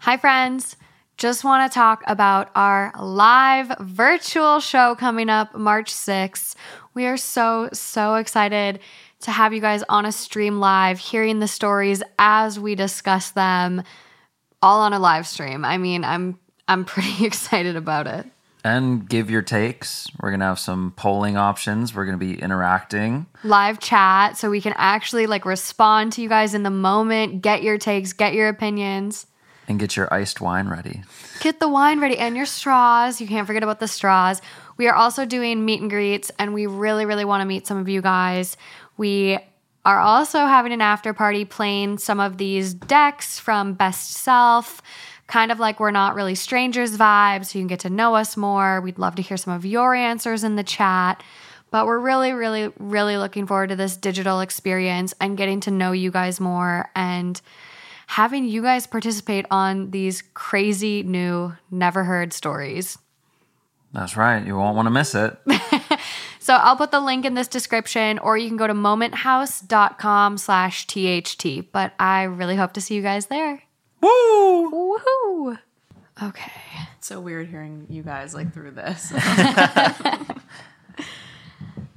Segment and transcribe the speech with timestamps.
[0.00, 0.76] Hi, friends.
[1.16, 6.54] Just want to talk about our live virtual show coming up March 6th.
[6.94, 8.80] We are so, so excited
[9.20, 13.82] to have you guys on a stream live, hearing the stories as we discuss them
[14.62, 15.64] all on a live stream.
[15.64, 18.26] I mean, I'm I'm pretty excited about it.
[18.64, 20.06] and give your takes.
[20.20, 21.94] We're gonna have some polling options.
[21.94, 23.26] We're gonna be interacting.
[23.44, 27.62] Live chat so we can actually like respond to you guys in the moment, get
[27.62, 29.26] your takes, get your opinions.
[29.70, 31.04] And get your iced wine ready.
[31.38, 33.20] Get the wine ready and your straws.
[33.20, 34.42] You can't forget about the straws.
[34.76, 37.78] We are also doing meet and greets, and we really, really want to meet some
[37.78, 38.56] of you guys.
[38.96, 39.38] We
[39.84, 44.82] are also having an after party playing some of these decks from Best Self,
[45.28, 48.36] kind of like we're not really strangers vibes, so you can get to know us
[48.36, 48.80] more.
[48.80, 51.22] We'd love to hear some of your answers in the chat.
[51.70, 55.92] But we're really, really, really looking forward to this digital experience and getting to know
[55.92, 57.40] you guys more and
[58.10, 62.98] having you guys participate on these crazy new never heard stories.
[63.92, 64.46] That's right.
[64.46, 65.36] You won't want to miss it.
[66.42, 70.86] So I'll put the link in this description or you can go to momenthouse.com slash
[70.86, 71.70] THT.
[71.70, 73.62] But I really hope to see you guys there.
[74.00, 74.70] Woo!
[74.72, 75.58] Woohoo!
[76.22, 76.50] Okay.
[76.96, 79.12] It's so weird hearing you guys like through this.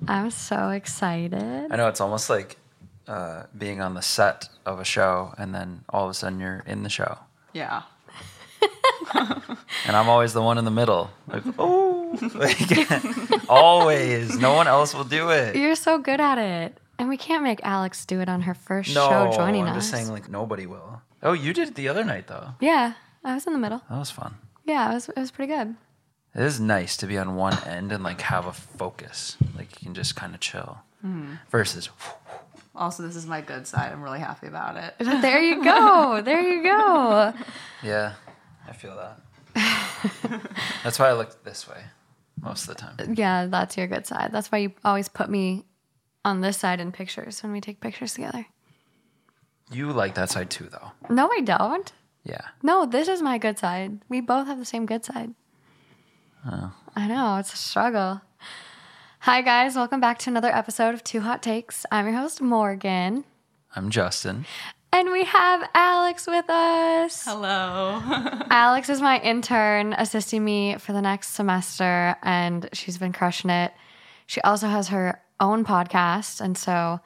[0.08, 1.72] I'm so excited.
[1.72, 2.58] I know it's almost like
[3.08, 6.64] uh, being on the set of a show, and then all of a sudden you're
[6.66, 7.18] in the show,
[7.54, 7.84] yeah.
[9.86, 11.10] and I'm always the one in the middle.
[11.28, 14.38] Like, oh, like, always.
[14.38, 15.56] No one else will do it.
[15.56, 16.78] You're so good at it.
[17.00, 19.70] And we can't make Aleks do it on her first No, show joining us.
[19.70, 21.02] I'm just saying, like nobody will.
[21.22, 22.50] Oh, you did it the other night though.
[22.62, 22.94] yeah,
[23.24, 23.82] I was in the middle.
[23.90, 24.36] That was fun.
[24.66, 25.76] Yeah, it was, it was pretty good.
[26.36, 29.38] It is nice to be on one end and like have a focus.
[29.56, 30.80] Like you can just kind of chill.
[31.52, 31.90] Versus,
[32.76, 33.92] Also, this is my good side.
[33.92, 34.96] I'm really happy about it.
[35.00, 36.22] There you go.
[36.26, 37.34] There you go.
[37.84, 38.14] yeah,
[38.68, 39.20] I feel that.
[40.84, 41.84] That's why I look this way
[42.42, 43.14] most of the time.
[43.16, 44.32] Yeah, that's your good side.
[44.32, 45.66] That's why you always put me
[46.26, 48.46] on this side in pictures when we take pictures together.
[49.72, 50.92] You like that side too, though.
[51.10, 51.92] No, I don't.
[52.24, 52.42] Yeah.
[52.62, 54.00] No, this is my good side.
[54.10, 55.34] We both have the same good side.
[56.46, 56.74] Oh.
[56.96, 58.22] I know, it's a struggle.
[59.24, 59.78] Hi, guys.
[59.78, 61.86] Welcome back to another episode of Two Hot Takes.
[61.90, 63.24] I'm your host, Morgan.
[63.74, 64.46] I'm Justin.
[64.92, 67.24] And we have Aleks with us.
[67.24, 68.02] Hello.
[68.52, 73.72] Aleks is my intern assisting me for the next semester, and she's been crushing it.
[74.28, 77.00] She also has her own podcast, and so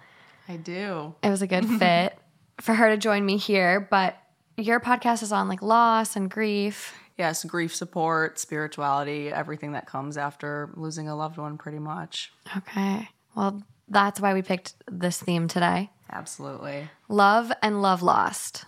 [0.50, 1.14] I do.
[1.22, 2.18] it was a good fit
[2.60, 3.80] for her to join me here.
[3.80, 4.18] But
[4.58, 6.96] your podcast is on like loss and grief.
[7.18, 12.32] Yes, grief support, spirituality, everything that comes after losing a loved one, pretty much.
[12.56, 13.10] Okay.
[13.36, 16.90] Well, that's why we picked this theme today Absolutely.
[17.08, 18.66] love and love lost.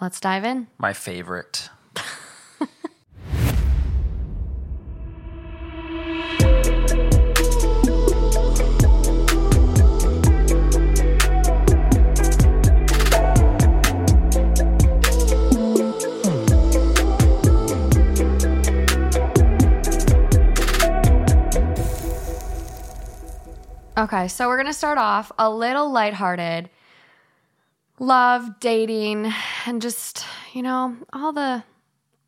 [0.00, 0.66] Let's dive in.
[0.78, 1.68] My favorite.
[24.02, 26.68] Okay, so we're gonna start off a little lighthearted.
[28.00, 29.32] Love, dating,
[29.64, 31.62] and just, you know, all the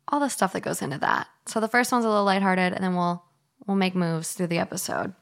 [0.07, 1.27] all the stuff that goes into that.
[1.47, 3.25] So the first one's a little lighthearted, and then we'll
[3.67, 5.15] we'll make moves through the episode.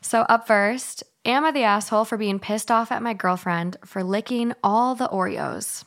[0.00, 4.04] So up first, am I the asshole for being pissed off at my girlfriend for
[4.04, 5.82] licking all the Oreos?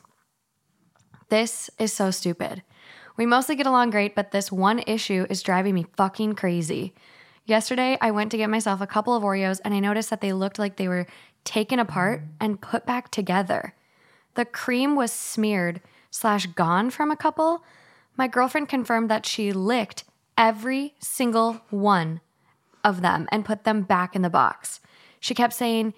[1.30, 2.64] This is so stupid.
[3.16, 6.96] We mostly get along great, but this one issue is driving me fucking crazy.
[7.48, 10.34] Yesterday, I went to get myself a couple of Oreos and I noticed that they
[10.34, 11.08] looked like they were
[11.46, 13.74] taken apart and put back together.
[14.36, 15.80] The cream was smeared
[16.12, 17.64] slash gone from a couple.
[18.18, 20.04] My girlfriend confirmed that she licked
[20.38, 22.20] every single one
[22.84, 24.82] of them and put them back in the box.
[25.22, 25.94] She kept saying,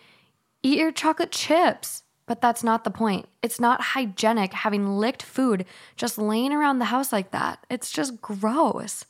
[0.61, 2.03] Eat your chocolate chips.
[2.27, 3.27] But that's not the point.
[3.41, 5.65] It's not hygienic having licked food
[5.97, 7.65] just laying around the house like that.
[7.71, 9.03] It's just gross.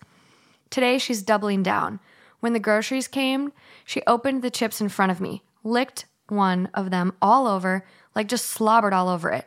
[0.70, 2.00] Today, she's doubling down.
[2.40, 3.52] When the groceries came,
[3.86, 8.28] she opened the chips in front of me, licked one of them all over, like
[8.28, 9.46] just slobbered all over it.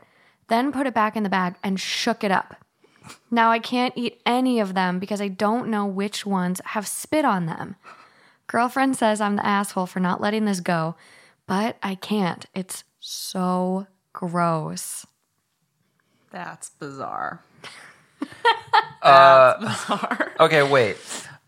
[0.49, 2.57] then put it back in the bag and shook it up.
[3.31, 7.25] Now I can't eat any of them because I don't know which ones have spit
[7.25, 7.77] on them.
[8.49, 10.95] Girlfriend says I'm the asshole for not letting this go,
[11.47, 12.45] but I can't.
[12.55, 15.07] It's so gross.
[16.31, 17.41] That's bizarre.
[19.03, 20.33] Uh, That's bizarre.
[20.39, 20.97] Okay, wait.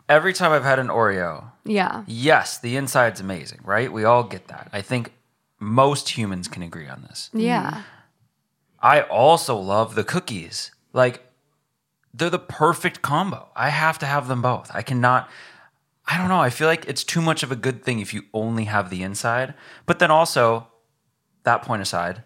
[0.08, 2.04] Every time I've had an Oreo, Yeah.
[2.06, 3.90] yes, the inside's amazing, right?
[3.92, 4.68] We all get that.
[4.72, 5.12] I think
[5.58, 7.30] most humans can agree on this.
[7.32, 7.70] Yeah.
[7.70, 7.80] Mm-hmm.
[8.80, 10.72] I also love the cookies.
[10.92, 11.22] Like,
[12.12, 13.48] they're the perfect combo.
[13.56, 14.70] I have to have them both.
[14.74, 15.28] I cannot.
[16.06, 16.40] I don't know.
[16.40, 19.02] I feel like it's too much of a good thing if you only have the
[19.02, 19.54] inside.
[19.86, 20.68] But then also,
[21.44, 22.22] that point aside,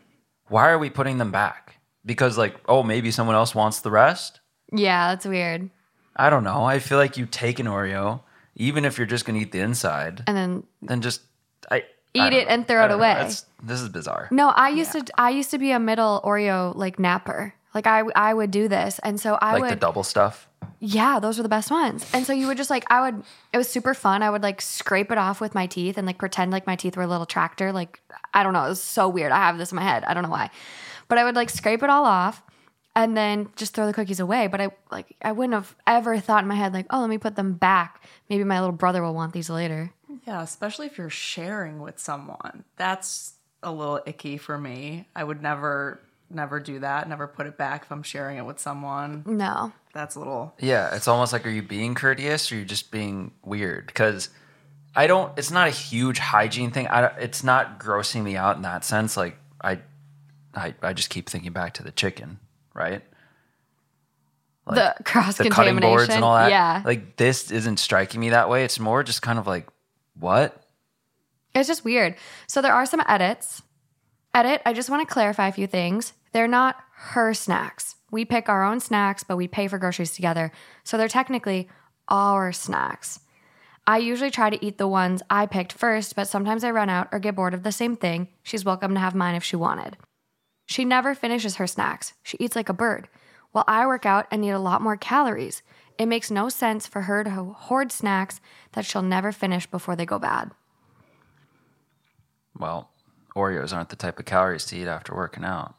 [0.48, 1.76] why are we putting them back?
[2.04, 4.40] Because, like, oh, maybe someone else wants the rest?
[4.72, 5.70] Yeah, that's weird.
[6.18, 6.64] I don't know.
[6.64, 8.20] I feel like you take an Oreo,
[8.56, 11.22] even if you're just going to eat the inside, And then then just
[11.70, 11.84] I
[12.14, 13.14] Eat it and throw it away.
[13.14, 14.28] That's- This is bizarre.
[14.30, 17.54] No, I used to I used to be a middle Oreo like napper.
[17.74, 18.98] Like I I would do this.
[19.04, 20.46] And so I Like would the Double Stuf.
[20.80, 22.08] Yeah, those were the best ones.
[22.12, 23.22] And so you would just like I would
[23.52, 24.22] it was super fun.
[24.22, 26.96] I would like scrape it off with my teeth and like pretend like my teeth
[26.96, 27.72] were a little tractor.
[27.72, 28.00] Like
[28.32, 29.30] I don't know, it was so weird.
[29.30, 30.02] I have this in my head.
[30.04, 30.50] I don't know why.
[31.08, 32.42] But I would like scrape it all off
[32.98, 34.46] and then just throw the cookies away.
[34.48, 37.18] But I like I wouldn't have ever thought in my head like, "Oh, let me
[37.18, 38.02] put them back.
[38.28, 39.92] Maybe my little brother will want these later."
[40.26, 42.64] Yeah, especially if you're sharing with someone.
[42.76, 45.08] That's a little icky for me.
[45.14, 46.00] I would never
[46.30, 47.08] never do that.
[47.08, 49.22] Never put it back if I'm sharing it with someone.
[49.26, 49.72] No.
[49.94, 52.90] That's a little Yeah, it's almost like are you being courteous or are you just
[52.90, 53.86] being weird?
[53.86, 54.28] Because
[54.94, 55.36] I don't.
[55.38, 56.88] It's not a huge hygiene thing.
[56.88, 57.00] I.
[57.02, 59.16] don't- It's not grossing me out in that sense.
[59.16, 59.80] Like I,
[60.54, 62.38] I, I just keep thinking back to the chicken,
[62.78, 63.02] right?
[64.74, 65.90] the cross the cutting contamination.
[65.90, 66.50] boards and all that.
[66.50, 66.82] Yeah.
[66.84, 68.64] Like this isn't striking me that way.
[68.64, 69.66] It's more just kind of like,
[70.18, 70.62] what?
[71.54, 72.16] It's just weird.
[72.46, 73.62] So there are some edits.
[74.34, 76.12] Edit, I just want to clarify a few things.
[76.32, 77.96] They're not her snacks.
[78.10, 80.52] We pick our own snacks, but we pay for groceries together.
[80.84, 81.68] So they're technically
[82.08, 83.20] our snacks.
[83.86, 87.08] I usually try to eat the ones I picked first, but sometimes I run out
[87.10, 88.28] or get bored of the same thing.
[88.42, 89.96] She's welcome to have mine if she wanted.
[90.68, 92.12] She never finishes her snacks.
[92.22, 93.08] She eats like a bird.
[93.52, 95.62] While I work out and need a lot more calories,
[95.96, 98.38] it makes no sense for her to hoard snacks
[98.72, 100.50] that she'll never finish before they go bad.
[102.58, 102.90] Well,
[103.34, 105.74] Oreos aren't the type of calories to eat after working out.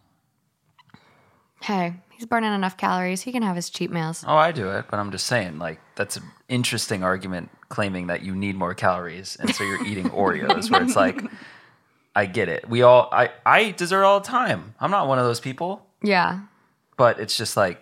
[1.62, 3.22] Hey, he's burning enough calories.
[3.22, 4.26] He can have his cheat meals.
[4.28, 8.24] Oh, I do it, but I'm just saying, like, that's an interesting argument claiming that
[8.24, 11.22] you need more calories, and so you're eating Oreos, where it's like,
[12.20, 12.68] I get it.
[12.70, 14.76] We all, I, I eat dessert all the time.
[14.80, 16.42] I'm not one of those people, Yeah.
[16.98, 17.82] but it's just like,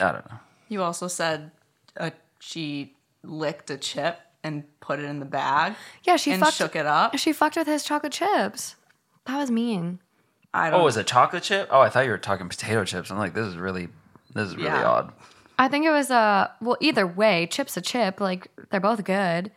[0.00, 0.38] I don't know.
[0.68, 1.50] You also said
[1.98, 5.74] uh, she licked a chip and put it in the bag.
[6.04, 7.16] Yeah, she and fucked shook it up.
[7.18, 8.76] She fucked with his chocolate chips.
[9.26, 9.98] That was mean.
[10.54, 10.80] I don't.
[10.80, 11.68] Oh, is it chocolate chip?
[11.70, 13.10] Oh, I thought you were talking potato chips.
[13.10, 13.88] I'm like, this is really,
[14.34, 14.88] this is really Yeah.
[14.88, 15.12] odd.
[15.58, 18.20] I think it was a well, either way, chip's a chip.
[18.20, 19.50] Like they're both good.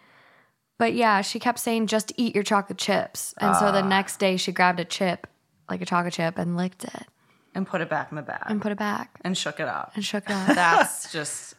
[0.80, 3.36] But yeah, she kept saying just eat your chocolate chips.
[3.38, 3.88] And so the ah.
[3.88, 5.28] next day she grabbed a chip,
[5.70, 7.06] like a chocolate chip, and licked it
[7.54, 9.92] and put it back in the bag and put it back and shook it up.
[9.96, 10.48] and shook it up.
[10.56, 11.54] That's just.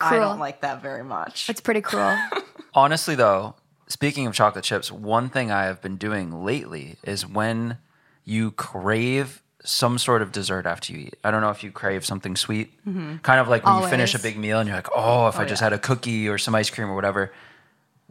[0.00, 0.30] I Cruel.
[0.30, 1.48] don't like that very much.
[1.48, 2.18] it's pretty cruel.
[2.74, 3.54] Honestly, though,
[3.86, 7.78] speaking of chocolate chips, one thing I have been doing lately is when
[8.24, 11.14] you crave some sort of dessert after you eat.
[11.22, 13.18] I don't know if you crave something sweet, mm-hmm.
[13.18, 14.32] kind of like when you finish a Always.
[14.32, 15.66] big meal and you're like, oh, if oh, I just yeah.
[15.66, 17.32] had a cookie or some ice cream or whatever.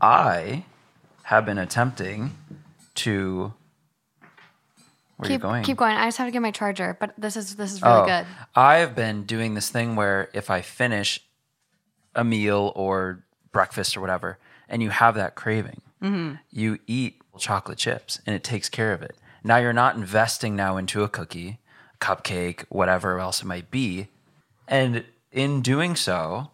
[0.04, 0.66] I
[1.24, 2.36] have been attempting
[2.96, 3.54] to.
[5.18, 5.64] Where are you keep going?
[5.64, 5.96] keep going.
[5.96, 8.26] I just have to get my charger, but this is this is really Oh, good.
[8.56, 11.22] I've been doing this thing where if I finish
[12.16, 16.36] a meal or breakfast or whatever, and you have that craving, Mm-hmm.
[16.52, 19.16] you eat chocolate chips and it takes care of it.
[19.42, 21.60] Now you're not investing now into a cookie,
[22.02, 24.08] cupcake, whatever else it might be.
[24.68, 26.52] And in doing so,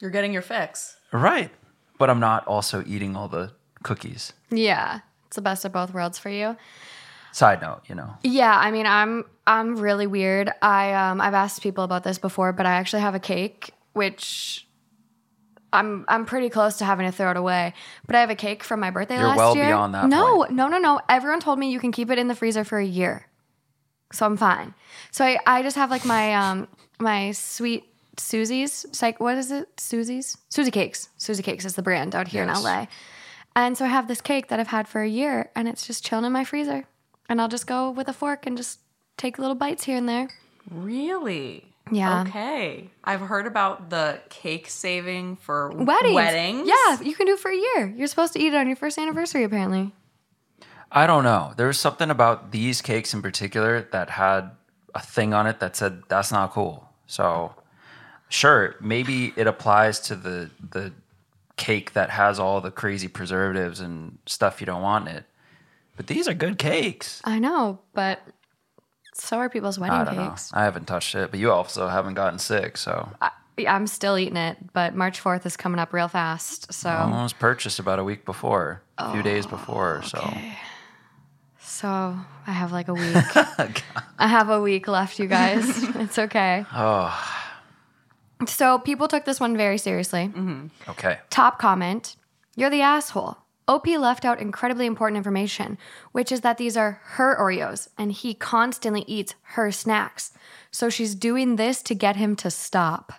[0.00, 0.96] You're getting your fix.
[1.12, 1.50] right.
[2.00, 3.52] But I'm not also eating all the
[3.84, 4.32] cookies.
[4.50, 5.00] Yeah.
[5.26, 6.56] It's the best of both worlds for you.
[7.32, 8.14] Side note, you know.
[8.24, 10.50] Yeah, I mean, I'm I'm really weird.
[10.62, 14.66] I um I've asked people about this before, but I actually have a cake which
[15.72, 17.74] I'm I'm pretty close to having to throw it away.
[18.06, 19.66] But I have a cake from my birthday You're last well year.
[19.66, 20.52] beyond that No, point.
[20.52, 21.00] no, no, no.
[21.08, 23.26] Everyone told me you can keep it in the freezer for a year.
[24.12, 24.74] So I'm fine.
[25.12, 26.66] So I, I just have like my um
[26.98, 27.84] my sweet
[28.20, 29.68] Susie's like what is it?
[29.80, 30.36] Susie's?
[30.50, 31.08] SusieCakes.
[31.16, 32.58] Susie Cakes is the brand out here Yes.
[32.58, 32.86] in LA.
[33.56, 36.04] And so I have this cake that I've had for a year and it's just
[36.04, 36.84] chilling in my freezer.
[37.28, 38.80] And I'll just go with a fork and just
[39.16, 40.28] take little bites here and there.
[40.70, 41.64] Really?
[41.90, 42.22] Yeah.
[42.22, 42.88] Okay.
[43.02, 46.14] I've heard about the cake saving for Weddings.
[46.14, 46.68] Weddings.
[46.68, 47.92] Yeah, you can do it for a year.
[47.96, 49.92] You're supposed to eat it on your first anniversary, apparently.
[50.92, 51.52] I don't know.
[51.56, 54.50] There was something about these cakes in particular that had
[54.94, 56.88] a thing on it that said that's not cool.
[57.06, 57.54] So
[58.30, 60.92] sure, maybe it applies to the the
[61.56, 65.24] cake that has all the crazy preservatives and stuff you don't want in it.
[65.96, 67.20] But these are good cakes.
[67.24, 68.20] I know, but
[69.12, 70.50] so are people's wedding I don't cakes.
[70.52, 70.60] know.
[70.60, 73.30] I haven't touched it, but you also haven't gotten sick, so I,
[73.68, 76.72] I'm still eating it, but March 4th is coming up real fast.
[76.72, 80.02] So, I was purchased about a week before, a few days oh, before.
[80.04, 80.32] So
[81.80, 82.14] so
[82.46, 83.14] I have like a week.
[84.18, 85.64] I have a week left, you guys.
[85.94, 86.66] it's okay.
[86.74, 87.39] oh,
[88.46, 90.28] So people took this one very seriously.
[90.28, 90.90] Mm-hmm.
[90.90, 91.18] okay.
[91.30, 92.16] Top comment
[92.56, 93.36] You're the asshole.
[93.68, 95.78] OP left out incredibly important information,
[96.10, 100.32] which is that these are her Oreos and he constantly eats her snacks.
[100.72, 103.12] So she's doing this to get him to stop.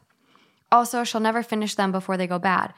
[0.69, 2.73] Also, she'll never finish them before they go bad.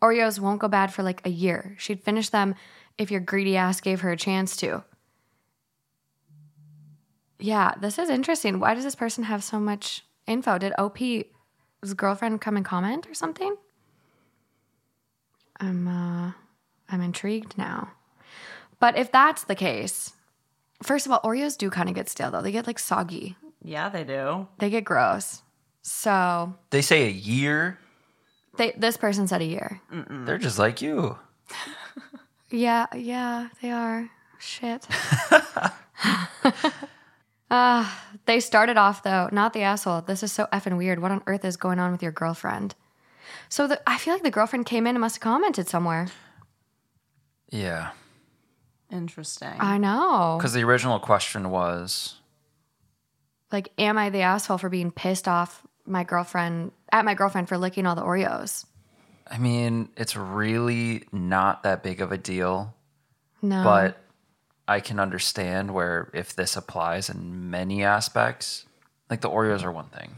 [0.00, 1.74] Oreos won't go bad for like a year.
[1.78, 2.54] She'd finish them
[2.98, 4.84] if your greedy ass gave her a chance to.
[7.38, 8.60] Yeah, this is interesting.
[8.60, 10.58] Why does this person have so much info?
[10.58, 10.72] Did
[11.86, 13.56] OP's girlfriend come and comment or something?
[15.60, 16.32] I'm uh
[16.88, 17.92] I'm intrigued now.
[18.78, 20.12] But if that's the case,
[20.82, 22.42] first of all, Oreos do kind of get stale though.
[22.42, 23.36] They get like soggy.
[23.62, 24.48] Yeah, they do.
[24.58, 25.42] They get gross.
[25.82, 27.78] So They say a year.
[28.56, 29.80] they this person said a year.
[29.90, 31.16] They're just like you.
[32.48, 34.08] Yeah, yeah, they are.
[34.38, 34.86] Shit.
[37.50, 37.90] uh,
[38.26, 40.02] they started off though, not the asshole.
[40.02, 41.00] This is so effing weird.
[41.00, 42.74] What on earth is going on with your girlfriend?
[43.48, 46.08] So the, I feel like the girlfriend came in and must have commented somewhere.
[47.50, 47.90] Yeah.
[48.90, 49.54] Interesting.
[49.58, 50.36] I know.
[50.38, 52.16] Because the original question was
[53.50, 57.58] Like, am I the asshole for being pissed off my girlfriend at my girlfriend for
[57.58, 58.64] licking all the Oreos?
[59.28, 62.74] I mean, it's really not that big of a deal,
[63.42, 63.64] No.
[63.64, 64.00] but
[64.68, 68.64] I can understand where if this applies in many aspects,
[69.08, 70.16] like the Oreos are one thing.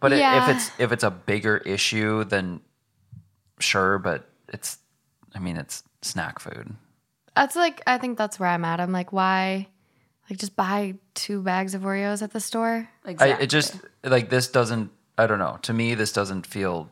[0.00, 0.42] But Yeah.
[0.48, 2.60] if it's if it's a bigger issue, then
[3.58, 4.78] sure, but it's
[5.34, 6.74] I mean, it's snack food.
[7.34, 8.80] That's like I think that's where I'm at.
[8.80, 9.68] I'm like, why
[10.30, 12.88] like just buy two bags of Oreos at the store?
[13.04, 15.58] I, it just like this doesn't I don't know.
[15.62, 16.90] To me this doesn't feel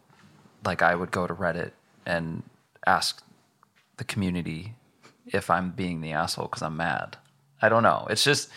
[0.65, 1.73] like I would go to Reddit
[2.07, 2.43] and
[2.87, 3.23] ask
[3.97, 4.75] the community
[5.27, 7.17] if I'm being the asshole because I'm mad.
[7.61, 8.07] I don't know.
[8.11, 8.51] It's just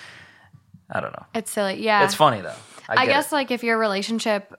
[0.90, 1.26] I don't know.
[1.34, 1.84] It's silly.
[1.84, 2.04] Yeah.
[2.04, 2.56] It's funny though.
[2.90, 3.36] I, I guess it.
[3.36, 4.54] like if your relationship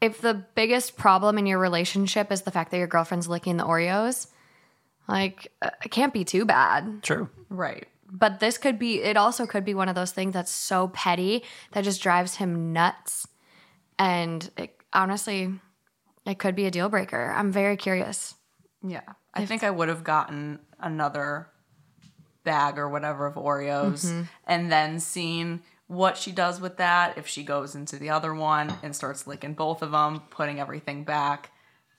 [0.00, 3.64] if the biggest problem in your relationship is the fact that your girlfriend's licking the
[3.64, 4.26] Oreos,
[5.08, 7.02] like uh, it can't be too bad.
[7.02, 7.28] true.
[7.48, 7.86] right.
[8.10, 11.42] But this could be it also could be one of those things that's so petty
[11.72, 13.26] that just drives him nuts.
[13.98, 15.52] And it, honestly,
[16.26, 17.32] it could be a deal breaker.
[17.36, 18.34] I'm very curious.
[18.86, 19.02] Yeah.
[19.32, 21.48] I think I would have gotten another
[22.44, 24.22] bag or whatever of Oreos Mm-hmm.
[24.46, 27.16] and then seeing what she does with that.
[27.18, 31.04] If she goes into the other one and starts licking both of them, putting everything
[31.04, 31.50] back,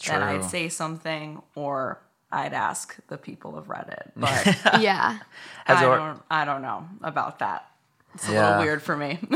[0.08, 2.01] then I'd say something or
[2.32, 4.12] I'd ask the people of Reddit.
[4.15, 5.20] But yeah.
[5.68, 7.70] I don't I don't know about that.
[8.13, 8.50] It's a Yeah.
[8.50, 9.20] little weird for me.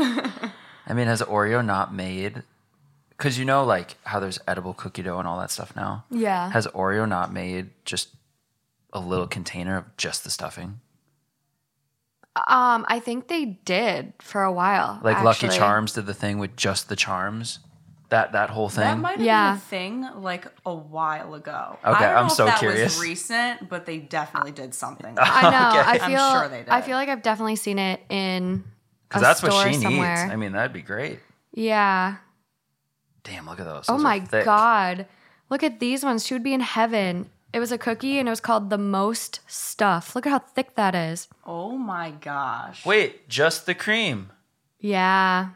[0.86, 2.42] I mean, has Oreo not made
[3.10, 6.04] because you know like how there's edible cookie dough and all that stuff now?
[6.10, 6.50] Yeah.
[6.50, 8.08] Has Oreo not made just
[8.92, 10.80] a little container of just the stuffing?
[12.36, 15.00] Um, I think they did for a while.
[15.02, 15.58] Like Lucky actually.
[15.58, 17.58] Charms did the thing with just the charms.
[18.10, 18.84] That that whole thing.
[18.84, 19.50] That might have Yeah.
[19.52, 21.78] been a thing like a while ago.
[21.84, 22.96] Okay, I don't I'm know so if that curious.
[22.98, 25.16] Was recent, but they definitely did something.
[25.20, 25.78] I know.
[25.80, 26.30] I I'm feel.
[26.32, 29.68] sure they I feel like I've definitely seen it in a Because that's what store
[29.72, 30.22] she somewhere.
[30.24, 30.32] needs.
[30.32, 31.20] I mean, that'd be great.
[31.52, 32.16] yeah.
[33.22, 33.84] Damn, look at those.
[33.88, 34.44] Oh Those are my thick.
[34.44, 35.06] god.
[35.50, 36.24] Look at these ones.
[36.26, 37.28] She would be in heaven.
[37.52, 40.14] It was a cookie and it was called the most stuff.
[40.14, 41.28] Look at how thick that is.
[41.44, 42.84] oh my gosh.
[42.86, 44.30] Wait, just the cream.
[44.78, 45.50] Yeah.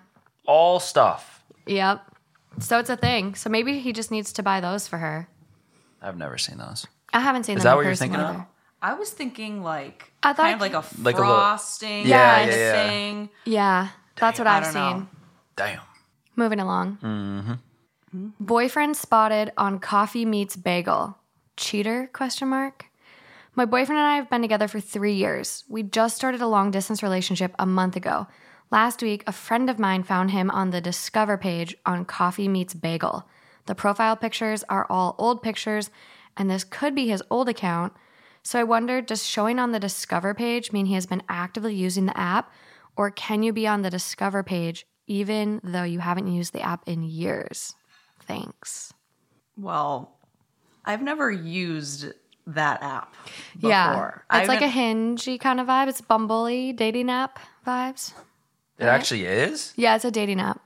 [0.46, 1.44] All stuff.
[1.66, 2.02] Yep.
[2.60, 3.34] So it's a thing.
[3.34, 5.28] So maybe he just needs to buy those for her.
[6.02, 6.86] I've never seen those.
[7.12, 8.46] I haven't seen Is them that in what you're person thinking of?
[8.82, 12.34] I was thinking like I thought- kind of like a Like a little- frosting Yeah,
[12.38, 12.88] kind yeah, yeah.
[12.88, 13.28] thing.
[13.44, 13.88] Yeah.
[14.16, 14.74] That's what I I've seen.
[14.74, 15.06] know.
[15.56, 15.80] Damn.
[16.36, 16.98] Moving along.
[17.02, 18.28] Mm-hmm.
[18.40, 21.16] Boyfriend spotted on coffee meets bagel.
[21.56, 22.08] Cheater?
[22.12, 22.86] Question mark.
[23.54, 25.64] My boyfriend and I have been together for three years.
[25.68, 28.26] We just started a long distance relationship a month ago.
[28.70, 32.74] Last week, a friend of mine found him on the Discover page on Coffee Meets
[32.74, 33.28] Bagel.
[33.66, 35.90] The profile pictures are all old pictures,
[36.36, 37.92] and this could be his old account.
[38.42, 42.06] So I wondered does showing on the Discover page mean he has been actively using
[42.06, 42.52] the app,
[42.96, 46.82] or can you be on the Discover page even though you haven't used the app
[46.86, 47.74] in years?
[48.20, 48.92] Thanks.
[49.56, 50.13] Well,
[50.84, 52.06] I've never used
[52.46, 53.14] that app
[53.54, 53.70] before.
[53.70, 54.18] Yeah.
[54.30, 55.88] I It's like a haven't- hingy kind of vibe.
[55.88, 58.12] It's Bumbley dating app vibes.
[58.78, 59.72] It actually is?
[59.76, 60.60] Yeah, it's a dating app.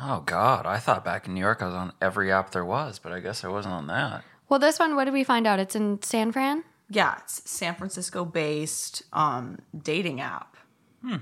[0.00, 0.66] Oh God.
[0.66, 3.20] I thought back in New York I was on every app there was, but I
[3.20, 4.22] guess I wasn't on that.
[4.48, 5.58] Well, this one, what did we find out?
[5.60, 6.64] It's in San Fran.
[6.90, 10.56] Yeah, it's San Francisco based um, dating app.
[11.02, 11.16] Hmm.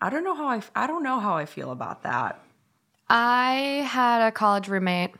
[0.00, 2.42] I don't know how I I don't know how I feel about that.
[3.08, 5.14] I had a college roommate,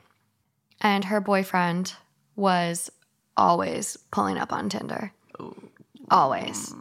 [0.80, 1.94] and her boyfriend
[2.36, 2.90] was
[3.36, 5.12] always pulling up on Tinder.
[6.10, 6.74] Always.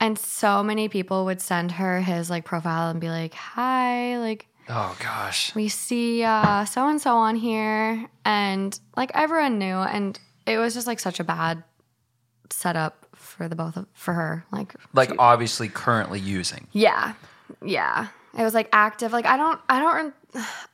[0.00, 4.46] And so many people would send her his like profile and be like, "Hi, like
[4.68, 5.54] Oh gosh.
[5.54, 10.74] we see uh so and so on here." And like everyone knew and it was
[10.74, 11.62] just like such a bad
[12.50, 14.44] setup for the both of for her.
[14.50, 16.66] Like Like obviously currently using.
[16.72, 17.14] yeah.
[17.64, 18.08] Yeah.
[18.36, 19.12] It was like active.
[19.12, 20.14] Like I don't I don't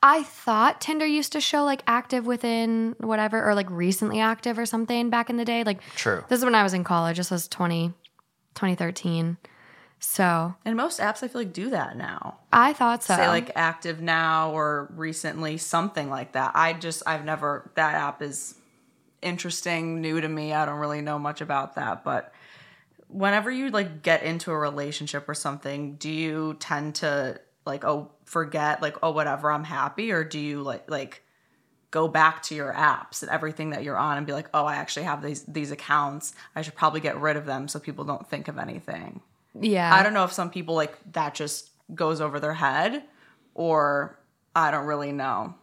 [0.03, 4.65] I thought Tinder used to show like active within whatever or like recently active or
[4.65, 5.63] something back in the day.
[5.63, 6.23] Like True.
[6.29, 7.17] this is when I was in college.
[7.17, 7.93] This was 20
[8.55, 9.37] 2013.
[10.03, 12.39] So, And most apps I feel like do that now.
[12.51, 13.15] I thought so.
[13.15, 16.53] Say like active now or recently, something like that.
[16.55, 18.55] I just I've never that app is
[19.21, 20.53] interesting, new to me.
[20.53, 22.33] I don't really know much about that, but
[23.09, 28.09] whenever you like get into a relationship or something, do you tend to like oh
[28.31, 31.21] forget like oh whatever, I'm happy or do you like like
[31.91, 34.75] go back to your apps and everything that you're on and be like, "Oh, I
[34.75, 36.33] actually have these these accounts.
[36.55, 39.21] I should probably get rid of them so people don't think of anything."
[39.59, 39.93] yeah.
[39.93, 43.03] I don't know if some people like that just goes over their head
[43.53, 44.17] or
[44.55, 45.55] I don't really know.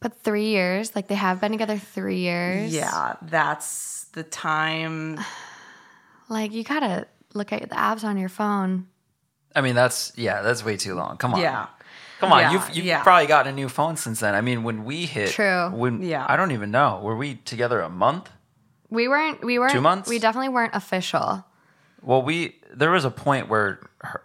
[0.00, 2.74] but 3 years, like they have been together 3 years.
[2.74, 5.20] Yeah, that's the time.
[6.28, 8.88] Like you got to look at the apps on your phone.
[9.54, 11.18] I mean that's yeah, that's way too long.
[11.18, 11.40] Come on.
[11.40, 11.66] Yeah.
[12.20, 13.02] Come on, Yeah, you've you've yeah.
[13.02, 14.34] probably gotten a new phone since then.
[14.34, 15.70] I mean, when we hit, True.
[15.70, 16.24] When Yeah.
[16.28, 17.00] I don't even know.
[17.02, 18.30] Were we together a month?
[18.88, 20.08] We weren't we weren't Two months?
[20.08, 21.44] we definitely weren't official.
[22.02, 23.80] Well, we there was a point where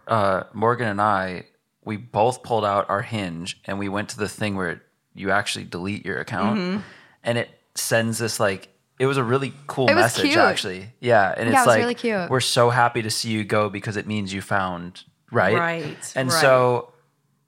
[0.07, 1.45] uh, Morgan and I
[1.83, 4.83] we both pulled out our Hinge and we went to the thing where
[5.15, 6.79] you actually delete your account, Mm-hmm.
[7.23, 10.37] and it sends this like it was a really cool message cute.
[10.37, 10.93] actually.
[10.99, 14.05] Yeah, and it's it like really we're so happy to see you go because it
[14.07, 16.39] means you found right, Right, and right.
[16.41, 16.90] so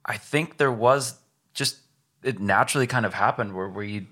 [0.05, 1.19] I think there was
[1.53, 1.77] just
[2.23, 4.07] it naturally kind of happened where we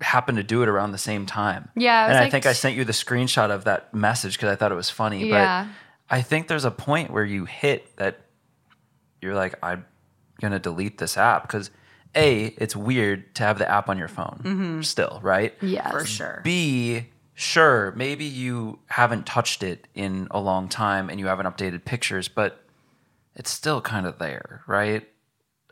[0.00, 1.68] happened to do it around the same time.
[1.76, 4.50] Yeah, it was and I think I sent you the screenshot of that message because
[4.50, 5.28] I thought it was funny.
[5.28, 5.64] Yeah.
[6.08, 8.20] But I think there's a point where you hit that
[9.22, 9.86] you're like, I'm
[10.40, 11.70] gonna delete this app because
[12.14, 14.82] a it's weird to have the app on your phone Mm-hmm.
[14.82, 15.54] still, right?
[15.62, 15.90] Yes.
[15.90, 16.40] For sure.
[16.44, 21.84] B, sure, maybe you haven't touched it in a long time and you haven't updated
[21.84, 22.63] pictures, but
[23.36, 25.08] it's still kind of there, right?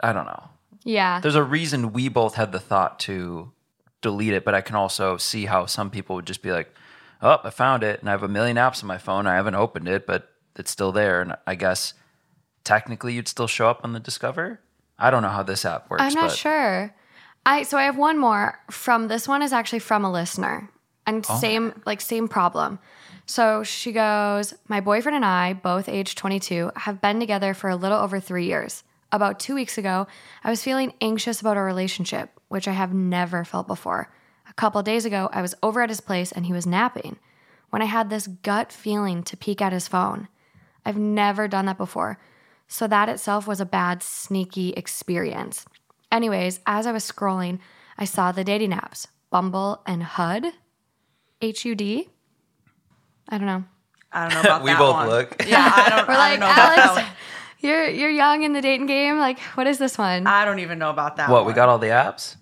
[0.03, 0.51] I don't know.
[0.85, 1.21] Yeah.
[1.21, 3.53] There's a reason we both had the thought to
[4.01, 6.75] delete it, but I can also see how some people would just be like,
[7.21, 9.27] "Oh, I found it, and I have a million apps on my phone.
[9.27, 11.95] I haven't opened it, but it's still there." And I guess
[12.65, 14.61] technically, you'd still show up on the Discover.
[14.99, 16.03] I don't know how this app works.
[16.03, 16.95] I'm not but sure.
[17.47, 20.69] I so I have one more from this one is actually from a listener.
[21.07, 22.79] And same like same problem.
[23.33, 27.77] So she goes, "My boyfriend and I, both age 22, have been together for a
[27.77, 28.85] little over 3 years.
[29.11, 30.07] About 2 weeks ago,
[30.45, 34.13] I was feeling anxious about our relationship, which I have never felt before.
[34.51, 37.17] A couple days ago, I was over at his place and he was napping.
[37.71, 40.29] When I had this gut feeling to peek at his phone.
[40.85, 42.19] I've never done that before.
[42.69, 45.65] So that itself was a bad, sneaky experience.
[46.11, 47.61] Anyways, as I was scrolling,
[47.97, 50.53] I saw the dating apps Bumble and HUD.
[51.41, 52.11] H U D.
[53.29, 53.65] I don't know.
[54.13, 54.63] I don't know about that.
[54.65, 55.09] we that both one.
[55.09, 55.47] look.
[55.47, 57.13] Yeah, I don't, We're I like, don't know about that Aleks, one.
[57.61, 59.19] you're you're young in the dating game.
[59.19, 60.27] Like, what is this one?
[60.27, 61.47] I don't even know about that What one.
[61.47, 62.37] we got all the apps?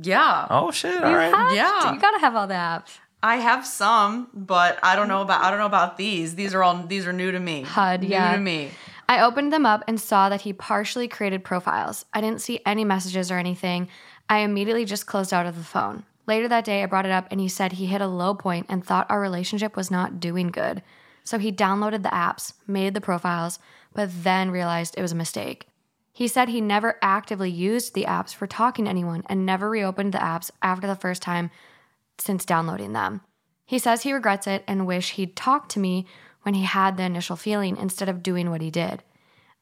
[0.00, 0.46] Yeah.
[0.48, 0.94] Oh shit!
[0.94, 1.34] You All right.
[1.34, 1.92] have to- Yeah.
[1.94, 2.98] you gotta have all the apps.
[3.22, 6.34] I have some, but I don't know about I don't know about these.
[6.34, 7.62] These are all these are new to me.
[7.62, 8.08] HUD, yeah.
[8.08, 8.32] new yeah.
[8.36, 8.70] to me.
[9.08, 12.06] I opened them up and saw that he partially created profiles.
[12.14, 13.88] I didn't see any messages or anything.
[14.30, 16.04] I immediately just closed out of the phone.
[16.32, 18.64] Later that day, I brought it up and he said he hit a low point
[18.70, 20.82] and thought our relationship was not doing good.
[21.24, 23.58] So he downloaded the apps, made the profiles,
[23.92, 25.66] but then realized it was a mistake.
[26.10, 30.14] He said he never actively used the apps for talking to anyone and never reopened
[30.14, 31.50] the apps after the first time
[32.16, 33.20] since downloading them.
[33.66, 36.06] He says he regrets it and wish he'd talked to me
[36.44, 39.02] when he had the initial feeling instead of doing what he did.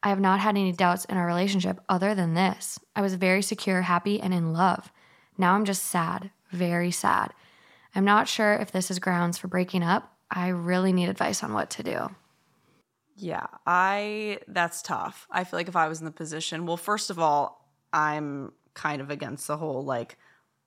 [0.04, 2.78] I have not had any doubts in our relationship other than this.
[2.94, 4.92] I was very secure, happy, and in love.
[5.37, 7.33] Now I'm just sad, very sad.
[7.95, 10.15] I'm not sure if this is grounds for breaking up.
[10.31, 12.11] I really need advice on what to do.
[13.17, 15.27] Yeah, I that's tough.
[15.31, 19.03] I feel like if I was in the position, well, first of all, I'm kind
[19.03, 20.17] of against the whole like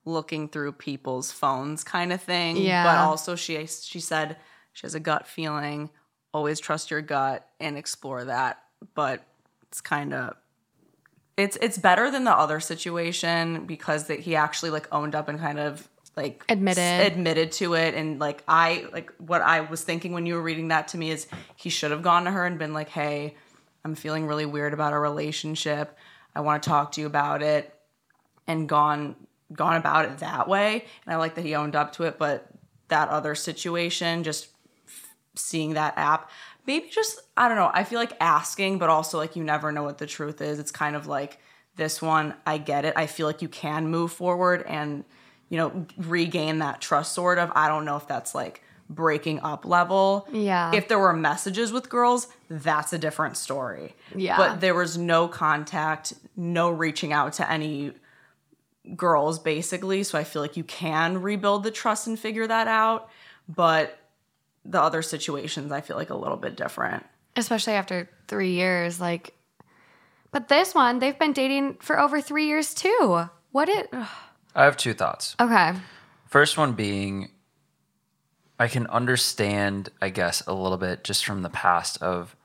[0.05, 2.57] looking through people's phones kind of thing.
[2.57, 2.83] Yeah.
[2.83, 4.37] But also she she said
[4.73, 5.89] she has a gut feeling,
[6.33, 8.61] always trust your gut and explore that.
[8.93, 9.23] But
[9.63, 10.35] it's kind of
[11.37, 15.39] it's it's better than the other situation because that he actually like owned up and
[15.39, 16.79] kind of like Admitted.
[16.83, 20.43] s- admitted to it and like I like what I was thinking when you were
[20.43, 23.35] reading that to me is he should have gone to her and been like, "Hey,
[23.83, 25.97] I'm feeling really weird about our relationship.
[26.35, 27.73] I want to talk to you about it."
[28.45, 29.15] And gone
[29.51, 30.85] gone about it that way.
[31.05, 32.47] And I like that he owned up to it, but
[32.89, 34.49] that other situation just
[35.35, 36.29] seeing that app
[36.65, 39.83] maybe just i don't know i feel like asking but also like you never know
[39.83, 40.59] what the truth is.
[40.59, 41.39] It's kind of like
[41.75, 42.93] this one i get it.
[42.95, 45.03] I feel like you can move forward and
[45.49, 47.51] you know regain that trust sort of.
[47.55, 50.27] I don't know if that's like breaking up level.
[50.31, 50.73] Yeah.
[50.75, 53.95] if there were messages with girls that's a different story.
[54.15, 54.37] Yeah.
[54.37, 57.93] but there was no contact no reaching out to any
[58.95, 60.03] girls basically.
[60.03, 63.09] So i feel like you can rebuild the trust and figure that out.
[63.47, 63.97] But
[64.65, 67.05] the other situations I feel like a little bit different.
[67.35, 69.01] especially after three years.
[69.01, 69.33] Like,
[70.31, 73.27] but this one, they've been dating for over three years too.
[73.51, 73.89] What it?
[73.91, 74.07] ugh.
[74.55, 75.35] I have two thoughts.
[75.39, 75.73] Okay.
[76.27, 77.29] First one being,
[78.59, 82.35] I can understand, I guess, a little bit just from the past of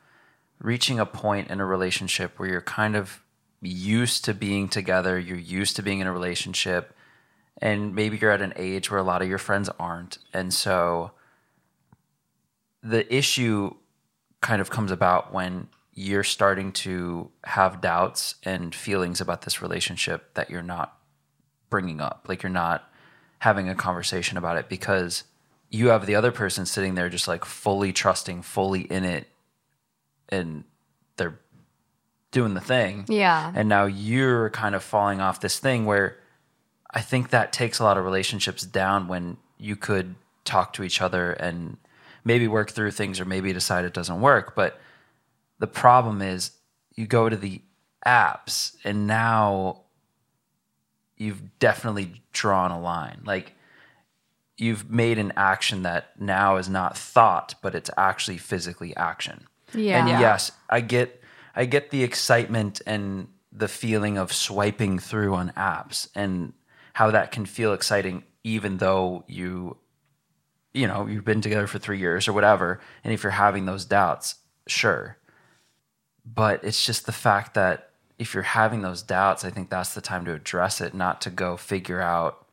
[0.59, 3.23] reaching a point in a relationship where you're kind of
[3.61, 6.95] used to being together, you're used to being in a relationship,
[7.61, 10.19] and maybe you're at an age where a lot of your friends aren't.
[10.33, 11.13] And so
[12.83, 13.75] the issue
[14.41, 20.33] kind of comes about when you're starting to have doubts and feelings about this relationship
[20.35, 20.97] that you're not
[21.71, 22.27] bringing up.
[22.29, 22.89] Like you're not
[23.41, 25.25] having a conversation about it because
[25.71, 29.27] you have the other person sitting there just like fully trusting, fully in it,
[30.29, 30.65] and
[31.17, 31.39] they're
[32.31, 33.05] doing the thing.
[33.09, 33.53] Yeah.
[33.55, 36.17] And now you're kind of falling off this thing where
[36.91, 40.15] I think that takes a lot of relationships down when you could
[40.45, 41.77] talk to each other and
[42.29, 44.55] maybe work through things or maybe decide it doesn't work.
[44.55, 44.79] But
[45.59, 46.53] the problem is
[46.95, 47.63] you go to the
[48.07, 49.81] apps and now
[51.17, 53.23] you've definitely drawn a line.
[53.25, 53.55] Like
[54.59, 59.47] you've made an action that now is not thought, but it's actually physically action.
[59.73, 59.99] Yeah.
[59.99, 61.23] And yes, I get
[61.57, 66.53] I get the excitement and the feeling of swiping through on apps and
[66.93, 69.79] how that can feel exciting even though you
[70.75, 73.85] you know, you've been together for 3 years or whatever and if you're having those
[73.85, 75.17] doubts, sure.
[76.25, 80.01] But it's just the fact that if you're having those doubts, I think that's the
[80.01, 82.45] time to address it, not to go figure out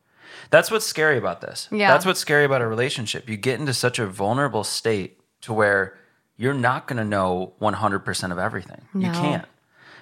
[0.50, 1.68] that's what's scary about this.
[1.70, 1.90] Yeah.
[1.90, 3.28] That's what's scary about a relationship.
[3.28, 5.96] You get into such a vulnerable state to where
[6.36, 8.82] you're not going to know 100% of everything.
[8.94, 9.46] You can't.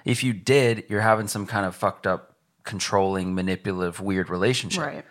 [0.04, 4.82] If you did, you're having some kind of fucked up, controlling, manipulative, weird relationship.
[4.82, 5.04] Right.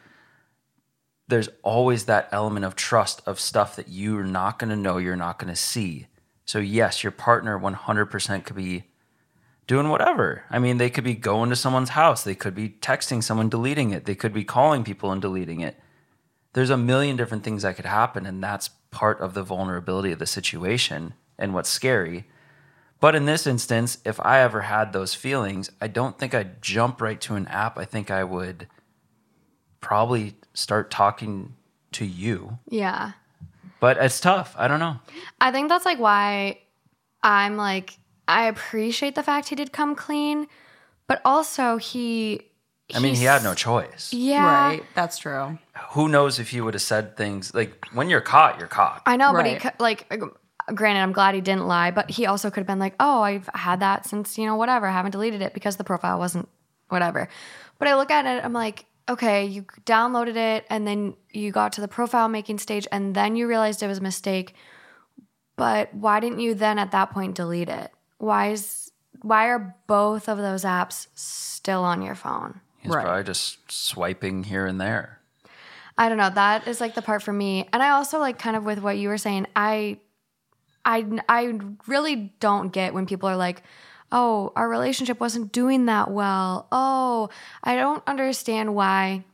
[1.33, 5.15] There's always that element of trust of stuff that you're not going to know, you're
[5.15, 6.05] not going to see.
[6.45, 8.83] So, yes, your partner 100% could be
[9.65, 10.43] doing whatever.
[10.51, 13.89] I mean, they could be going to someone's house, they could be texting someone, deleting
[13.89, 15.79] it, they could be calling people and deleting it.
[16.53, 20.19] There's a million different things that could happen, and that's part of the vulnerability of
[20.19, 22.27] the situation and what's scary.
[22.99, 27.01] But in this instance, if I ever had those feelings, I don't think I'd jump
[27.01, 27.75] right to an app.
[27.75, 28.67] I think I would
[29.81, 31.55] probably start talking
[31.93, 32.57] to you.
[32.69, 33.13] Yeah.
[33.79, 34.55] But it's tough.
[34.57, 34.99] I don't know.
[35.41, 36.59] I think that's like why
[37.21, 40.47] I'm like I appreciate the fact he did come clean,
[41.07, 42.41] but also he.
[42.93, 44.13] I mean, he had no choice.
[44.13, 44.83] Yeah, Right.
[44.93, 45.57] That's true.
[45.91, 49.01] Who knows if he would have said things like, when you're caught, you're caught.
[49.05, 50.11] I know, but he like.
[50.73, 53.49] Granted, I'm glad he didn't lie, but he also could have been like, "Oh, I've
[53.53, 54.87] had that since you know whatever.
[54.87, 56.47] I haven't deleted it because the profile wasn't
[56.87, 57.27] whatever."
[57.79, 61.73] But I look at it, I'm like, "Okay, you downloaded it, and then you got
[61.73, 64.55] to the profile making stage, and then you realized it was a mistake.
[65.55, 67.91] But why didn't you then at that point delete it?
[68.17, 73.05] Why is why are both of those apps still on your phone?" He's Right.
[73.05, 75.19] probably just swiping here and there.
[75.97, 76.29] I don't know.
[76.29, 77.69] That is like the part for me.
[77.71, 79.99] And I also like kind of with what you were saying, I
[80.85, 83.63] I I really don't get when people are like,
[84.13, 87.29] "Oh, our relationship wasn't doing that well." Oh,
[87.63, 89.25] I don't understand why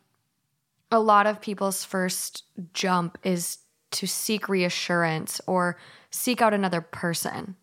[0.91, 3.59] a lot of people's first jump is
[3.91, 5.77] to seek reassurance or
[6.09, 7.55] seek out another person.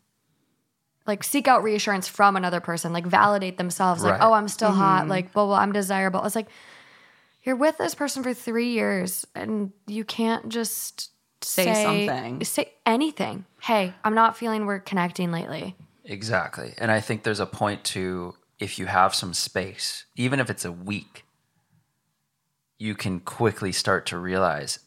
[1.07, 5.02] Like seek out reassurance from another person, like validate themselves, like, "Oh, I'm still hot,"
[5.02, 5.11] mm-hmm.
[5.11, 6.48] like, "Blah blah, I'm desirable." It's like
[7.42, 11.11] you're with this person for three years and you can't just
[11.42, 12.42] Say something.
[12.44, 13.44] Say anything.
[13.61, 15.76] Hey, I'm not feeling we're connecting lately.
[16.07, 16.75] Exactly.
[16.79, 20.64] And I think there's a point to if you have some space, even if it's
[20.64, 21.25] a week,
[22.79, 24.79] you can quickly start to realize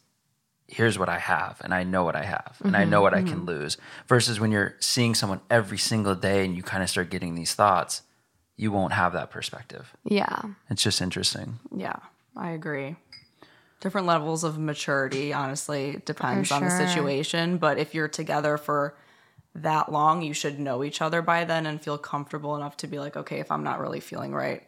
[0.68, 3.14] here's what I have and I know what I have and I mm-hmm, know what
[3.14, 3.46] I can mm-hmm.
[3.46, 3.78] lose
[4.08, 7.56] versus when you're seeing someone every single day and you kind of start getting these
[7.56, 8.04] thoughts,
[8.56, 9.96] you won't have that perspective.
[10.04, 10.42] Yeah.
[10.70, 11.60] It's just interesting.
[11.76, 11.96] Yeah,
[12.38, 12.98] I agree.
[13.80, 17.58] Different levels of maturity, honestly, depends on the situation.
[17.58, 18.96] But if you're together for
[19.64, 23.00] that long, you should know each other by then and feel comfortable enough to be
[23.00, 24.64] like, okay, if I'm not really feeling right,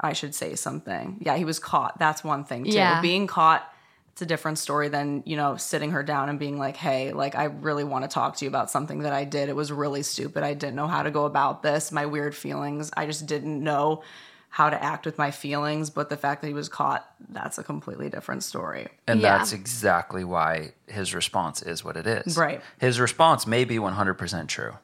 [0.00, 1.18] I should say something.
[1.24, 1.98] Yeah, he was caught.
[1.98, 2.70] That's one thing too.
[2.70, 3.00] Yeah.
[3.00, 3.70] Being caught,
[4.12, 7.34] it's a different story than, you know, sitting her down and being like, hey, like
[7.34, 9.48] I really want to talk to you about something that I did.
[9.48, 10.42] It was really stupid.
[10.42, 11.92] I didn't know how to go about this.
[11.92, 12.90] My weird feelings.
[12.96, 14.02] I just didn't know
[14.50, 15.90] how to act with my feelings.
[15.90, 18.88] But the fact that he was caught, that's a completely different story.
[19.06, 19.38] And Yeah.
[19.38, 22.36] that's exactly why his response is what it is.
[22.36, 22.62] Right.
[22.78, 24.74] His response may be 100% true,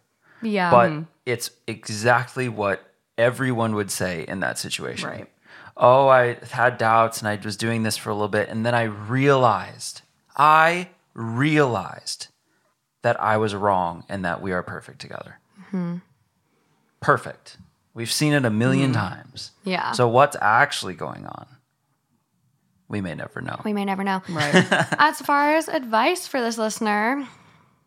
[0.43, 0.71] Yeah.
[0.71, 1.03] but mm-hmm.
[1.27, 5.09] it's exactly what everyone would say in that situation.
[5.09, 5.31] Right.
[5.77, 8.49] Oh, I had doubts and I was doing this for a little bit.
[8.49, 10.03] And then I realized,
[10.37, 12.29] I realized
[13.03, 15.39] that I was wrong and that we are perfect together.
[15.67, 15.97] Mm-hmm.
[17.01, 17.59] Perfect.
[17.95, 18.93] We've seen it a 1000000 hmm.
[18.93, 19.53] times.
[19.65, 19.93] Yeah.
[19.93, 21.47] So, what's actually going on?
[22.89, 23.61] We may never know.
[23.65, 24.23] we may never know.
[24.29, 24.55] Right.
[24.99, 27.27] as far as advice for this listener,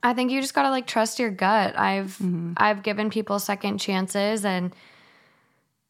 [0.02, 1.78] I think you just gotta like trust your gut.
[1.78, 2.54] I've mm-hmm.
[2.58, 4.76] I've given people second chances and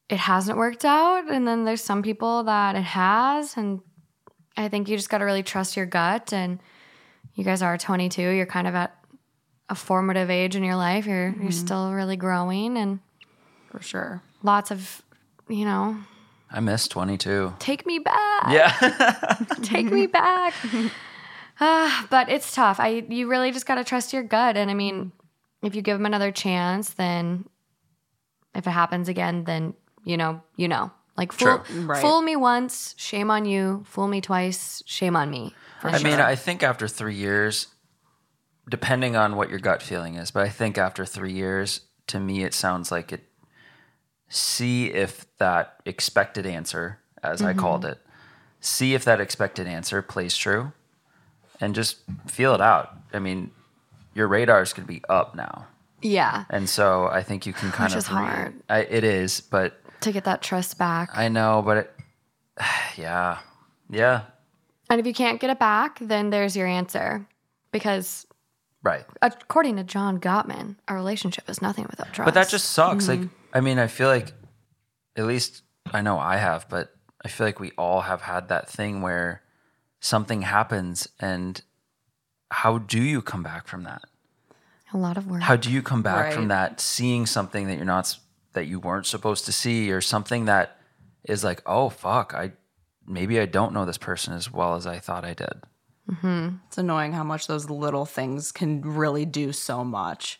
[0.09, 3.81] it hasn't worked out, and then there's some people that it has, and
[4.55, 6.31] I think you just gotta really trust your gut.
[6.31, 6.59] And
[7.35, 8.21] you guys are 22.
[8.21, 8.95] You're kind of at
[9.69, 11.05] a formative age in your life.
[11.05, 11.51] You're you're mm-hmm.
[11.51, 12.99] still really growing, and
[13.69, 14.21] for sure.
[14.43, 15.01] lots of
[15.49, 15.97] you know
[16.49, 17.55] I miss 22.
[17.59, 18.45] take me back.
[18.49, 19.37] Yeah.
[19.63, 20.53] take me back.
[21.59, 22.79] Ah, but it's tough.
[22.79, 25.11] I you really just got to trust your gut and I mean,
[25.63, 27.45] if you give them another chance, then
[28.53, 30.91] if it happens again, then you know, you know.
[31.17, 31.81] Like fool, True.
[31.81, 31.99] Right.
[31.99, 33.83] fool me once, shame on you.
[33.87, 35.55] Fool me twice, shame on me.
[35.81, 36.11] For I sure.
[36.11, 37.67] mean, I think after three years,
[38.69, 42.43] depending on what your gut feeling is, but I think after three years, to me,
[42.43, 43.23] it sounds like it.
[44.29, 47.99] See if that expected answer, as I called it,
[48.59, 50.73] see if that expected answer plays true,
[51.61, 52.97] and just feel it out.
[53.13, 53.51] I mean,
[54.13, 55.67] your radar is going to be up now,
[56.01, 58.55] yeah, and so I think you can kind Which of is hard.
[58.69, 61.09] I, it is, but to get that trust back.
[61.13, 61.95] I know, but it,
[62.97, 63.39] yeah,
[63.89, 64.23] yeah,
[64.89, 67.25] and if you can't get it back, then there's your answer.
[67.71, 68.25] Because
[68.83, 69.03] right.
[69.21, 72.25] according to John Gottman, a relationship is nothing without trust.
[72.25, 73.07] But that just sucks.
[73.07, 73.33] Like, Mm-hmm.
[73.53, 74.33] I mean, I feel like,
[75.15, 78.69] at least I know I have, but I feel like we all have had that
[78.69, 79.41] thing where
[79.99, 81.61] something happens and
[82.51, 84.03] how do you come back from that?
[84.93, 85.41] a lot of work.
[85.41, 88.17] How do you come back from that seeing something that you're not,
[88.53, 90.77] that you weren't supposed to see or something that
[91.23, 92.53] is like, oh, fuck, I,
[93.05, 95.63] maybe I don't know this person as well as I thought I did.
[96.09, 96.55] Mm-hmm.
[96.67, 100.39] It's annoying how much those little things can really do so much.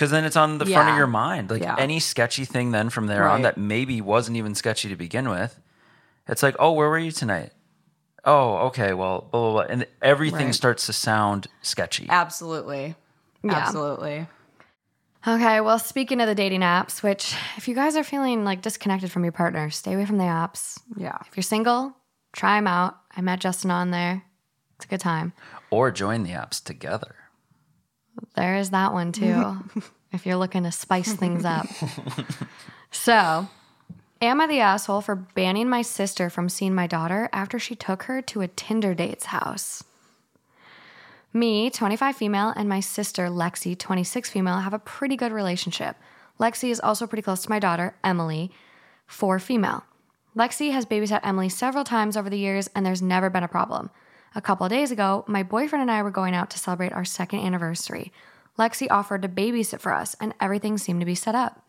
[0.00, 1.50] Because then it's on the front of your mind.
[1.50, 1.76] Like Yeah.
[1.78, 5.60] any sketchy thing, then from there on that maybe wasn't even sketchy to begin with,
[6.26, 7.52] it's like, oh, where were you tonight?
[8.24, 9.60] Oh, okay, well, blah, blah, blah.
[9.68, 10.54] And everything Right.
[10.54, 12.06] starts to sound sketchy.
[12.08, 12.94] Absolutely.
[13.42, 13.52] Yeah.
[13.58, 14.26] Absolutely.
[15.28, 19.12] Okay, well, speaking of the dating apps, which if you guys are feeling like disconnected
[19.12, 20.80] from your partner, stay away from the apps.
[20.96, 21.18] Yeah.
[21.28, 21.94] If you're single,
[22.32, 22.96] try them out.
[23.14, 24.22] I met Justin on there.
[24.76, 25.34] It's a good time.
[25.68, 27.16] Or join the apps together.
[28.36, 29.58] There is that one too,
[30.12, 31.66] if you're looking to spice things up.
[32.90, 33.48] so,
[34.20, 38.04] am I the asshole for banning my sister from seeing my daughter after she took
[38.04, 39.84] her to a Tinder date's house?
[41.32, 45.96] Me, 25 female, and my sister, Lexi, 26 female, have a pretty good relationship.
[46.40, 48.50] Lexi is also pretty close to my daughter, Emily,
[49.06, 49.84] 4 female.
[50.36, 53.90] Lexi has babysat Emily several times over the years, and there's never been a problem.
[54.32, 57.04] A couple of days ago, my boyfriend and I were going out to celebrate our
[57.04, 58.12] second anniversary.
[58.56, 61.66] Lexi offered to babysit for us, and everything seemed to be set up.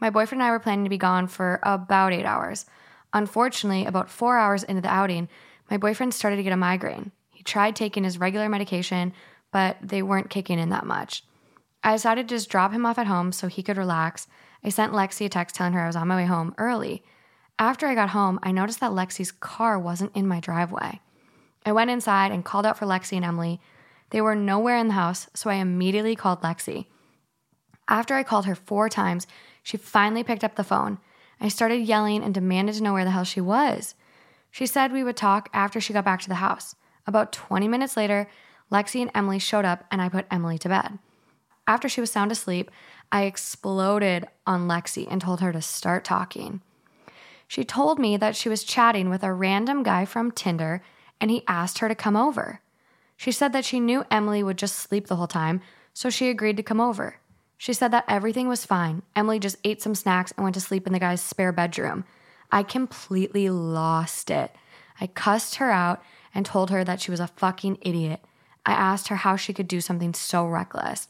[0.00, 2.64] My boyfriend and I were planning to be gone for about eight hours.
[3.12, 5.28] Unfortunately, about four hours into the outing,
[5.68, 7.10] my boyfriend started to get a migraine.
[7.30, 9.12] He tried taking his regular medication,
[9.50, 11.24] but they weren't kicking in that much.
[11.82, 14.28] I decided to just drop him off at home so he could relax.
[14.62, 17.02] I sent Lexi a text telling her I was on my way home early.
[17.58, 21.00] After I got home, I noticed that Lexi's car wasn't in my driveway.
[21.64, 23.60] I went inside and called out for Lexi and Emily.
[24.10, 26.86] They were nowhere in the house, so I immediately called Lexi.
[27.88, 29.26] After I called her four times,
[29.62, 30.98] she finally picked up the phone.
[31.40, 33.94] I started yelling and demanded to know where the hell she was.
[34.50, 36.74] She said we would talk after she got back to the house.
[37.06, 38.28] About 20 minutes later,
[38.70, 40.98] Lexi and Emily showed up and I put Emily to bed.
[41.66, 42.70] After she was sound asleep,
[43.12, 46.62] I exploded on Lexi and told her to start talking.
[47.46, 50.82] She told me that she was chatting with a random guy from Tinder
[51.20, 52.60] and he asked her to come over.
[53.16, 55.60] She said that she knew Emily would just sleep the whole time,
[55.92, 57.16] so she agreed to come over.
[57.58, 59.02] She said that everything was fine.
[59.14, 62.04] Emily just ate some snacks and went to sleep in the guy's spare bedroom.
[62.50, 64.50] I completely lost it.
[64.98, 66.02] I cussed her out
[66.34, 68.20] and told her that she was a fucking idiot.
[68.64, 71.08] I asked her how she could do something so reckless.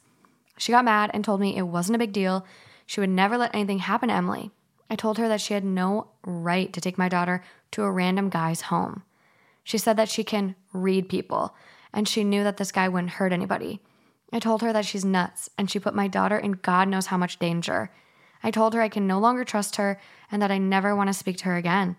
[0.59, 2.45] She got mad and told me it wasn't a big deal.
[2.87, 4.51] She would never let anything happen to Emily.
[4.91, 8.29] I told her that she had no right to take my daughter to a random
[8.29, 9.05] guy's home.
[9.71, 11.55] She said that she can read people
[11.93, 13.81] and she knew that this guy wouldn't hurt anybody.
[14.33, 17.17] I told her that she's nuts and she put my daughter in God knows how
[17.17, 17.93] much danger.
[18.43, 21.15] I told her I can no longer trust her and that I never want to
[21.15, 21.95] speak to her again.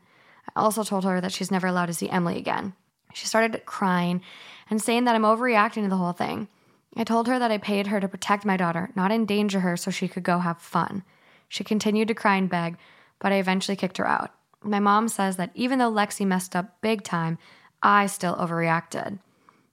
[0.53, 2.73] I also told her that she's never allowed to see Emily again.
[3.13, 4.21] She started crying
[4.69, 6.49] and saying that I'm overreacting to the whole thing.
[6.97, 9.91] I told her that I paid her to protect my daughter, not endanger her so
[9.91, 11.03] she could go have fun.
[11.47, 12.75] She continued to cry and beg,
[13.19, 14.31] but I eventually kicked her out.
[14.61, 17.39] My mom says that even though Lexi messed up big time,
[17.83, 19.19] I still overreacted.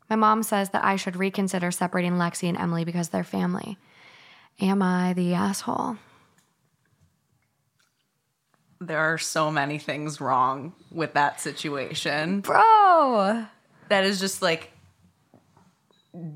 [0.09, 3.77] My mom says that I should reconsider separating Lexi and Emily because they're family.
[4.61, 5.97] Am I the asshole?
[8.81, 12.41] There are so many things wrong with that situation.
[12.41, 13.47] Bro!
[13.89, 14.73] That is just like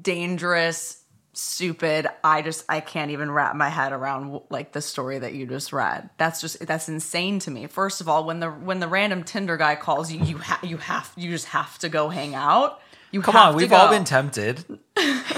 [0.03, 1.02] dangerous,
[1.33, 2.07] stupid.
[2.23, 5.73] I just I can't even wrap my head around like the story that you just
[5.73, 6.11] read.
[6.19, 7.67] That's just that's insane to me.
[7.67, 10.77] First of all, when the when the random Tinder guy calls you, you ha- you
[10.79, 12.81] have you just have to go hang out.
[13.11, 13.77] You Come have on, to we've go.
[13.77, 14.65] all been tempted.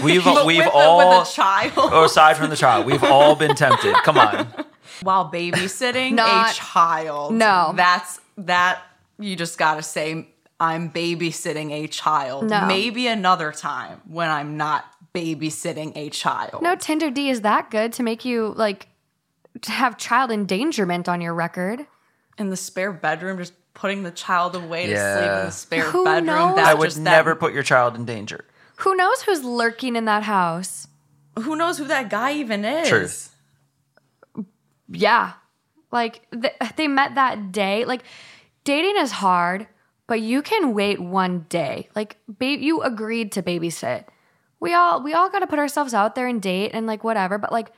[0.03, 3.03] We've But we've with, all the, with a child or aside from the child, we've
[3.03, 3.95] all been tempted.
[4.05, 4.47] Come on.
[5.03, 7.35] while babysitting Not- a child.
[7.35, 7.73] No.
[7.75, 8.81] that's that.
[9.19, 10.29] You just got to say
[10.61, 12.49] I'm babysitting a child.
[12.51, 12.67] No.
[12.67, 16.63] Maybe another time when I'm not babysitting a child.
[16.63, 18.89] No Tinder D is that good to make you like
[19.63, 21.87] to have child endangerment on your record.
[22.37, 26.05] in the spare bedroom, just putting the child away to sleep in the spare Who
[26.05, 26.27] bedroom.
[26.27, 26.57] knows?
[26.57, 28.45] That's I would just that- never put your child in danger.
[28.79, 30.89] Who knows who's lurking in that house?
[31.39, 32.89] Who knows who that guy even is?
[32.89, 33.35] Truth.
[34.89, 35.33] Yeah.
[35.93, 37.85] Like th- they met that day.
[37.85, 38.03] Like
[38.65, 39.69] dating is hard,
[40.09, 41.89] but you can wait one day.
[41.95, 44.07] Like ba- you agreed to babysit.
[44.65, 47.39] We all we all got to put ourselves out there and date and like whatever,
[47.39, 47.71] but like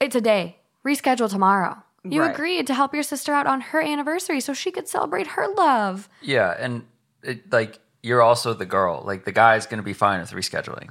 [0.00, 0.58] it's a day.
[0.86, 1.82] Reschedule tomorrow.
[2.02, 2.30] You Right.
[2.34, 6.08] agreed to help your sister out on her anniversary so she could celebrate her love.
[6.20, 6.84] Yeah, and
[7.22, 9.02] it, like you're also the girl.
[9.06, 10.90] Like the guy's gonna be fine with rescheduling.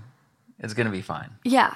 [0.60, 1.30] It's gonna be fine.
[1.44, 1.76] Yeah.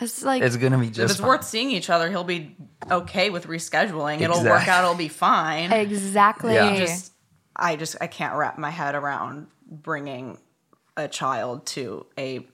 [0.00, 0.98] It's like It's gonna be just.
[1.00, 1.28] If it's fine.
[1.28, 2.56] worth seeing each other, he'll be
[2.90, 4.20] okay with rescheduling.
[4.22, 4.84] It'll work out.
[4.84, 5.70] It'll be fine.
[5.72, 6.54] exactly.
[6.54, 6.76] Yeah.
[6.78, 7.12] just
[7.54, 10.38] I just I can't wrap my head around bringing
[10.98, 12.46] a child to a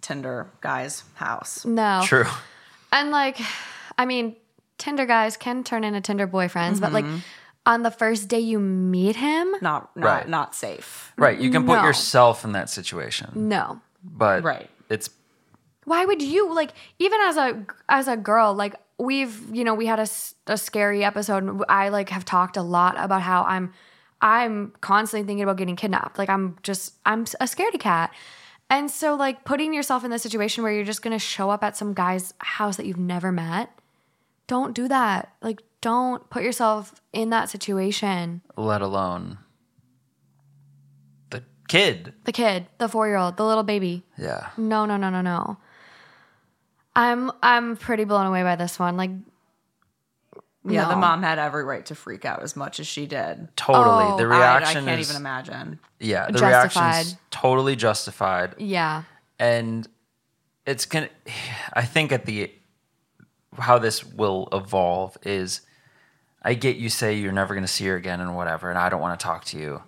[0.00, 1.64] Tinder guy's house.
[1.64, 2.00] no.
[2.04, 2.24] True.
[2.90, 3.38] And like,
[3.98, 4.34] I mean,
[4.78, 7.18] Tinder guys can turn into Tinder boyfriends, but like mm-hmm.
[7.66, 10.28] on the first day you meet him, Not not Right.
[10.28, 11.12] not safe.
[11.16, 11.38] Right.
[11.38, 11.84] You can put No.
[11.84, 13.30] yourself in that situation.
[13.34, 13.80] no.
[14.02, 14.70] But Right.
[14.88, 15.10] it's
[15.84, 19.84] Why would you like even as a as a girl like we've you know we
[19.86, 20.06] had a,
[20.46, 23.72] a scary episode I like have talked a lot about how I'm
[24.22, 26.18] I'm constantly thinking about getting kidnapped.
[26.18, 28.12] Like I'm just I'm a scaredy cat.
[28.68, 31.64] And so like putting yourself in this situation where you're just going to show up
[31.64, 33.70] at some guy's house that you've never met,
[34.46, 35.32] don't do that.
[35.42, 38.42] Like don't put yourself in that situation.
[38.56, 39.38] let alone
[41.30, 42.12] the kid.
[42.24, 44.04] The kid, the 4-year-old, the little baby.
[44.18, 44.50] Yeah.
[44.56, 45.56] No, no, no, no, no.
[46.94, 48.96] I'm I'm pretty blown away by this one.
[48.96, 49.10] Like
[50.64, 53.48] Yeah, the mom had every right to freak out as much as she did.
[53.56, 54.04] Totally.
[54.08, 55.78] Oh, the I, I can't is even imagine.
[55.98, 58.54] yeah, the reaction reaction's totally justified.
[58.58, 59.04] yeah.
[59.38, 59.88] and
[60.66, 61.08] it's gonna
[61.72, 62.52] i think at the
[63.58, 65.62] how this will evolve is
[66.42, 69.00] i get you say you're never gonna see her again and whatever and i don't
[69.00, 69.82] want to talk to you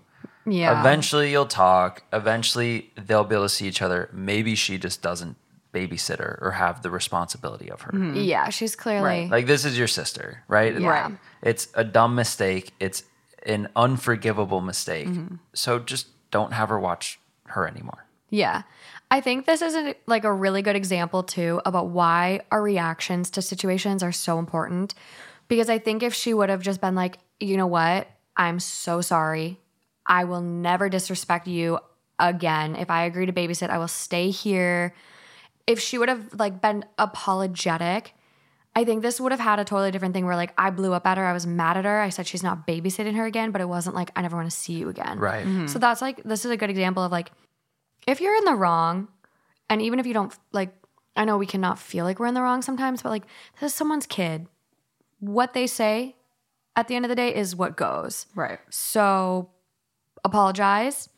[0.46, 0.80] Yeah.
[0.80, 5.36] eventually you'll talk eventually they'll be able to see each other maybe she just doesn't
[5.72, 8.16] babysit her or have the responsibility of her mm-hmm.
[8.16, 9.30] Yeah, she's clearly Right.
[9.30, 10.88] like this is your sister right Yeah.
[10.88, 11.18] Right.
[11.42, 13.04] it's a dumb mistake it's
[13.46, 15.36] an unforgivable mistake mm-hmm.
[15.54, 18.62] so just don't have her watch her anymore Yeah.
[19.10, 23.28] I think this is a, like a really good example too about why our reactions
[23.32, 24.94] to situations are so important.
[25.48, 28.08] Because I think if she would have just been like, you know what?
[28.38, 29.60] I'm so sorry.
[30.06, 31.78] I will never disrespect you
[32.18, 32.74] again.
[32.74, 34.94] If I agree to babysit, I will stay here.
[35.66, 38.14] If she would have like been apologetic,
[38.74, 41.06] I think this would have had a totally different thing where like I blew up
[41.06, 43.60] at her, I was mad at her, I said she's not babysitting her again, but
[43.60, 45.18] it wasn't like I never want to see you again.
[45.18, 45.66] right mm-hmm.
[45.66, 47.30] So that's like this is a good example of like
[48.06, 49.08] if you're in the wrong,
[49.68, 50.74] and even if you don't like,
[51.16, 53.24] I know we cannot feel like we're in the wrong sometimes, but like
[53.60, 54.46] this is someone's kid.
[55.20, 56.16] What they say
[56.74, 58.26] at the end of the day is what goes.
[58.34, 58.58] Right.
[58.70, 59.50] So
[60.24, 61.08] apologize,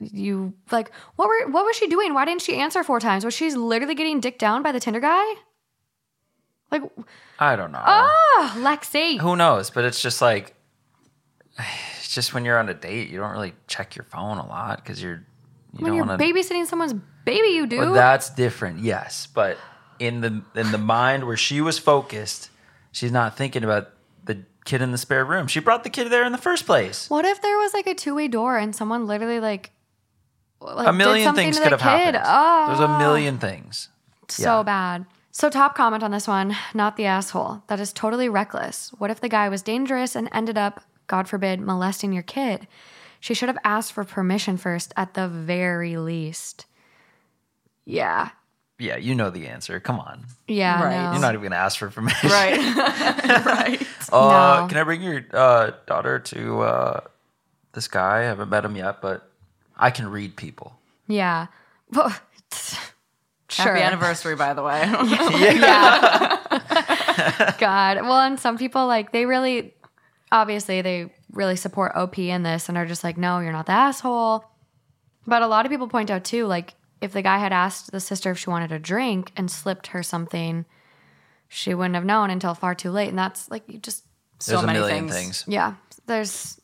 [0.00, 2.14] you like what were what was she doing?
[2.14, 3.24] Why didn't she answer four times?
[3.24, 5.24] Was she literally getting dicked down by the Tinder guy?
[6.70, 6.82] Like,
[7.38, 7.82] I don't know.
[7.84, 9.18] oh, Lexi.
[9.18, 9.70] Who knows?
[9.70, 10.54] But it's just like,
[11.58, 14.82] it's just when you're on a date, you don't really check your phone a lot
[14.82, 15.24] because you're,
[15.72, 16.18] you when you're to.
[16.18, 16.94] babysitting someone's
[17.24, 17.78] baby, you do.
[17.78, 19.26] But that's different, yes.
[19.26, 19.56] But
[19.98, 22.50] in the in the mind where she was focused,
[22.92, 23.90] she's not thinking about
[24.24, 25.46] the kid in the spare room.
[25.46, 27.08] She brought the kid there in the first place.
[27.08, 29.70] what if there was like a two way door and someone literally like,
[30.60, 32.14] like a million something things to could have kid?
[32.14, 32.22] happened.
[32.26, 33.88] Oh, There's a million things.
[34.28, 34.62] so yeah.
[34.62, 35.06] bad.
[35.30, 37.62] So top comment on this one, not the asshole.
[37.68, 38.90] That is totally reckless.
[38.98, 42.66] What if the guy was dangerous and ended up, God forbid, molesting your kid?
[43.20, 46.66] She should have asked for permission first, at the very least.
[47.84, 48.30] Yeah,
[48.80, 49.80] Yeah, you know the answer.
[49.80, 50.24] Come on.
[50.46, 50.96] yeah, Right.
[51.04, 51.12] no.
[51.12, 52.30] You're not even gonna ask for permission.
[52.30, 52.58] Right.
[53.46, 53.82] right.
[54.12, 54.66] Uh, No.
[54.68, 57.00] Can I bring your uh, daughter to uh,
[57.72, 58.18] this guy?
[58.20, 59.27] I haven't met him yet, but
[59.78, 60.78] I can read people.
[61.06, 61.46] Yeah.
[61.90, 62.10] Well,
[63.48, 63.74] sure.
[63.74, 64.80] Happy anniversary, by the way.
[65.58, 67.54] Yeah.
[67.58, 67.96] God.
[68.02, 69.74] Well, and some people like they really,
[70.32, 73.72] obviously, they really support OP in this and are just like, no, you're not the
[73.72, 74.44] asshole.
[75.26, 78.00] But a lot of people point out too, like if the guy had asked the
[78.00, 80.64] sister if she wanted a drink and slipped her something,
[81.48, 83.08] she wouldn't have known until far too late.
[83.08, 84.04] And that's like you just,
[84.40, 85.42] So There's a many million things.
[85.42, 85.44] things.
[85.46, 85.74] yeah.
[86.06, 86.60] There's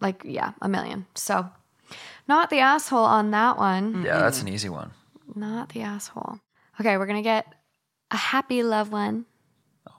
[0.00, 1.06] like yeah, a million.
[1.14, 1.48] So,
[2.30, 4.04] not the asshole on that one.
[4.04, 4.92] Yeah, that's an easy one.
[5.34, 6.38] Not the asshole.
[6.80, 7.44] Okay, we're gonna get
[8.12, 9.26] a happy love one.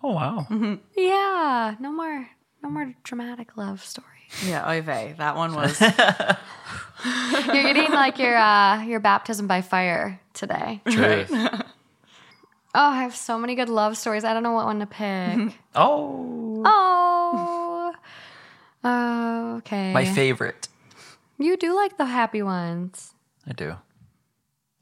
[0.01, 0.47] Oh wow.
[0.95, 2.29] Yeah, no more,
[2.63, 4.07] no more dramatic love story.
[4.47, 5.17] yeah, Ove.
[5.17, 5.79] That one was.
[5.81, 10.81] You're getting like your uh, your baptism by fire today.
[10.89, 11.31] Truth.
[12.73, 14.23] Oh, I have so many good love stories.
[14.23, 15.53] I don't know what one to pick.
[15.75, 17.93] oh, oh,
[18.85, 19.91] oh, okay.
[19.91, 20.69] my favorite.
[21.41, 23.13] You do like the happy ones.
[23.47, 23.75] I do.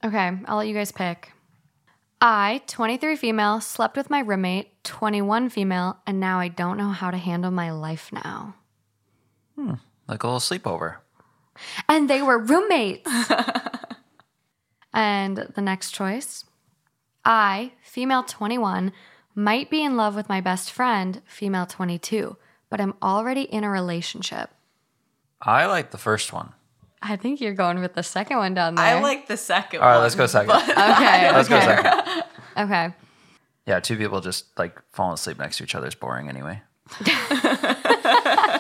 [0.03, 1.32] Okay, I'll let you guys pick.
[2.22, 7.12] I, 23 female, slept with my roommate, 21 female, and now I don't know how
[7.12, 8.55] to handle my life now.
[9.55, 9.76] Hmm,
[10.07, 10.97] Like a little sleepover.
[11.88, 13.10] and they were roommates.
[14.93, 16.43] and the next choice
[17.24, 18.91] I, female 21,
[19.36, 22.36] might be in love with my best friend, female 22,
[22.70, 24.49] but I'm already in a relationship.
[25.41, 26.53] I like the first one.
[27.01, 28.85] I think you're going with the second one down there.
[28.85, 30.03] I like the second All right, one.
[30.03, 30.51] let's go second.
[30.51, 31.31] Okay.
[31.31, 32.23] Let's go second.
[32.57, 32.93] Okay.
[33.65, 36.61] Yeah, two people just like falling asleep next to each other is boring anyway.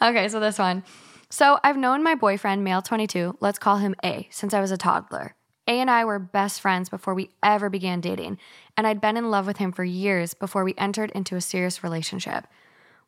[0.00, 0.84] Okay, so this one.
[1.28, 4.76] So I've known my boyfriend, male 22, let's call him A, since I was a
[4.76, 5.34] toddler.
[5.66, 8.38] A and I were best friends before we ever began dating,
[8.76, 11.82] and I'd been in love with him for years before we entered into a serious
[11.82, 12.46] relationship.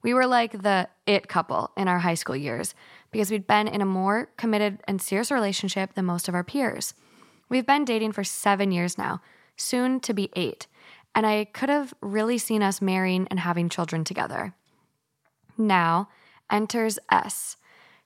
[0.02, 2.74] We were like the it couple in our high school years
[3.10, 6.94] because we'd been in a more committed and serious relationship than most of our peers.
[7.48, 9.20] We've been dating for seven years now,
[9.56, 10.66] soon to be eight,
[11.14, 14.54] and I could have really seen us marrying and having children together.
[15.58, 16.08] Now
[16.50, 17.56] enters S.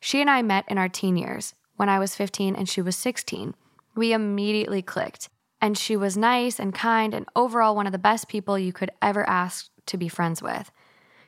[0.00, 2.96] She and I met in our teen years when I was 15 and she was
[2.96, 3.54] 16.
[3.94, 5.28] We immediately clicked,
[5.60, 8.90] and she was nice and kind and overall one of the best people you could
[9.00, 10.70] ever ask to be friends with.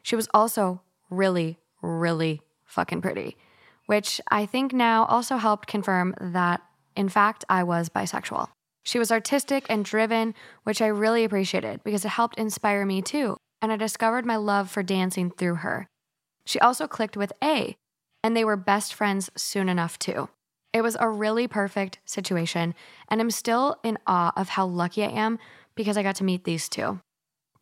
[0.06, 3.36] She was also really, really fucking pretty,
[3.86, 6.62] which I think now also helped confirm that,
[6.94, 8.50] in fact, I was bisexual.
[8.84, 13.36] She was artistic and driven, which I really appreciated because it helped inspire me too,
[13.60, 15.88] and I discovered my love for dancing through her.
[16.44, 17.74] She also clicked with A,
[18.22, 20.28] and they were best friends soon enough too.
[20.72, 22.76] It was a really perfect situation,
[23.08, 25.40] and I'm still in awe of how lucky I am
[25.74, 27.00] because I got to meet these two.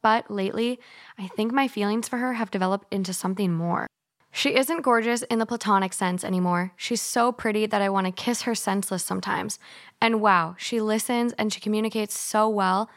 [0.05, 0.79] But lately,
[1.19, 3.87] I think my feelings for her have developed into something more.
[4.31, 6.73] She isn't gorgeous in the platonic sense anymore.
[6.77, 9.59] She's so pretty that I want to kiss her senseless sometimes.
[10.03, 12.91] And wow, she listens and she communicates so well.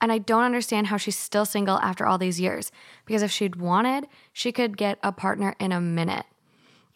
[0.00, 2.70] And I don't understand how she's still single after all these years,
[3.04, 6.26] because if she'd wanted, she could get a partner in a minute.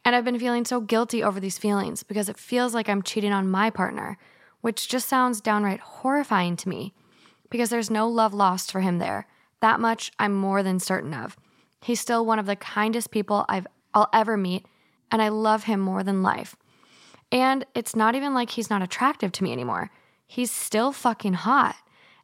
[0.05, 3.33] And I've been feeling so guilty over these feelings because it feels like I'm cheating
[3.33, 4.19] on my partner,
[4.61, 6.95] which just sounds downright horrifying to me
[7.51, 9.27] because there's no love lost for him there.
[9.61, 11.37] That much I'm more than certain of.
[11.81, 14.67] He's still one of the kindest people I've I'll ever meet,
[15.11, 16.57] and I love him more than life.
[17.33, 19.91] And it's not even like he's not attractive to me anymore.
[20.27, 21.77] He's still fucking hot.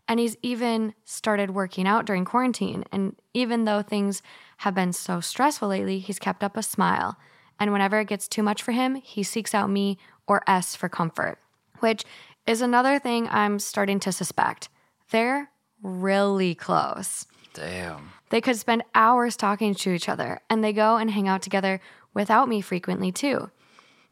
[0.06, 2.84] And he's even started working out during quarantine.
[2.92, 4.22] And even though things
[4.58, 7.16] have been so stressful lately, he's kept up a smile.
[7.58, 10.88] And whenever it gets too much for him, he seeks out me or S for
[10.88, 11.38] comfort,
[11.80, 12.04] which
[12.46, 14.68] is another thing I'm starting to suspect.
[15.10, 15.50] They're
[15.84, 17.26] really close.
[17.52, 18.10] Damn.
[18.30, 21.80] They could spend hours talking to each other, and they go and hang out together
[22.12, 23.50] without me frequently, too.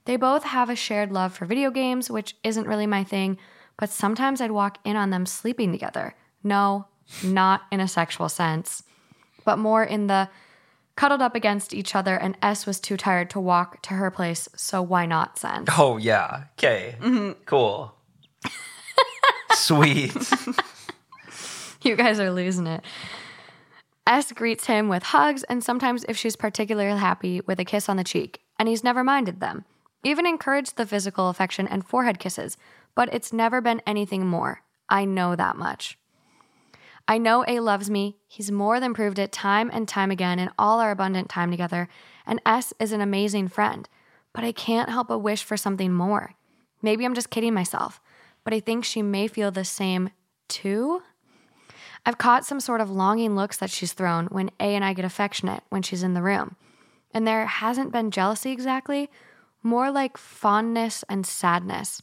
[0.04, 3.38] They both have a shared love for video games, which isn't really my thing,
[3.78, 6.14] but sometimes I'd walk in on them sleeping together.
[6.44, 6.86] No,
[7.24, 8.82] not in a sexual sense,
[9.44, 10.28] but more in the
[10.96, 14.48] cuddled up against each other, and S was too tired to walk to her place,
[14.54, 15.68] so why not sense.
[15.76, 16.44] Oh yeah.
[16.58, 16.96] Okay.
[17.00, 17.42] Mm-hmm.
[17.46, 17.94] Cool.
[19.52, 20.16] Sweet.
[21.84, 22.84] You guys are losing it.
[24.06, 27.96] S greets him with hugs and sometimes, if she's particularly happy, with a kiss on
[27.96, 29.64] the cheek, and he's never minded them.
[30.04, 32.56] Even encouraged the physical affection and forehead kisses,
[32.94, 34.62] but it's never been anything more.
[34.88, 35.98] I know that much.
[37.08, 38.16] I know A loves me.
[38.28, 41.88] He's more than proved it time and time again in all our abundant time together,
[42.26, 43.88] and S is an amazing friend.
[44.32, 46.34] But I can't help but wish for something more.
[46.80, 48.00] Maybe I'm just kidding myself,
[48.44, 50.10] but I think she may feel the same
[50.48, 51.02] too.
[52.04, 55.04] I've caught some sort of longing looks that she's thrown when A and I get
[55.04, 56.56] affectionate when she's in the room.
[57.14, 59.08] And there hasn't been jealousy exactly,
[59.62, 62.02] more like fondness and sadness.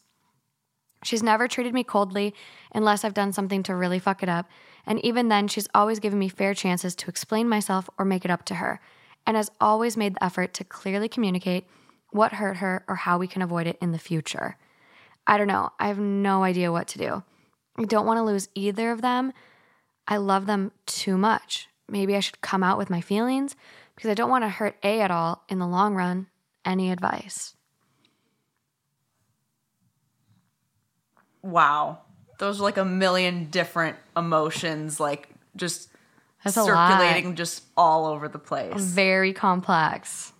[1.04, 2.34] She's never treated me coldly
[2.74, 4.48] unless I've done something to really fuck it up.
[4.86, 8.32] And even then, she's always given me fair chances to explain myself or make it
[8.32, 8.80] up to her,
[9.26, 11.68] and has always made the effort to clearly communicate
[12.12, 14.58] what hurt her or how we can avoid it in the future.
[15.28, 15.70] I don't know.
[15.80, 17.24] I have no idea what to do.
[17.78, 19.32] I don't want to lose either of them.
[20.10, 21.70] I love them too much.
[21.88, 23.56] Maybe I should come out with my feelings
[23.96, 26.28] because I don't want to hurt A at all in the long run.
[26.66, 27.56] Any advice?
[31.44, 32.00] Wow.
[32.40, 35.90] Those are like a million different emotions, like just
[36.44, 38.82] That's circulating just all over the place.
[38.82, 40.34] Very complex.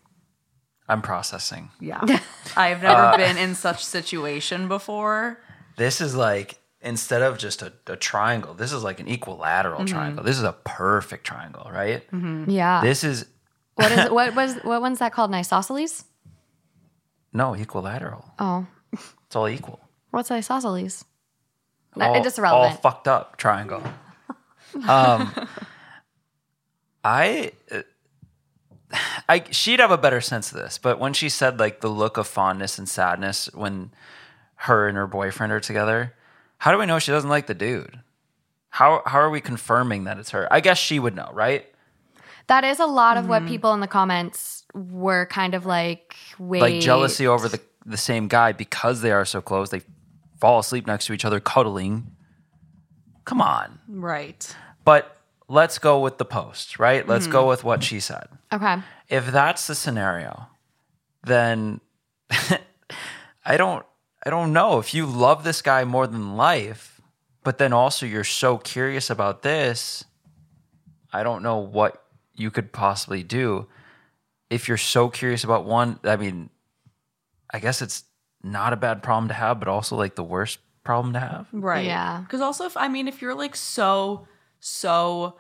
[0.88, 1.70] I'm processing.
[1.80, 2.02] Yeah.
[2.58, 5.40] I've never uh, been in such situation before.
[5.78, 10.24] This is like instead of just a, a triangle, this is like an equilateral triangle.
[10.24, 12.04] This is a perfect triangle, right?
[12.48, 12.82] Yeah.
[12.82, 13.26] This is
[13.76, 15.30] what is what was what one's that called?
[15.32, 16.06] An isosceles?
[17.32, 18.26] no equilateral.
[18.40, 19.80] Oh, It's all equal.
[20.12, 21.06] what's isosceles?
[22.00, 22.44] all, it's just irrelevant.
[22.56, 22.82] all irrelevant.
[22.82, 23.84] fucked up triangle.
[24.88, 25.34] um,
[27.04, 27.82] I, uh,
[29.28, 32.18] I, she'd have a better sense of this, but when she said like the look
[32.18, 33.92] of fondness and sadness when
[34.56, 36.14] her and her boyfriend are together,
[36.60, 38.00] how do we know she doesn't like the dude?
[38.70, 40.48] How how are we confirming that it's her?
[40.52, 41.66] I guess she would know, right?
[42.48, 43.50] That is a lot of what mm-hmm.
[43.50, 48.28] people in the comments were kind of like, wait, Like jealousy over the the same
[48.28, 49.70] guy because they are so close.
[49.70, 49.82] They
[50.40, 52.12] fall asleep next to each other, cuddling.
[53.26, 53.80] Come on.
[53.88, 54.56] Right.
[54.84, 57.08] But let's go with the post, right?
[57.08, 57.50] Let's go mm-hmm.
[57.50, 58.28] with what she said.
[58.52, 60.48] Okay, If that's the scenario,
[61.24, 61.82] then
[63.46, 63.86] I don't
[64.30, 67.02] I don't know if you love this guy more than life,
[67.44, 70.06] but then also you're so curious about this,
[71.12, 72.04] I don't know what
[72.36, 73.66] you could possibly do.
[74.52, 76.52] If you're so curious about one, I mean,
[77.52, 78.04] I guess it's
[78.44, 81.48] not a bad problem to have, but also like the worst problem to have.
[81.52, 81.88] Right.
[81.88, 82.22] Yeah.
[82.22, 84.28] Because also, if I mean, if you're like so,
[84.60, 85.38] so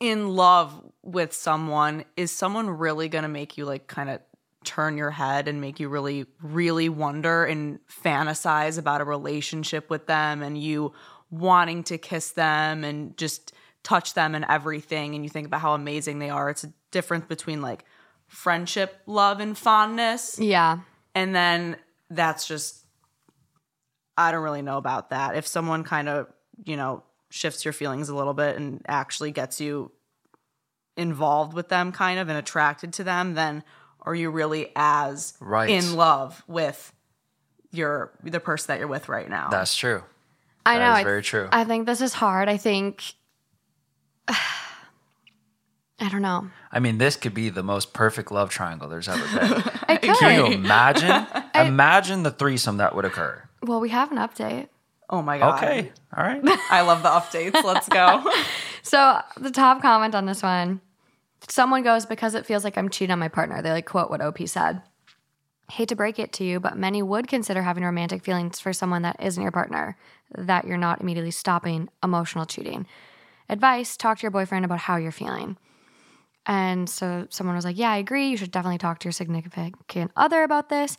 [0.00, 4.20] in love with someone, is someone really going to make you like kind of
[4.64, 10.06] turn your head and make you really, really wonder and fantasize about a relationship with
[10.06, 10.92] them and you
[11.30, 13.52] wanting to kiss them and just
[13.82, 15.14] touch them and everything?
[15.14, 16.50] And you think about how amazing they are.
[16.50, 17.84] It's a difference between like
[18.26, 20.38] friendship, love, and fondness.
[20.38, 20.78] yeah,
[21.14, 21.76] And then
[22.10, 22.84] that's just,
[24.16, 25.36] I don't really know about that.
[25.36, 26.28] If someone kind of,
[26.64, 29.90] you know, shifts your feelings a little bit and actually gets you
[30.96, 33.64] involved with them kind of and attracted to them, then
[34.04, 35.70] are you really as Right.
[35.70, 36.92] in love with
[37.70, 39.48] your the person that you're with right now?
[39.50, 40.02] That's true.
[40.66, 40.92] I That know.
[40.92, 41.48] is I- very true.
[41.52, 42.48] I think this is hard.
[42.48, 43.02] I think.
[46.00, 46.50] I don't know.
[46.72, 49.62] I mean, this could be the most perfect love triangle there's ever been.
[49.88, 50.16] I could.
[50.16, 51.26] Can you imagine?
[51.54, 53.42] imagine the threesome that would occur.
[53.62, 54.68] Well, we have an update.
[55.08, 55.62] oh my god.
[55.62, 55.92] Okay.
[56.16, 56.42] All right.
[56.70, 57.62] I love the updates.
[57.62, 58.24] Let's go.
[58.82, 60.80] So the top comment on this one,
[61.48, 63.62] someone goes because it feels like I'm cheating on my partner.
[63.62, 64.82] They like quote what OP said.
[65.70, 69.02] Hate to break it to you, but many would consider having romantic feelings for someone
[69.02, 69.96] that isn't your partner,
[70.36, 72.86] that you're not immediately stopping emotional cheating.
[73.48, 75.56] Advice talk to your boyfriend about how you're feeling.
[76.46, 78.28] And so someone was like, Yeah, I agree.
[78.28, 80.96] You should definitely talk to your significant other about this.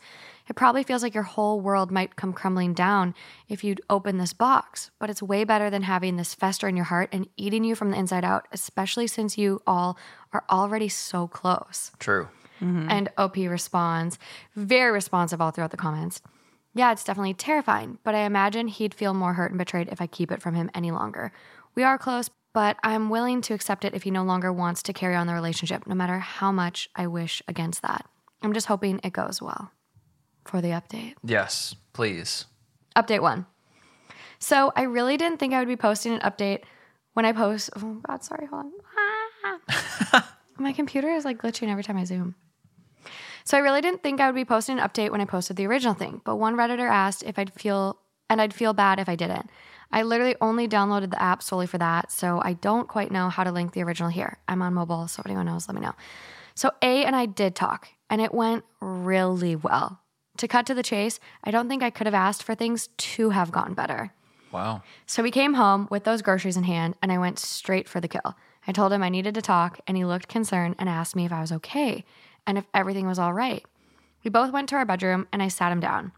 [0.47, 3.15] It probably feels like your whole world might come crumbling down
[3.47, 6.85] if you'd open this box, but it's way better than having this fester in your
[6.85, 9.97] heart and eating you from the inside out, especially since you all
[10.33, 11.91] are already so close.
[11.99, 12.27] True.
[12.61, 12.89] Mm-hmm.
[12.89, 14.19] And OP responds,
[14.55, 16.21] very responsive all throughout the comments.
[16.73, 20.07] Yeah, it's definitely terrifying, but I imagine he'd feel more hurt and betrayed if I
[20.07, 21.31] keep it from him any longer.
[21.73, 24.93] We are close, but I'm willing to accept it if he no longer wants to
[24.93, 28.05] carry on the relationship, no matter how much I wish against that.
[28.41, 29.71] I'm just hoping it goes well.
[30.45, 31.15] for the update.
[31.21, 32.45] Yes, please.
[32.95, 33.45] Update one.
[34.39, 36.61] So I really didn't think I would be posting an update
[37.13, 37.71] when I post.
[37.75, 38.71] Oh God, sorry, hold on.
[39.43, 40.35] Ah.
[40.57, 42.35] My computer is like glitching every time I zoom.
[43.43, 45.67] So I really didn't think I would be posting an update when I posted the
[45.67, 47.97] original thing, but one redditor asked if I'd feel
[48.29, 49.49] and I'd feel bad if I didn't.
[49.91, 53.43] I literally only downloaded the app solely for that, so I don't quite know how
[53.43, 54.37] to link the original here.
[54.47, 55.95] I'm on mobile, so if anyone knows, let me know.
[56.53, 60.01] So A and I did talk, and it went really well.
[60.37, 63.29] To cut to the chase, I don't think I could have asked for things to
[63.29, 64.13] have gone better.
[64.51, 64.83] Wow.
[65.05, 68.07] So we came home with those groceries in hand, and I went straight for the
[68.07, 68.35] kill.
[68.67, 71.31] I told him I needed to talk, and he looked concerned and asked me if
[71.31, 72.03] I was okay
[72.47, 73.65] and if everything was all right.
[74.23, 76.11] We both went to our bedroom, and I sat him down.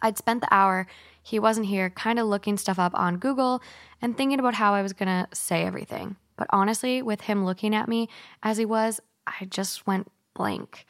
[0.00, 0.86] I'd spent the hour
[1.28, 3.60] he wasn't here, kind of looking stuff up on Google
[4.00, 6.16] and thinking about how I was going to say everything.
[6.38, 8.08] But honestly, with him looking at me
[8.42, 10.86] as he was, I just went blank.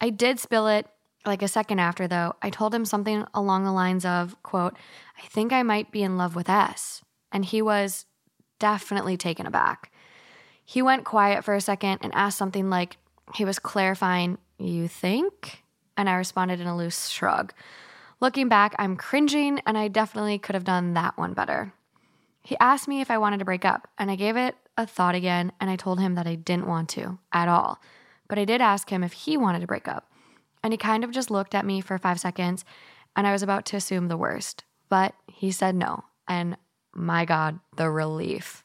[0.00, 0.86] I did spill it
[1.26, 2.34] like a second after though.
[2.40, 4.74] I told him something along the lines of, quote,
[5.22, 7.02] I think I might be in love with S.
[7.30, 8.06] And he was
[8.58, 9.92] definitely taken aback.
[10.64, 12.96] He went quiet for a second and asked something like
[13.34, 15.62] he was clarifying, You think?
[15.94, 17.52] And I responded in a loose shrug.
[18.20, 21.72] Looking back, I'm cringing, and I definitely could have done that one better.
[22.42, 25.14] He asked me if I wanted to break up, and I gave it a thought
[25.14, 27.80] again, and I told him that I didn't want to at all.
[28.28, 30.10] But I did ask him if he wanted to break up,
[30.64, 32.64] and he kind of just looked at me for five seconds,
[33.14, 34.64] and I was about to assume the worst.
[34.88, 36.56] But he said no, and
[36.92, 38.64] my God, the relief.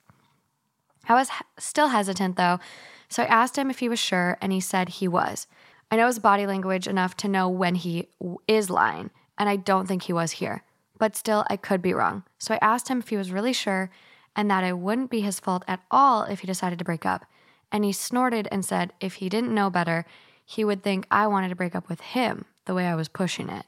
[1.08, 1.30] I was
[1.60, 2.60] still hesitant though,
[3.08, 5.46] so I asked him if he was sure, and he said he was.
[5.92, 8.08] I know his body language enough to know when he
[8.48, 9.12] is lying
[9.44, 10.64] and I don't think he was here.
[10.98, 12.24] But still, I could be wrong.
[12.38, 13.90] So I asked him if he was really sure
[14.38, 17.26] and that it wouldn't be his fault at all if he decided to break up.
[17.70, 20.06] And he snorted and said if he didn't know better,
[20.46, 23.50] he would think I wanted to break up with him the way I was pushing
[23.50, 23.66] it.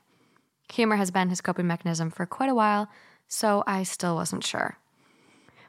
[0.71, 2.87] Humor has been his coping mechanism for quite a while,
[3.27, 4.77] so I still wasn't sure.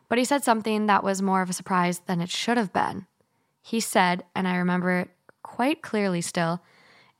[0.09, 3.07] But he said something that was more of a surprise than it should have been.
[3.61, 5.11] He said, and I remember it
[5.43, 6.63] quite clearly still,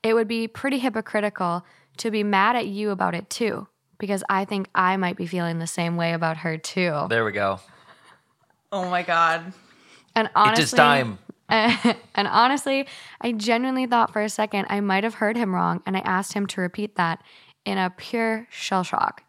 [0.05, 1.65] it would be pretty hypocritical
[1.99, 3.67] to be mad at you about it too,
[3.99, 7.07] because I think I might be feeling the same way about her too.
[7.09, 7.61] There we go.
[8.73, 9.53] Oh my god.
[10.15, 11.19] And honestly, it is time.
[11.49, 12.87] and honestly,
[13.21, 16.33] I genuinely thought for a second I might have heard him wrong, and I asked
[16.33, 17.23] him to repeat that
[17.65, 19.23] in a pure shell shock.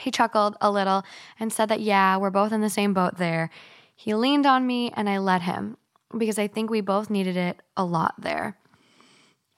[0.00, 1.04] He chuckled a little
[1.38, 3.50] and said that, yeah, we're both in the same boat there.
[3.94, 5.76] He leaned on me and I let him
[6.16, 8.56] because I think we both needed it a lot there.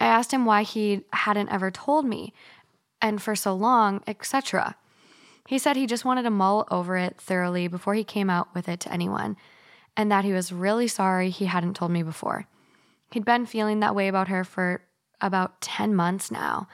[0.02, 2.32] I asked him why he hadn't ever told me
[3.00, 4.74] and for so long, etc.
[5.46, 8.68] He said he just wanted to mull over it thoroughly before he came out with
[8.68, 9.36] it to anyone,
[9.96, 12.48] and that he was really sorry he hadn't told me before.
[13.12, 14.82] He'd been feeling that way about her for
[15.20, 16.66] about 10 months now,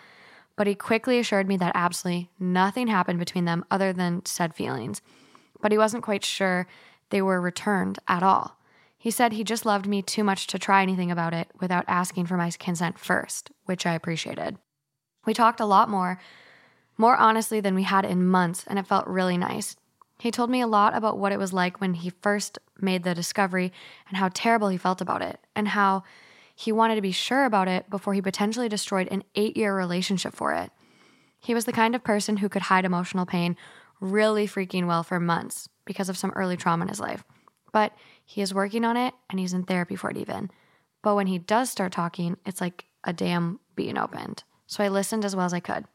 [0.57, 5.03] but he quickly assured me that absolutely nothing happened between them other than said feelings.
[5.61, 6.66] But he wasn't quite sure
[7.11, 8.57] they were returned at all.
[8.99, 12.26] He said he just loved me too much to try anything about it without asking
[12.26, 14.59] for my consent first, which I appreciated.
[15.24, 16.20] We talked a lot more,
[16.96, 19.76] more honestly than we had in months, and it felt really nice.
[20.18, 23.14] He told me a lot about what it was like when he first made the
[23.14, 23.72] discovery
[24.09, 26.03] and how terrible he felt about it, and how
[26.57, 30.34] he wanted to be sure about it before he potentially destroyed an eight year relationship
[30.34, 30.72] for it.
[31.38, 33.57] He was the kind of person who could hide emotional pain
[34.01, 37.22] really freaking well for months because of some early trauma in his life.
[37.72, 37.92] But
[38.31, 40.51] he is working on it and he's in therapy for it even.
[41.03, 44.45] But when he does start talking, it's like a dam being opened.
[44.66, 45.87] So I listened as well as I could.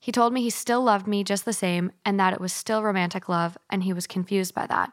[0.00, 2.82] He told me he still loved me just the same and that it was still
[2.82, 4.90] romantic love, and he was confused by that.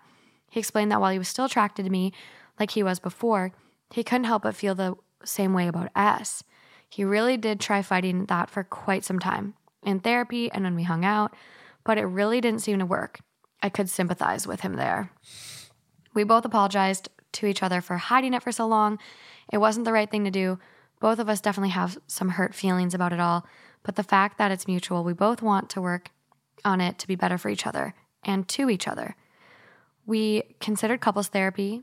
[0.51, 2.14] He explained that while he was still attracted to me,
[2.60, 3.51] like he was before,
[3.89, 4.93] he couldn't help but feel the
[5.26, 6.43] same way about S.
[6.88, 10.84] He really did try fighting that for quite some time in therapy and when we
[10.84, 11.34] hung out,
[11.84, 13.22] but it really didn't seem to work.
[13.64, 15.10] I could sympathize with him there.
[16.14, 18.99] We both apologized to each other for hiding it for so long.
[19.51, 20.59] It wasn't the right thing to do.
[20.99, 23.45] Both of us definitely have some hurt feelings about it all,
[23.84, 26.11] but the fact that it's mutual, we both want to work
[26.64, 27.93] on it to be better for each other
[28.24, 29.16] and to each other.
[30.05, 31.82] We considered couples therapy,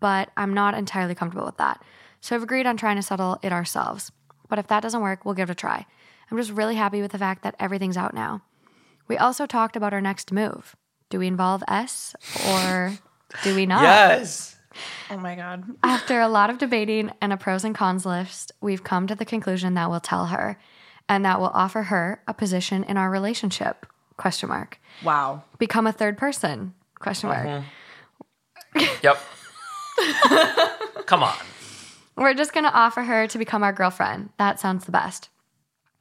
[0.00, 1.82] but I'm not entirely comfortable with that.
[2.20, 4.12] So I've agreed on trying to settle it ourselves.
[4.48, 5.86] But if that doesn't work, we'll give it a try.
[6.30, 8.42] I'm just really happy with the fact that everything's out now.
[9.08, 10.74] We also talked about our next move.
[11.10, 12.14] Do we involve S
[12.48, 12.94] or
[13.42, 13.82] do we not?
[13.82, 14.56] Yes.
[15.10, 15.64] Oh my god.
[15.82, 19.24] After a lot of debating and a pros and cons list, we've come to the
[19.24, 20.58] conclusion that we'll tell her
[21.08, 23.86] and that we'll offer her a position in our relationship.
[24.16, 24.80] Question mark.
[25.04, 25.42] Wow.
[25.58, 26.74] Become a third person.
[26.98, 27.46] Question mark.
[27.46, 27.64] Mm-hmm.
[29.02, 29.18] Yep.
[31.06, 31.34] Come on.
[32.16, 34.30] We're just going to offer her to become our girlfriend.
[34.38, 35.28] That sounds the best.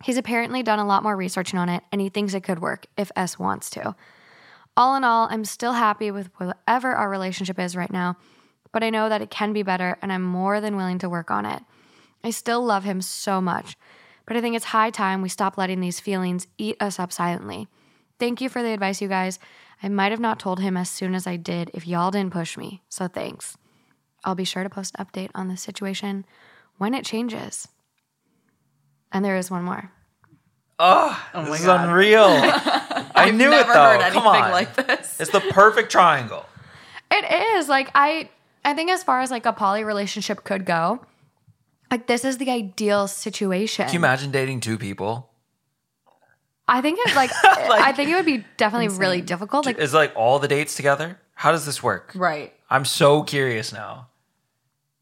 [0.03, 2.87] He's apparently done a lot more researching on it and he thinks it could work
[2.97, 3.95] if S wants to.
[4.75, 8.17] All in all, I'm still happy with whatever our relationship is right now,
[8.71, 11.29] but I know that it can be better and I'm more than willing to work
[11.29, 11.61] on it.
[12.23, 13.77] I still love him so much,
[14.25, 17.67] but I think it's high time we stop letting these feelings eat us up silently.
[18.19, 19.37] Thank you for the advice, you guys.
[19.83, 22.57] I might have not told him as soon as I did if y'all didn't push
[22.57, 23.57] me, so thanks.
[24.23, 26.25] I'll be sure to post an update on the situation
[26.77, 27.67] when it changes.
[29.11, 29.91] And there is one more.
[30.79, 31.89] Oh, my this is God.
[31.89, 32.27] unreal.
[33.15, 33.79] I knew it Never though.
[33.83, 34.51] heard anything Come on.
[34.51, 35.19] like this.
[35.19, 36.45] It's the perfect triangle.
[37.11, 38.29] It is like I
[38.65, 41.05] I think as far as like a poly relationship could go,
[41.91, 43.85] like this is the ideal situation.
[43.85, 45.29] Can you imagine dating two people?
[46.67, 49.65] I think it like, I think it would be definitely really difficult.
[49.65, 51.19] Like Is like all the dates together?
[51.35, 52.13] How does this work?
[52.15, 52.53] Right.
[52.69, 54.07] I'm so curious now.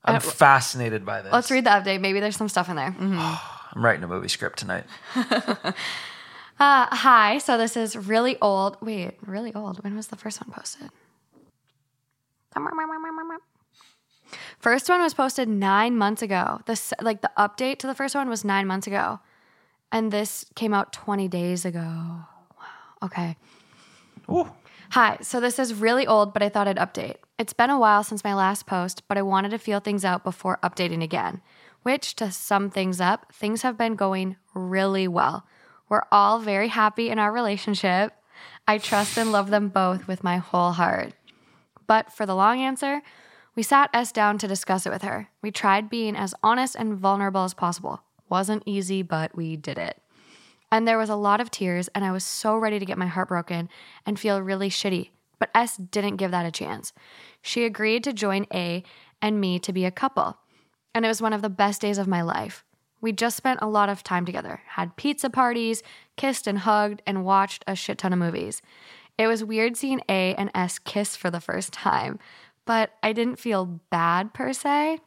[0.04, 1.32] I'm Uh, fascinated by this.
[1.32, 2.02] let's read the update.
[2.02, 2.96] Maybe there's some stuff in there.
[3.00, 4.86] I'm writing a movie script tonight.
[6.62, 7.40] Uh, hi.
[7.40, 8.78] So this is really old.
[8.82, 9.84] Wait, really old.
[9.84, 10.92] When was the first one posted?
[14.60, 16.62] First one was posted nine months ago.
[16.68, 19.20] The s- like the update to the first one was nine months ago,
[19.92, 21.80] and this came out twenty days ago.
[21.80, 22.28] Wow.
[23.02, 23.38] Okay.
[24.30, 24.48] Ooh.
[24.92, 27.16] Hi, so this is really old, but I thought I'd update.
[27.40, 30.24] It's been a while since my last post, but I wanted to feel things out
[30.24, 31.42] before updating again.
[31.82, 35.48] Which, to sum things up, things have been going really well.
[35.92, 38.14] We're all very happy in our relationship.
[38.66, 41.12] I trust and love them both with my whole heart.
[41.86, 43.02] But for the long answer,
[43.58, 45.28] we sat S down to discuss it with her.
[45.42, 48.04] We tried being as honest and vulnerable as possible.
[48.30, 50.02] Wasn't easy, but we did it.
[50.72, 53.08] And there was a lot of tears, and I was so ready to get my
[53.08, 53.68] heart broken
[54.06, 55.10] and feel really shitty.
[55.40, 56.94] But S didn't give that a chance.
[57.42, 58.84] She agreed to join A
[59.22, 60.38] and me to be a couple.
[60.96, 62.64] And it was one of the best days of my life.
[63.02, 65.82] We just spent a lot of time together, had pizza parties,
[66.16, 68.62] kissed and hugged, and watched a shit ton of movies.
[69.18, 72.20] It was weird seeing A and S kiss for the first time,
[72.66, 75.00] but I didn't feel bad per se.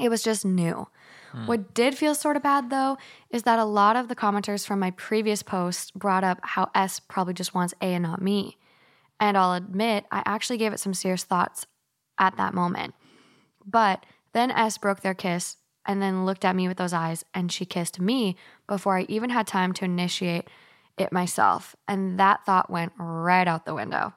[0.00, 0.88] It was just new.
[1.32, 1.46] Hmm.
[1.46, 2.96] What did feel sort of bad though
[3.28, 7.00] is that a lot of the commenters from my previous post brought up how S
[7.00, 8.56] probably just wants A and not me.
[9.18, 11.66] And I'll admit, I actually gave it some serious thoughts
[12.18, 12.94] at that moment.
[13.66, 15.56] But then S broke their kiss
[15.86, 19.30] and then looked at me with those eyes and she kissed me before I even
[19.30, 20.48] had time to initiate
[20.98, 21.74] it myself.
[21.88, 24.12] And that thought went right out the window.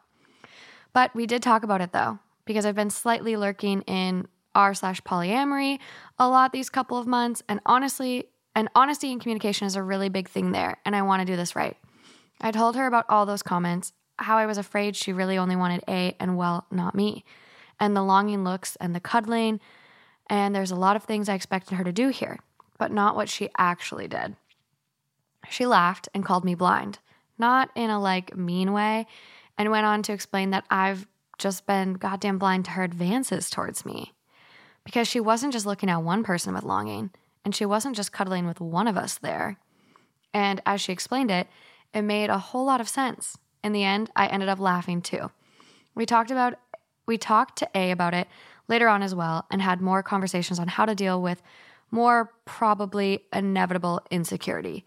[0.94, 5.02] But we did talk about it though, because I've been slightly lurking in r slash
[5.02, 5.80] polyamory
[6.20, 10.10] a lot these couple of months, and honestly, and honesty and communication is a really
[10.10, 11.76] big thing there, and I want to do this right.
[12.40, 15.84] I told her about all those comments, how I was afraid she really only wanted
[15.88, 17.26] A and well, not me,
[17.80, 19.60] and the longing looks and the cuddling,
[20.34, 22.40] and there's a lot of things I expected her to do here,
[22.80, 24.36] but not what she actually did.
[25.48, 26.98] She laughed and called me blind,
[27.38, 29.06] not in a like mean way,
[29.60, 31.06] and went on to explain that I've
[31.38, 34.14] just been goddamn blind to her advances towards me.
[34.84, 37.12] Because she wasn't just looking at one person with longing,
[37.46, 39.60] and she wasn't just cuddling with one of us there.
[40.34, 41.46] And as she explained it,
[41.94, 43.38] it made a whole lot of sense.
[43.64, 45.30] In the end, I ended up laughing too.
[45.94, 46.56] We talked about
[47.06, 48.28] we talked to A about it
[48.68, 51.42] later on as well and had more conversations on how to deal with
[51.92, 54.86] more probably inevitable insecurity.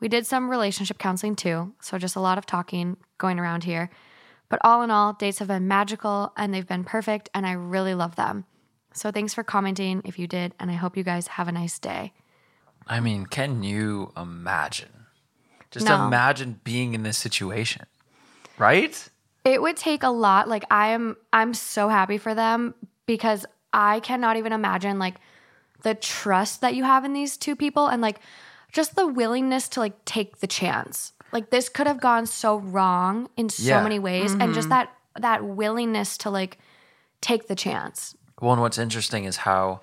[0.00, 3.90] We did some relationship counseling too, so just a lot of talking going around here.
[4.48, 7.94] But all in all, dates have been magical and they've been perfect, and I really
[7.94, 8.44] love them.
[8.92, 11.78] So thanks for commenting if you did, and I hope you guys have a nice
[11.78, 12.12] day.
[12.86, 15.06] I mean, can you imagine?
[15.70, 16.06] Just No.
[16.06, 17.86] imagine being in this situation,
[18.56, 19.10] right?
[19.44, 20.48] It would take a lot.
[20.48, 22.74] Like I am I'm so happy for them
[23.06, 25.16] because I cannot even imagine like
[25.82, 28.20] the trust that you have in these two people and like
[28.72, 31.12] just the willingness to like take the chance.
[31.32, 33.82] Like this could have gone so wrong in so Yeah.
[33.82, 34.70] many ways and just mm-hmm.
[34.70, 36.58] that that willingness to like
[37.20, 38.14] take the chance.
[38.40, 39.80] Well, and what's interesting is how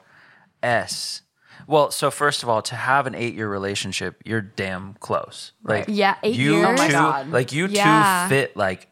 [0.62, 1.22] S.
[1.68, 5.54] Well, so first of all, to have an eight-year relationship, you're damn close.
[5.64, 6.66] Like, Yeah, eight you years.
[6.68, 7.30] Oh my two, God.
[7.30, 8.26] like you Yeah.
[8.28, 8.90] two fit like,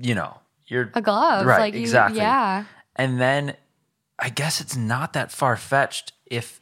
[0.00, 1.46] you know, you're A glove.
[1.46, 2.20] right, like you, exactly.
[2.20, 2.64] Yeah.
[2.96, 3.56] And then
[4.18, 6.60] I guess it's not that far fetched if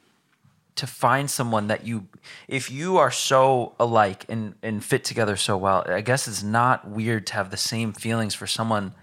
[0.76, 2.08] to find someone that you
[2.48, 6.88] if you are so alike and and fit together so well, I guess it's not
[6.88, 8.94] weird to have the same feelings for someone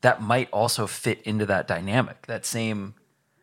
[0.00, 2.26] that might also fit into that dynamic.
[2.26, 2.94] That same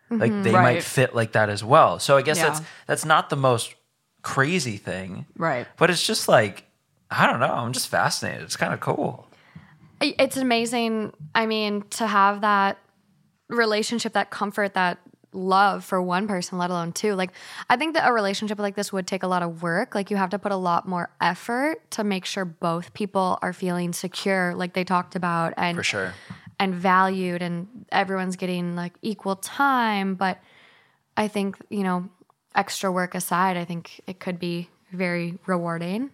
[0.09, 0.43] like mm-hmm.
[0.43, 1.99] they might fit like that as well.
[1.99, 2.49] So I guess Yeah.
[2.49, 3.75] that's that's not the most
[4.23, 5.27] crazy thing.
[5.37, 5.67] Right.
[5.77, 6.65] But it's just like
[7.11, 8.43] I don't know, I'm just fascinated.
[8.43, 9.27] It's kind of cool.
[10.01, 11.11] It's amazing.
[11.35, 12.77] I mean, to have that
[13.49, 14.99] relationship, that comfort, that
[15.31, 17.13] love for one person, let alone two.
[17.13, 17.31] Like,
[17.69, 19.93] I think that a relationship like this would take a lot of work.
[19.93, 23.53] Like, you have to put a lot more effort to make sure both people are
[23.53, 26.13] feeling secure, like they talked about, and For sure.
[26.59, 30.15] and valued, and everyone's getting like equal time.
[30.15, 30.39] But
[31.17, 32.09] I think you know,
[32.55, 36.09] extra work aside, I think it could be very rewarding.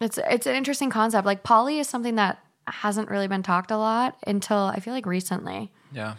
[0.00, 1.26] It's it's an interesting concept.
[1.26, 5.06] Like poly is something that hasn't really been talked a lot until I feel like
[5.06, 5.70] recently.
[5.92, 6.14] Yeah.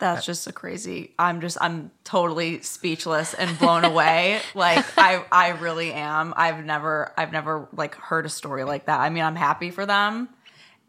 [0.00, 1.12] That's just a crazy.
[1.18, 4.40] I'm just I'm totally speechless and blown away.
[4.54, 6.34] like I I really am.
[6.36, 9.00] I've never I've never like heard a story like that.
[9.00, 10.28] I mean, I'm happy for them.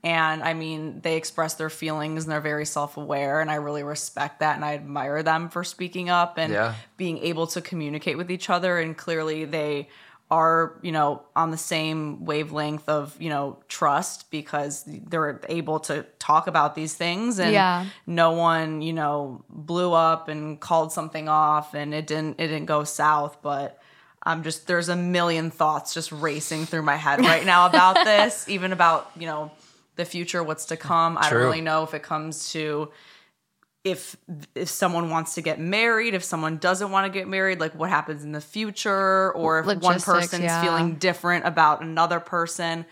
[0.03, 4.39] And I mean, they express their feelings and they're very self-aware and I really respect
[4.39, 6.75] that and I admire them for speaking up and Yeah.
[6.95, 9.89] being able to communicate with each other and clearly they
[10.31, 16.05] are, you know, on the same wavelength of, you know, trust because they're able to
[16.19, 17.85] talk about these things and Yeah.
[18.05, 22.67] no one, you know, blew up and called something off and it didn't it didn't
[22.67, 23.79] go south, but
[24.21, 28.47] I'm just there's a million thoughts just racing through my head right now about this,
[28.47, 29.51] even about, you know,
[29.95, 31.17] the future, what's to come.
[31.17, 32.91] I don't really know if it comes to
[33.83, 34.17] if
[34.55, 37.89] if someone wants to get married, if someone doesn't want to get married, like what
[37.89, 40.61] happens in the future, or if one Logistics, person's yeah.
[40.61, 42.85] feeling different about another person.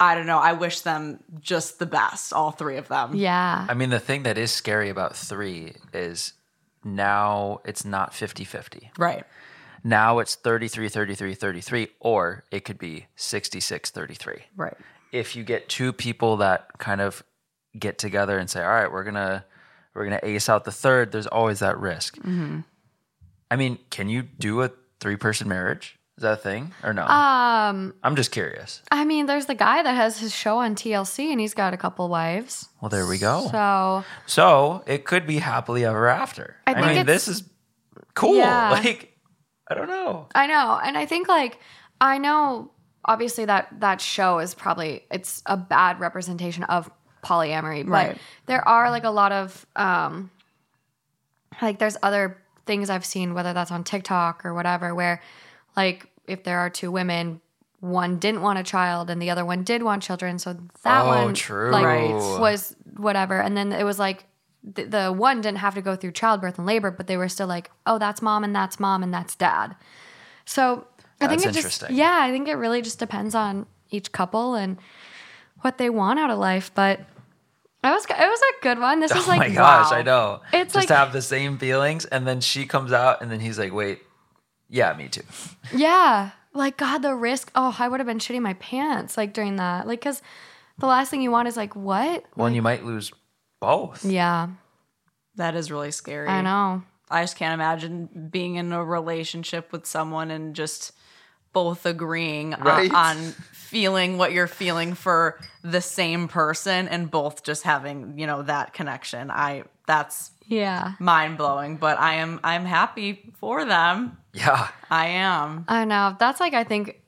[0.00, 0.38] I don't know.
[0.38, 3.16] I wish them just the best, all three of them.
[3.16, 3.66] Yeah.
[3.68, 6.34] I mean, the thing that is scary about three is
[6.84, 8.92] now it's not 50 50.
[8.96, 9.24] Right.
[9.84, 14.36] Now it's 33 33 33, or it could be 66 33.
[14.56, 14.76] Right.
[15.12, 17.22] If you get two people that kind of
[17.78, 19.44] get together and say, all right, we're going to.
[19.98, 21.12] We're gonna ace out the third.
[21.12, 22.16] There's always that risk.
[23.50, 24.70] I mean, can you do a
[25.00, 25.98] three-person marriage?
[26.18, 27.04] Is that a thing or no?
[27.04, 28.82] Um, I'm just curious.
[28.90, 31.76] I mean, there's the guy that has his show on TLC and he's got a
[31.76, 32.68] couple wives.
[32.82, 33.48] Well, there we go.
[33.52, 36.56] So So it could be happily ever after.
[36.66, 37.44] I I, mean, this is
[38.14, 38.36] cool.
[38.36, 38.70] Yeah.
[38.84, 39.16] Like,
[39.70, 40.26] I don't know.
[40.34, 41.60] I know, and I think like
[42.00, 42.72] I know
[43.04, 46.90] obviously that that show is probably it's a bad representation of
[47.22, 48.18] polyamory, but Right.
[48.46, 50.30] there are like a lot of um
[51.60, 55.20] like there's other things I've seen whether that's on TikTok or whatever where
[55.76, 57.40] like if there are two women
[57.80, 61.08] one didn't want a child and the other one did want children so that Oh,
[61.08, 61.70] one true.
[61.70, 62.38] like Right.
[62.40, 64.24] was whatever and then it was like
[64.62, 67.46] the, the one didn't have to go through childbirth and labor but they were still
[67.46, 69.74] like oh that's mom and that's mom and that's dad
[70.44, 70.86] so
[71.20, 71.96] I think That's it just interesting.
[71.96, 74.78] yeah, I think it really just depends on each couple and
[75.60, 76.70] what they want out of life.
[76.74, 77.06] But it
[77.88, 79.00] was it was a good one.
[79.00, 79.96] This Oh is like my gosh, wow.
[79.98, 80.40] I know.
[80.52, 83.40] It's just like- to have the same feelings, and then she comes out, and then
[83.40, 84.00] he's like, "Wait,
[84.68, 85.22] yeah, me too."
[85.74, 87.50] yeah, like God, the risk.
[87.54, 90.22] Oh, I would have been shitting my pants like during that, like because
[90.78, 92.24] the last thing you want is like what?
[92.36, 93.12] Well, and you might lose
[93.60, 94.04] both.
[94.04, 94.48] Yeah,
[95.36, 96.28] That is really scary.
[96.28, 96.82] I know.
[97.10, 100.92] I just can't imagine being in a relationship with someone and just
[101.52, 102.92] both agreeing on- Right.
[102.92, 103.16] on,
[103.52, 108.72] feeling what you're feeling for the same person and both just having, you know, that
[108.72, 109.30] connection.
[109.30, 114.16] I that's Yeah, mind blowing, but I am I'm happy for them.
[114.32, 115.66] Yeah, I am.
[115.68, 116.16] I know.
[116.18, 117.02] That's like I think,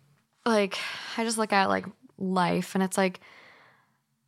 [0.45, 0.77] like
[1.17, 1.87] I just look at like
[2.19, 3.21] life, and it's like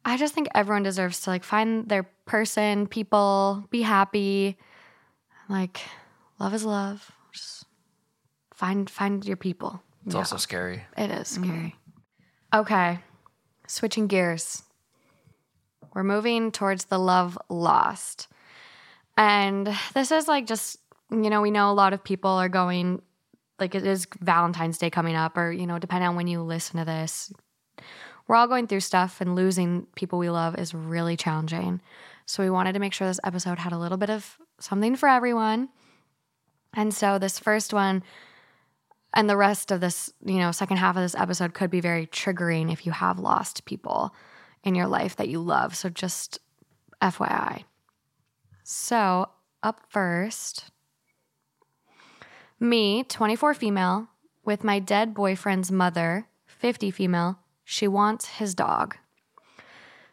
[0.04, 4.56] I just think everyone deserves to like find their person, people, be happy.
[5.50, 5.80] Like
[6.38, 7.12] love is love.
[7.32, 7.66] Just
[8.54, 9.82] find find your people.
[10.07, 10.84] It's also scary.
[10.96, 11.44] It is mm-hmm.
[11.44, 11.76] scary.
[12.55, 12.98] Okay,
[13.66, 14.62] switching gears.
[15.94, 18.28] We're moving towards the love lost.
[19.16, 20.78] And this is like just,
[21.11, 23.03] you know, we know a lot of people are going,
[23.59, 26.78] like, it is Valentine's Day coming up, or, you know, depending on when you listen
[26.78, 27.32] to this,
[28.26, 31.80] we're all going through stuff, and losing people we love is really challenging.
[32.24, 35.09] So we wanted to make sure this episode had a little bit of something for
[35.09, 35.68] everyone.
[36.72, 38.03] And so this first one,
[39.14, 42.06] and the rest of this, you know, second half of this episode could be very
[42.06, 44.14] triggering if you have lost people
[44.64, 45.74] in your life that you love.
[45.76, 46.38] So just
[47.00, 47.64] FYI.
[48.62, 49.28] So,
[49.62, 50.70] up first,
[52.58, 54.08] me, 24 female,
[54.44, 58.96] with my dead boyfriend's mother, 50 female, she wants his dog.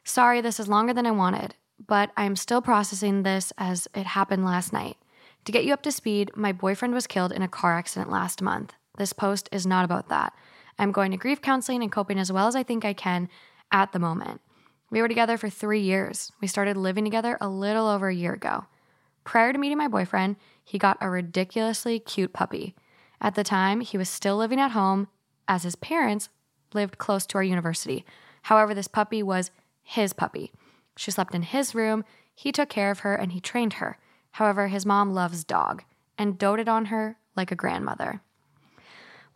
[0.04, 4.44] Sorry, this is longer than I wanted, but I'm still processing this as it happened
[4.44, 4.98] last night.
[5.46, 8.42] To get you up to speed, my boyfriend was killed in a car accident last
[8.42, 8.74] month.
[9.00, 10.34] This post is not about that.
[10.78, 13.30] I'm going to grief counseling and coping as well as I think I can
[13.72, 14.42] at the moment.
[14.92, 16.34] We were together for three years.
[16.42, 18.66] We started living together a little over a year ago.
[19.24, 20.36] Prior to meeting my boyfriend,
[20.66, 22.76] he got a ridiculously cute puppy.
[23.22, 25.08] At the time, he was still living at home
[25.48, 26.28] as his parents
[26.74, 28.04] lived close to our university.
[28.44, 29.50] However, this puppy was
[29.82, 30.52] his puppy.
[30.98, 32.04] She slept in his room.
[32.36, 33.98] He took care of her and he trained her.
[34.32, 35.84] However, his mom loves dog
[36.18, 38.22] and doted on her like a grandmother.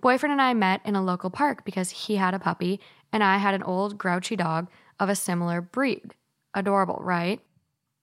[0.03, 2.81] Boyfriend and I met in a local park because he had a puppy
[3.13, 4.67] and I had an old grouchy dog
[4.99, 6.13] of a similar breed.
[6.53, 7.39] Adorable, right?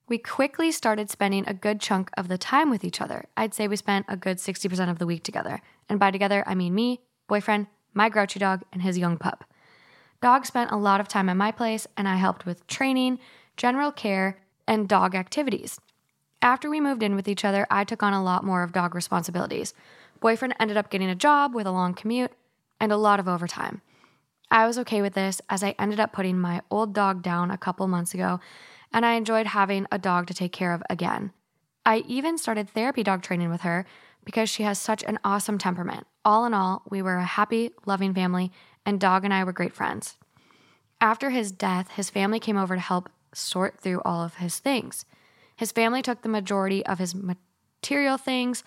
[0.09, 3.25] We quickly started spending a good chunk of the time with each other.
[3.37, 5.61] I'd say we spent a good 60% of the week together.
[5.87, 9.43] And by together, I mean me, boyfriend, my grouchy dog, and his young pup.
[10.23, 13.19] Dog spent a lot of time at my place, and I helped with training,
[13.57, 15.79] general care, and dog activities.
[16.41, 18.95] After we moved in with each other, I took on a lot more of dog
[18.95, 19.75] responsibilities.
[20.21, 22.31] Boyfriend ended up getting a job with a long commute
[22.79, 23.81] and a lot of overtime.
[24.49, 27.57] I was okay with this as I ended up putting my old dog down a
[27.57, 28.39] couple months ago,
[28.93, 31.31] and I enjoyed having a dog to take care of again.
[31.85, 33.85] I even started therapy dog training with her
[34.23, 36.05] because she has such an awesome temperament.
[36.23, 38.51] All in all, we were a happy, loving family,
[38.85, 40.17] and Dog and I were great friends.
[40.99, 45.05] After his death, his family came over to help sort through all of his things.
[45.55, 48.63] His family took the majority of his material things,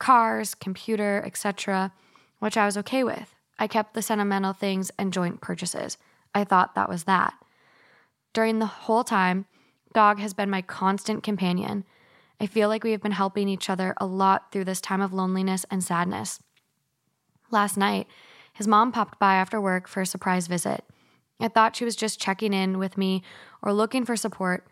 [0.00, 1.92] cars, computer, etc.,
[2.40, 3.32] which I was okay with.
[3.60, 5.96] I kept the sentimental things and joint purchases.
[6.34, 7.34] I thought that was that.
[8.32, 9.46] During the whole time,
[9.92, 11.84] Dog has been my constant companion.
[12.40, 15.12] I feel like we have been helping each other a lot through this time of
[15.12, 16.40] loneliness and sadness.
[17.50, 18.06] Last night,
[18.52, 20.84] his mom popped by after work for a surprise visit.
[21.40, 23.22] I thought she was just checking in with me
[23.62, 24.66] or looking for support.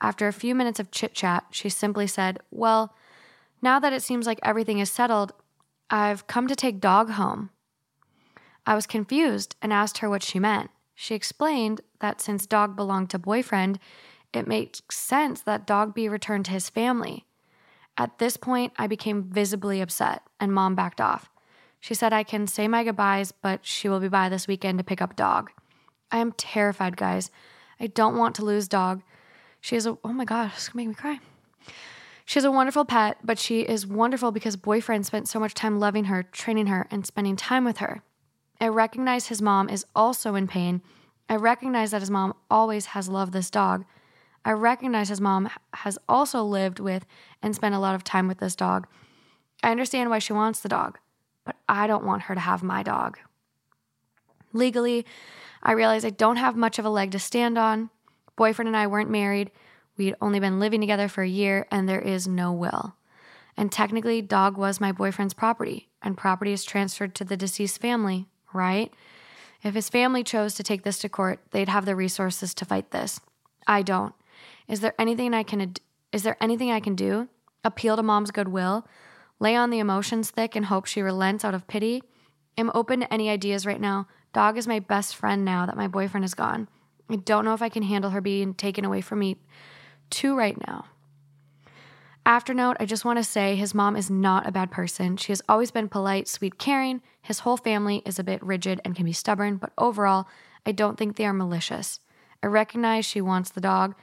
[0.00, 2.94] After a few minutes of chit chat, she simply said, Well,
[3.62, 5.32] now that it seems like everything is settled,
[5.90, 7.50] I've come to take Dog home.
[8.66, 10.70] I was confused and asked her what she meant.
[10.94, 13.78] She explained that since Dog belonged to boyfriend,
[14.32, 17.24] it makes sense that Dog be returned to his family.
[17.96, 21.30] At this point, I became visibly upset, and mom backed off.
[21.80, 24.84] She said I can say my goodbyes, but she will be by this weekend to
[24.84, 25.50] pick up Dog.
[26.10, 27.30] I am terrified, guys.
[27.78, 29.02] I don't want to lose Dog.
[29.60, 31.20] She is a, oh my God, it's gonna make me cry.
[32.24, 35.78] She is a wonderful pet, but she is wonderful because boyfriend spent so much time
[35.78, 38.02] loving her, training her, and spending time with her.
[38.60, 40.80] I recognize his mom is also in pain.
[41.28, 43.84] I recognize that his mom always has loved this dog.
[44.44, 47.04] I recognize his mom has also lived with
[47.42, 48.86] and spent a lot of time with this dog.
[49.62, 50.98] I understand why she wants the dog,
[51.44, 53.18] but I don't want her to have my dog.
[54.52, 55.04] Legally,
[55.62, 57.90] I realize I don't have much of a leg to stand on.
[58.36, 59.50] Boyfriend and I weren't married.
[59.96, 62.96] We'd only been living together for a year, and there is no will.
[63.56, 68.26] And technically, dog was my boyfriend's property, and property is transferred to the deceased family,
[68.52, 68.92] right?
[69.62, 72.90] If his family chose to take this to court, they'd have the resources to fight
[72.90, 73.20] this.
[73.66, 74.14] I don't.
[74.68, 75.74] Is there anything I can
[76.12, 77.28] is there anything I can do?
[77.64, 78.86] Appeal to mom's goodwill?
[79.40, 82.04] Lay on the emotions thick and hope she relents out of pity?
[82.56, 84.06] I'm open to any ideas right now.
[84.32, 86.68] Dog is my best friend now that my boyfriend is gone.
[87.10, 89.38] I don't know if I can handle her being taken away from me
[90.10, 90.86] too right now.
[92.26, 95.18] After note, I just want to say his mom is not a bad person.
[95.18, 97.02] She has always been polite, sweet, caring.
[97.20, 100.26] His whole family is a bit rigid and can be stubborn, but overall,
[100.64, 102.00] I don't think they are malicious.
[102.42, 103.94] I recognize she wants the dog.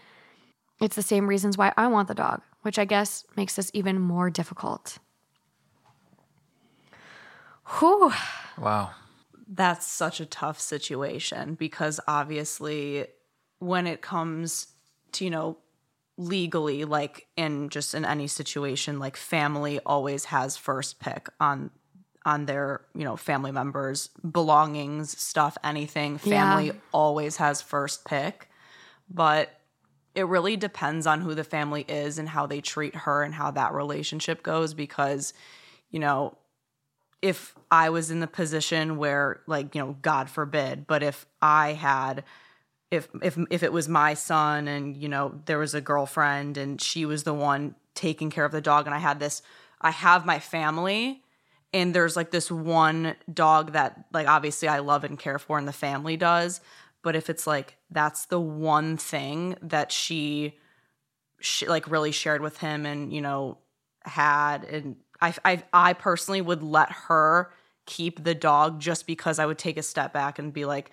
[0.80, 4.00] It's the same reasons why I want the dog, which I guess makes this even
[4.00, 5.00] more difficult.
[7.80, 8.12] Whew.
[8.58, 8.92] Wow.
[9.48, 13.08] That's such a tough situation because obviously,
[13.60, 14.68] when it comes
[15.14, 15.58] to, you know,
[16.22, 21.72] legally, like in just in any situation, like family always has first pick on
[22.24, 26.74] on their you know family members belongings stuff anything family Yeah.
[26.92, 28.48] always has first pick
[29.10, 29.50] but
[30.14, 33.50] it really depends on who the family is and how they treat her and how
[33.50, 35.34] that relationship goes because
[35.90, 36.38] you know
[37.24, 41.74] if i was in the position where like you know god forbid but if i
[41.74, 42.24] had
[42.92, 46.80] if if if it was my son and you know there was a girlfriend and
[46.80, 49.42] she was the one taking care of the dog and I had this
[49.80, 51.24] I have my family
[51.74, 55.68] and there's like this one dog that like obviously I love and care for and
[55.68, 56.60] the family does.
[57.02, 60.58] But if it's like that's the one thing that she
[61.40, 63.58] she like really shared with him and you know
[64.04, 67.52] had and I I I personally would let her
[67.86, 70.92] keep the dog just because I would take a step back and be like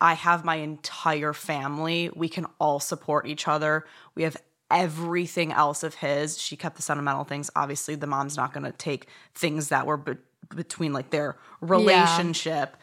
[0.00, 2.10] I have my entire family.
[2.14, 3.86] We can all support each other.
[4.14, 4.36] We have
[4.70, 6.38] everything else of his.
[6.40, 7.50] She kept the sentimental things.
[7.56, 10.16] Obviously, the mom's not going to take things that were be-
[10.54, 12.76] between like their relationship,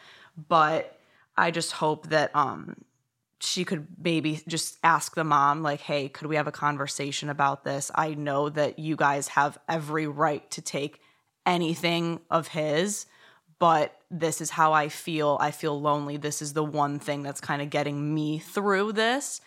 [0.48, 0.98] but
[1.36, 2.76] I just hope that um
[3.40, 7.64] she could maybe just ask the mom like, "Hey, could we have a conversation about
[7.64, 7.90] this?
[7.94, 11.00] I know that you guys have every right to take
[11.46, 13.06] anything of his."
[13.58, 15.36] but this is how I feel.
[15.40, 16.16] I feel lonely.
[16.16, 19.40] This is the one thing that's kind of getting me through this.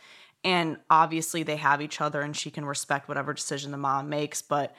[0.43, 4.41] And obviously, they have each other, and she can respect whatever decision the mom makes,
[4.41, 4.75] but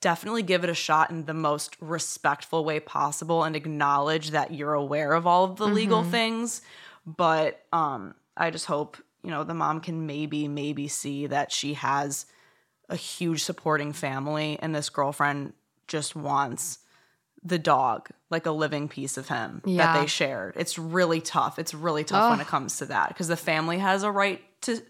[0.00, 4.74] definitely give it a shot in the most respectful way possible and acknowledge that you're
[4.74, 6.62] aware of all of the legal things.
[7.04, 11.74] But um, I just hope, you know, the mom can maybe, maybe see that she
[11.74, 12.26] has
[12.88, 15.54] a huge supporting family and this girlfriend
[15.88, 16.78] just wants
[17.46, 20.54] the dog like a living piece of him that they shared.
[20.56, 21.58] It's really tough.
[21.58, 24.82] It's really tough when it comes to that because the family has a right to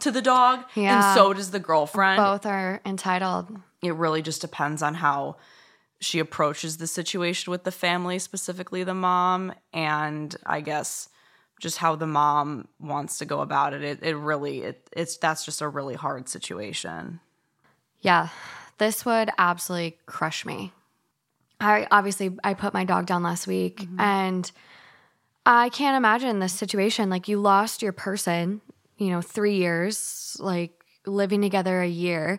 [0.00, 0.94] to the dog Yeah.
[1.10, 2.18] and so does the girlfriend.
[2.18, 3.56] Both are entitled.
[3.82, 5.36] it really just depends on how
[6.00, 11.08] she approaches the situation with the family specifically the mom and i guess
[11.60, 13.82] just how the mom wants to go about it.
[13.82, 17.18] It, it really it, it's that's just a really hard situation.
[18.00, 18.28] Yeah,
[18.78, 20.72] this would absolutely crush me.
[21.60, 24.00] I obviously I put my dog down last week mm-hmm.
[24.00, 24.50] and
[25.44, 28.60] I can't imagine this situation like you lost your person,
[28.96, 30.72] you know, 3 years like
[31.06, 32.38] living together a year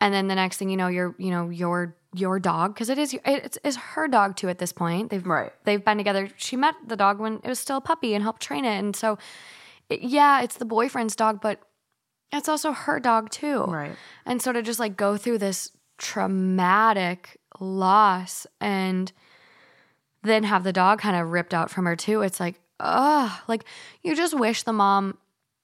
[0.00, 2.98] and then the next thing you know you're, you know, your your dog because it
[2.98, 5.10] is it's, it's her dog too at this point.
[5.10, 5.52] They've Right.
[5.64, 6.28] they've been together.
[6.36, 8.94] She met the dog when it was still a puppy and helped train it and
[8.94, 9.16] so
[9.88, 11.60] it- yeah, it's the boyfriend's dog but
[12.32, 13.64] it's also her dog too.
[13.64, 13.96] Right.
[14.26, 19.12] And so to just like go through this traumatic loss and
[20.22, 23.64] then have the dog kind of ripped out from her too, it's like, ugh, like
[24.02, 25.18] you just wish the mom,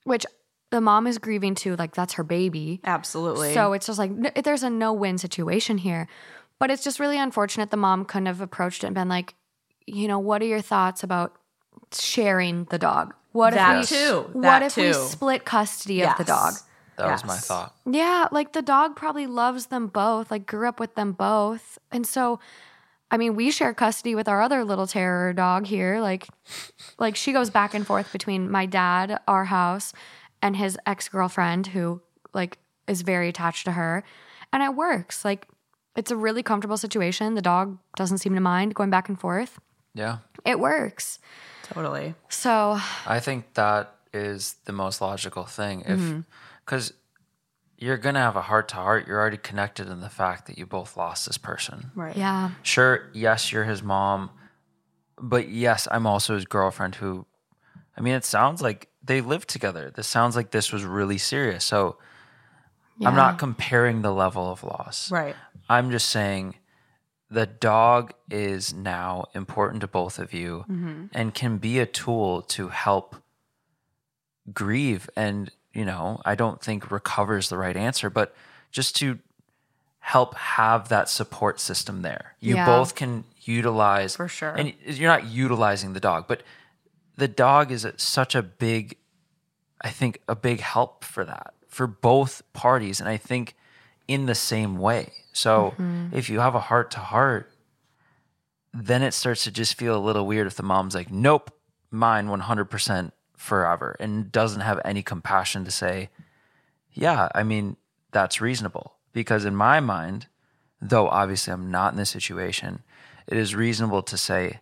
[0.04, 0.26] which
[0.70, 2.80] the mom is grieving too, like that's her baby.
[2.84, 6.08] absolutely So it's just like there's a no win situation here.
[6.58, 9.34] But it's just really unfortunate the mom couldn't have approached it and been like,
[9.86, 11.36] you know, what are your thoughts about
[11.92, 13.14] sharing the dog?
[13.32, 14.30] What That if we, too.
[14.32, 16.54] What That if we split custody of the dog?
[16.98, 17.74] That was my thought.
[17.86, 21.78] Yeah, like the dog probably loves them both, like grew up with them both.
[21.90, 22.40] And so
[23.10, 26.00] I mean, we share custody with our other little terror dog here.
[26.00, 26.28] Like
[26.98, 29.92] like she goes back and forth between my dad, our house,
[30.42, 32.02] and his ex-girlfriend who
[32.34, 34.04] like is very attached to her.
[34.52, 35.24] And it works.
[35.24, 35.48] Like
[35.96, 37.34] it's a really comfortable situation.
[37.34, 39.58] The dog doesn't seem to mind going back and forth.
[39.94, 40.18] Yeah.
[40.44, 41.18] It works.
[41.62, 45.80] totally So, I think that is the most logical thing.
[45.80, 46.20] If Mm-hmm.
[46.68, 46.92] Because
[47.78, 50.66] you're gonna have a heart to heart, you're already connected in the fact that you
[50.66, 51.90] both lost this person.
[51.94, 52.50] right yeah.
[52.62, 54.30] Sure, yes, you're his mom,
[55.18, 57.24] but yes, I'm also his girlfriend who
[57.96, 59.90] I mean it sounds like they lived together.
[59.94, 61.64] This sounds like this was really serious.
[61.64, 61.96] So
[63.02, 65.10] I'm not comparing the level of loss.
[65.10, 65.36] right
[65.70, 66.56] I'm just saying
[67.30, 71.06] the dog is now important to both of you mm-hmm.
[71.12, 73.16] and can be a tool to help
[74.52, 78.34] grieve and you know i don't think recovers the right answer but
[78.70, 79.18] just to
[80.00, 82.66] help have that support system there you Yeah.
[82.66, 84.54] both can utilize For sure.
[84.54, 86.42] and you're not utilizing the dog but
[87.16, 88.96] the dog is such a big
[89.82, 93.54] i think a big help for that for both parties and i think
[94.06, 96.16] in the same way so mm-hmm.
[96.16, 97.52] if you have a heart to heart
[98.74, 101.50] then it starts to just feel a little weird if the mom's like, nope,
[101.90, 106.10] mine 100% forever, and doesn't have any compassion to say,
[106.92, 107.76] yeah, I mean,
[108.10, 108.96] that's reasonable.
[109.12, 110.26] Because in my mind,
[110.82, 112.82] though obviously I'm not in this situation,
[113.26, 114.60] it is reasonable to say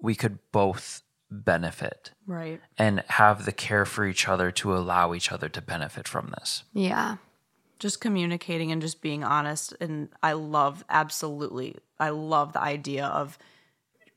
[0.00, 5.32] we could both benefit right and have the care for each other to allow each
[5.32, 6.62] other to benefit from this.
[6.72, 7.16] Yeah.
[7.80, 13.36] just communicating and just being honest and i love absolutely i love the idea of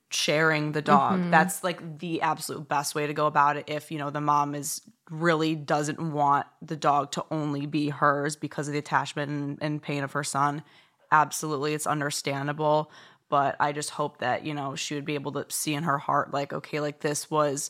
[0.10, 3.98] sharing the dog that's like the absolute best way to go about it if you
[3.98, 8.74] know the mom is really doesn't want the dog to only be hers because of
[8.74, 10.64] the attachment and, and pain of her son
[11.12, 12.90] absolutely it's understandable
[13.28, 15.98] but i just hope that you know she would be able to see in her
[15.98, 17.70] heart like okay like this was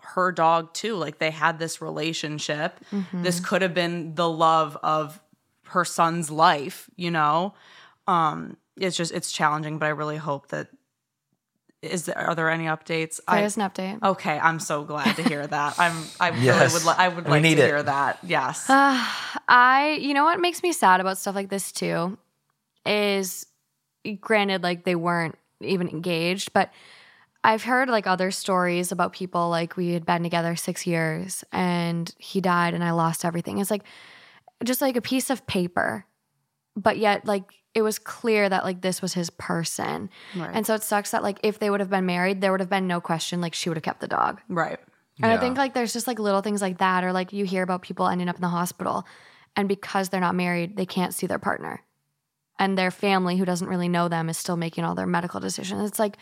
[0.00, 0.96] her dog too.
[0.96, 2.80] Like they had this relationship.
[3.22, 5.20] This could have been the love of
[5.64, 7.54] her son's life, you know?
[8.06, 10.68] Um, it's just it's challenging, but I really hope that
[11.82, 13.16] is there are there any updates?
[13.28, 14.02] There I, is an update.
[14.02, 15.78] okay, I'm so glad to hear that.
[15.78, 16.72] I'm I really Yes.
[16.72, 17.56] would li- I would We like to it.
[17.58, 18.18] hear that.
[18.22, 18.66] Yes.
[18.70, 22.18] I, you know what makes me sad about stuff like this too
[22.86, 23.46] is
[24.20, 26.70] granted, like they weren't even engaged, but
[27.44, 32.12] I've heard like other stories about people like we had been together six years and
[32.18, 33.58] he died and I lost everything.
[33.58, 33.84] It's like
[34.64, 36.04] just like a piece of paper,
[36.78, 37.44] but yet like
[37.74, 40.10] it was clear that like this was his person.
[40.34, 40.50] Right.
[40.52, 42.70] And so it sucks that like if they would have been married, there would have
[42.70, 44.40] been no question like she would have kept the dog.
[44.48, 44.78] right.
[45.20, 47.64] And I think like there's just like little things like that, or like you hear
[47.64, 49.04] about people ending up in the hospital,
[49.56, 51.82] and because they're not married, they can't see their partner,
[52.56, 55.90] and their family, who doesn't really know them, is still making all their medical decisions.
[55.90, 56.18] It's like,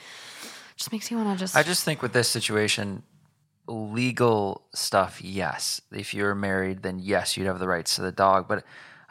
[0.76, 1.54] just makes you want to just.
[1.54, 3.02] I just think with this situation,
[3.68, 5.82] legal stuff, yes.
[5.92, 8.48] If you're married, then yes, you'd have the rights to the dog.
[8.48, 8.64] But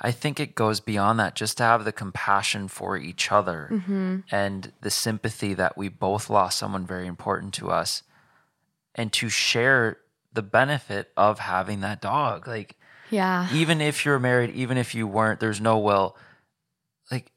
[0.05, 4.17] I think it goes beyond that just to have the compassion for each other Mm-hmm.
[4.31, 8.03] and the sympathy that we both lost someone very important to us
[8.93, 9.97] and to share
[10.31, 12.47] the benefit of having that dog.
[12.47, 12.77] Like,
[13.09, 13.47] Yeah.
[13.51, 16.15] even if you're married, even if you weren't, there's no will.
[17.11, 17.31] Like,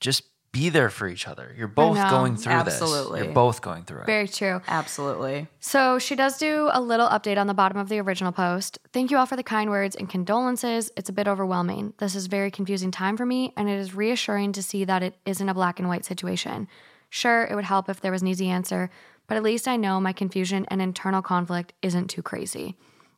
[0.00, 1.54] just be there for each other.
[1.56, 2.10] You're both know.
[2.10, 2.74] going through this.
[2.74, 3.20] Absolutely.
[3.20, 3.24] this.
[3.26, 4.06] You're both going through it.
[4.06, 4.60] Very true.
[4.68, 5.48] Absolutely.
[5.60, 8.78] So she does do a little update on the bottom of the original post.
[8.92, 10.92] Thank you all for the kind words and condolences.
[10.94, 11.94] It's a bit overwhelming.
[11.96, 15.16] This is very confusing time for me, and it is reassuring to see that it
[15.24, 16.68] isn't a black and white situation.
[17.08, 18.90] Sure, it would help if there was an easy answer,
[19.26, 22.76] but at least I know my confusion and internal conflict isn't too crazy.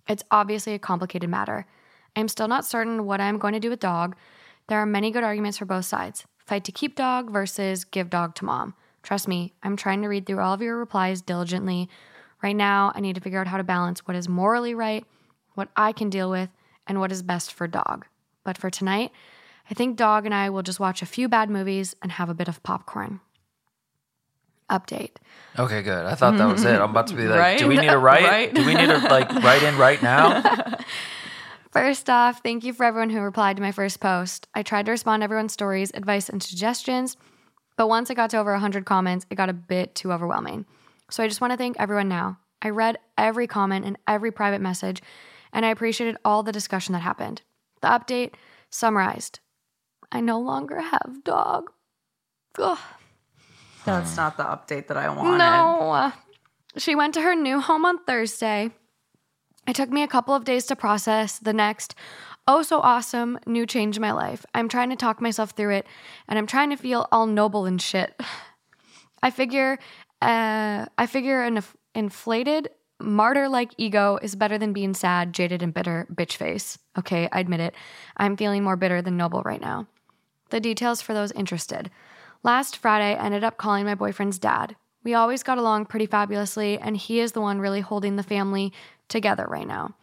[0.09, 1.66] It's obviously a complicated matter.
[2.15, 4.15] I'm still not certain what I'm going to do with dog.
[4.69, 8.35] There are many good arguments for both sides fight to keep dog versus give dog
[8.37, 8.75] to mom.
[9.03, 11.89] Trust me, I'm trying to read through all of your replies diligently.
[12.43, 15.05] Right now, I need to figure out how to balance what is morally right,
[15.55, 16.49] what I can deal with,
[16.87, 18.07] and what is best for dog.
[18.45, 19.11] But for tonight,
[19.71, 22.35] I think dog and I will just watch a few bad movies and have a
[22.35, 23.21] bit of popcorn.
[24.71, 25.16] Update.
[25.59, 26.07] Okay, good.
[26.07, 26.81] I thought that was it.
[26.81, 28.23] I'm about to be like, do we need to write?
[28.25, 28.55] Right?
[28.55, 30.43] Do we need to like write in right now?
[31.75, 34.47] First off, thank you for everyone who replied to my first post.
[34.55, 37.17] I tried to respond to everyone's stories, advice, and suggestions,
[37.77, 40.67] but once it got to over 100 comments, it got a bit too overwhelming.
[41.11, 42.39] So I just want to thank everyone now.
[42.63, 45.03] I read every comment and every private message,
[45.53, 47.43] and I appreciated all the discussion that happened.
[47.83, 48.35] The update
[48.71, 49.41] summarized
[50.13, 51.73] I no longer have dog.
[52.57, 52.79] Ugh.
[53.85, 55.39] That's not the update that I wanted.
[55.39, 56.13] No.
[56.77, 58.71] She went to her new home on Thursday.
[59.66, 61.95] It took me a couple of days to process the next,
[62.47, 64.45] oh so awesome, new change in my life.
[64.55, 65.86] I'm trying to talk myself through it,
[66.28, 68.20] and I'm trying to feel all noble and shit.
[69.23, 69.78] I figure,
[70.20, 72.69] uh, I figure an inf- inflated,
[73.01, 76.78] martyr-like ego is better than being sad, jaded, and bitter bitch face.
[76.99, 77.74] Okay, I admit it.
[78.16, 79.86] I'm feeling more bitter than noble right now.
[80.51, 81.91] The details for those interested.
[82.43, 84.77] Last Friday, I ended up calling my boyfriend's dad.
[85.05, 88.72] We always got along pretty fabulously, and he is the one really holding the family
[89.09, 89.94] together right now.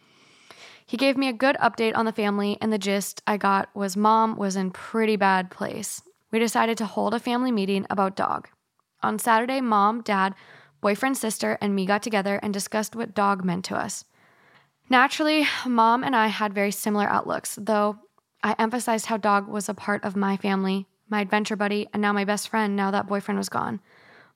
[0.86, 3.96] He gave me a good update on the family, and the gist I got was
[3.96, 6.02] mom was in pretty bad place.
[6.30, 8.48] We decided to hold a family meeting about dog.
[9.02, 10.34] On Saturday, mom, dad,
[10.80, 14.04] boyfriend, sister, and me got together and discussed what dog meant to us.
[14.88, 17.98] Naturally, mom and I had very similar outlooks, though
[18.42, 22.12] I emphasized how dog was a part of my family, my adventure buddy, and now
[22.12, 23.80] my best friend now that boyfriend was gone.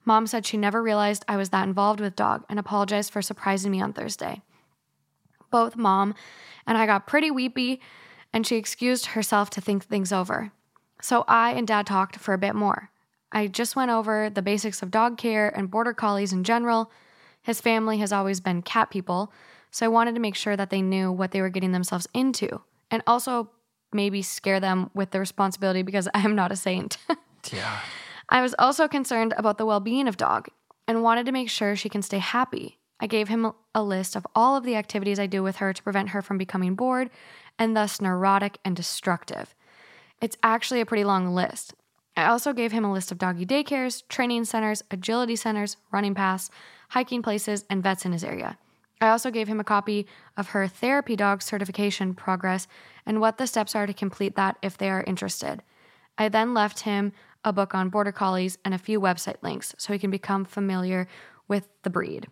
[0.07, 3.73] Mom said she never realized I was that involved with dog and apologized for surprising
[3.73, 4.41] me on Thursday.
[5.51, 6.15] Both mom
[6.67, 7.81] and I got pretty weepy,
[8.33, 10.53] and she excused herself to think things over.
[11.03, 12.91] So I and dad talked for a bit more.
[13.33, 16.91] I just went over the basics of dog care and border collies in general.
[17.43, 19.33] His family has always been cat people,
[19.71, 22.63] so I wanted to make sure that they knew what they were getting themselves into
[22.91, 23.51] and also
[23.93, 26.99] maybe scare them with the responsibility because I am not a saint.
[27.53, 27.81] yeah.
[28.37, 30.49] I was also concerned about the well being of dog
[30.87, 32.77] and wanted to make sure she can stay happy.
[33.01, 35.83] I gave him a list of all of the activities I do with her to
[35.83, 37.09] prevent her from becoming bored
[37.59, 39.55] and thus neurotic and destructive.
[40.21, 41.73] It's actually a pretty long list.
[42.15, 46.51] I also gave him a list of doggy daycares, training centers, agility centers, running paths,
[46.91, 48.59] hiking places, and vets in his area.
[49.01, 50.07] I also gave him a copy
[50.37, 52.69] of her therapy dog certification progress
[53.07, 55.63] and what the steps are to complete that if they are interested.
[56.19, 57.13] I then left him
[57.47, 61.07] a book on border collies and a few website links so he can become familiar
[61.49, 62.27] with the breed.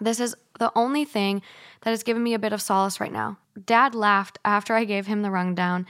[0.00, 1.40] This is the only thing
[1.82, 3.38] that has given me a bit of solace right now.
[3.64, 5.86] Dad laughed after I gave him the rundown.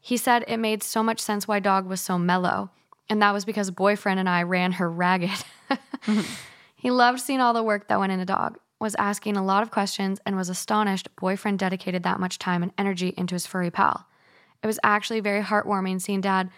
[0.00, 2.70] He said it made so much sense why dog was so mellow,
[3.10, 5.44] and that was because boyfriend and I ran her ragged.
[6.76, 9.72] he loved seeing all the work that went into dog, was asking a lot of
[9.72, 14.06] questions, and was astonished boyfriend dedicated that much time and energy into his furry pal.
[14.62, 16.50] It was actually very heartwarming seeing dad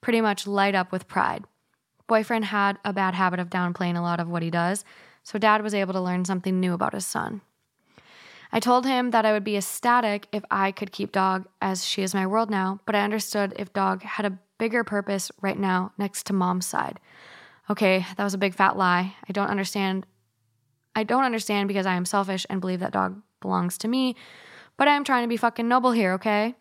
[0.00, 1.44] pretty much light up with pride.
[2.06, 4.84] Boyfriend had a bad habit of downplaying a lot of what he does,
[5.22, 7.42] so dad was able to learn something new about his son.
[8.50, 12.02] I told him that I would be ecstatic if I could keep Dog, as she
[12.02, 15.92] is my world now, but I understood if Dog had a bigger purpose right now
[15.98, 16.98] next to Mom's side.
[17.68, 19.14] Okay, that was a big fat lie.
[19.28, 20.06] I don't understand.
[20.94, 24.16] I don't understand because I am selfish and believe that Dog belongs to me,
[24.78, 26.54] but I am trying to be fucking noble here, okay?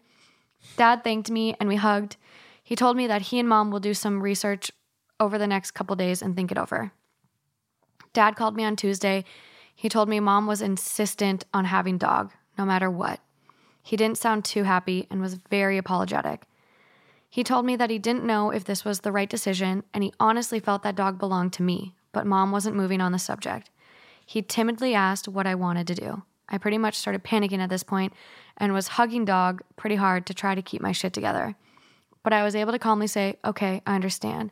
[0.76, 2.18] Dad thanked me and we hugged.
[2.68, 4.73] He told me that he and Mom will do some research
[5.22, 6.91] over the next couple days and think it over.
[8.11, 9.23] Dad called me on Tuesday.
[9.73, 13.22] He told me mom was insistent on having dog, no matter what.
[13.81, 16.44] He didn't sound too happy and was very apologetic.
[17.30, 20.11] He told me that he didn't know if this was the right decision and he
[20.19, 23.69] honestly felt that dog belonged to me, but mom wasn't moving on the subject.
[24.26, 26.23] He timidly asked what I wanted to do.
[26.49, 28.11] I pretty much started panicking at this point
[28.57, 31.56] and was hugging dog pretty hard to try to keep my shit together.
[32.23, 34.52] But I was able to calmly say, okay, I understand.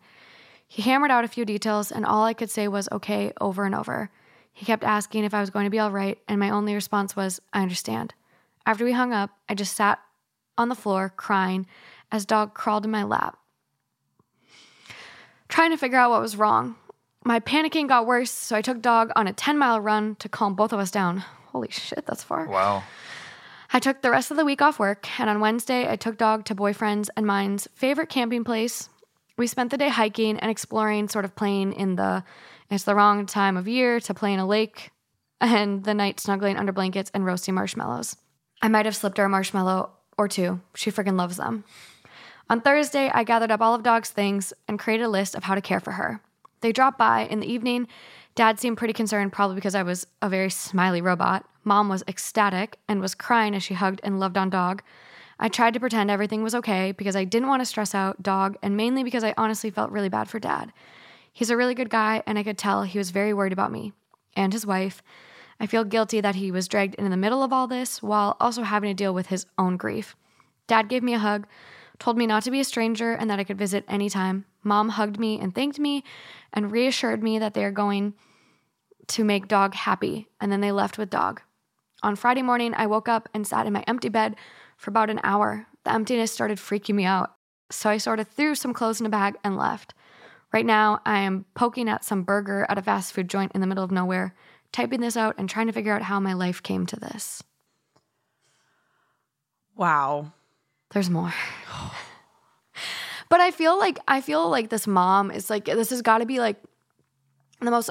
[0.68, 3.76] He hammered out a few details, and all I could say was okay over and
[3.76, 4.10] over.
[4.52, 7.16] He kept asking if I was going to be all right, and my only response
[7.16, 8.14] was, I understand.
[8.66, 10.00] After we hung up, I just sat
[10.58, 11.68] on the floor crying
[12.12, 13.38] as dog crawled in my lap,
[15.50, 16.76] trying to figure out what was wrong.
[17.24, 20.56] My panicking got worse, so I took dog on a 10 mile run to calm
[20.56, 21.24] both of us down.
[21.48, 22.48] Holy shit, that's far.
[22.48, 22.84] Wow.
[23.76, 26.46] I took the rest of the week off work, and on Wednesday, I took dog
[26.46, 28.88] to boyfriend's and mine's favorite camping place.
[29.38, 32.24] We spent the day hiking and exploring, sort of playing in the
[32.72, 34.92] it's the wrong time of year to play in a lake,
[35.42, 38.16] and the night snuggling under blankets and roasting marshmallows.
[38.62, 40.62] I might have slipped her a marshmallow or two.
[40.74, 41.66] She freaking loves them.
[42.50, 45.54] On Thursday, I gathered up all of Dog's things and created a list of how
[45.54, 46.22] to care for her.
[46.62, 47.90] They dropped by in the evening.
[48.36, 51.46] Dad seemed pretty concerned, probably because I was a very smiley robot.
[51.66, 54.84] Mom was ecstatic and was crying as she hugged and loved on Dog.
[55.40, 58.56] I tried to pretend everything was okay because I didn't want to stress out Dog
[58.62, 60.72] and mainly because I honestly felt really bad for Dad.
[61.34, 63.92] He's a really good guy, and I could tell he was very worried about me
[64.38, 65.04] and his wife.
[65.60, 68.64] I feel guilty that he was dragged in the middle of all this while also
[68.64, 70.16] having to deal with his own grief.
[70.68, 71.48] Dad gave me a hug,
[72.00, 74.46] told me not to be a stranger and that I could visit anytime.
[74.64, 76.04] Mom hugged me and thanked me
[76.54, 78.14] and reassured me that they are going
[79.08, 81.42] to make Dog happy, and then they left with Dog.
[82.06, 84.36] On Friday morning, I woke up and sat in my empty bed
[84.78, 85.66] for about an hour.
[85.86, 87.34] The emptiness started freaking me out,
[87.72, 89.96] so I sort of threw some clothes in a bag and left.
[90.54, 93.66] Right now, I am poking at some burger at a fast food joint in the
[93.66, 94.36] middle of nowhere,
[94.72, 97.42] typing this out and trying to figure out how my life came to this.
[99.76, 100.32] Wow.
[100.92, 101.34] There's more.
[103.30, 106.28] but I feel like I feel like this mom is like this has got to
[106.28, 106.62] be like
[107.62, 107.90] the most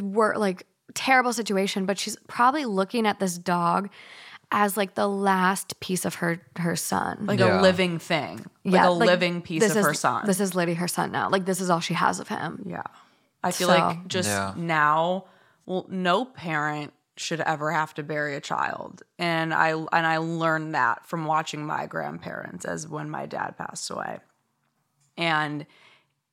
[0.00, 3.88] wor- like terrible situation, but she's probably looking at this dog
[4.52, 7.26] as like the last piece of her her son.
[7.26, 7.60] Like Yeah.
[7.60, 8.38] a living thing.
[8.64, 10.26] Like Yeah, a like, living piece this of is- her son.
[10.26, 11.28] This is literally her son now.
[11.28, 12.62] Like this is all she has of him.
[12.66, 12.82] Yeah.
[13.42, 14.54] I feel So- like just Yeah.
[14.56, 15.24] now,
[15.66, 19.02] well, no parent should ever have to bury a child.
[19.18, 23.90] And I and I learned that from watching my grandparents as when my dad passed
[23.90, 24.18] away.
[25.16, 25.66] And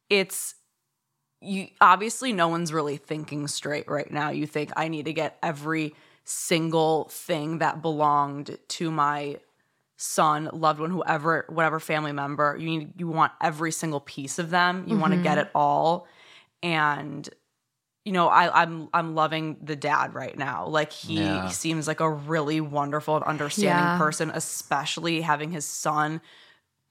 [0.10, 0.56] it's
[1.42, 4.30] you obviously no one's really thinking straight right now.
[4.30, 9.38] You think I need to get every single thing that belonged to my
[9.98, 12.56] son, loved one, whoever, whatever family member.
[12.60, 14.86] You need you want every single piece of them.
[14.88, 15.48] You want to get mm-hmm.
[15.48, 16.08] it all.
[16.64, 17.28] And
[18.06, 20.68] you know, I, I'm I'm loving the dad right now.
[20.68, 21.50] Like he Yeah.
[21.50, 23.98] seems like a really wonderful and understanding Yeah.
[23.98, 26.22] person, especially having his son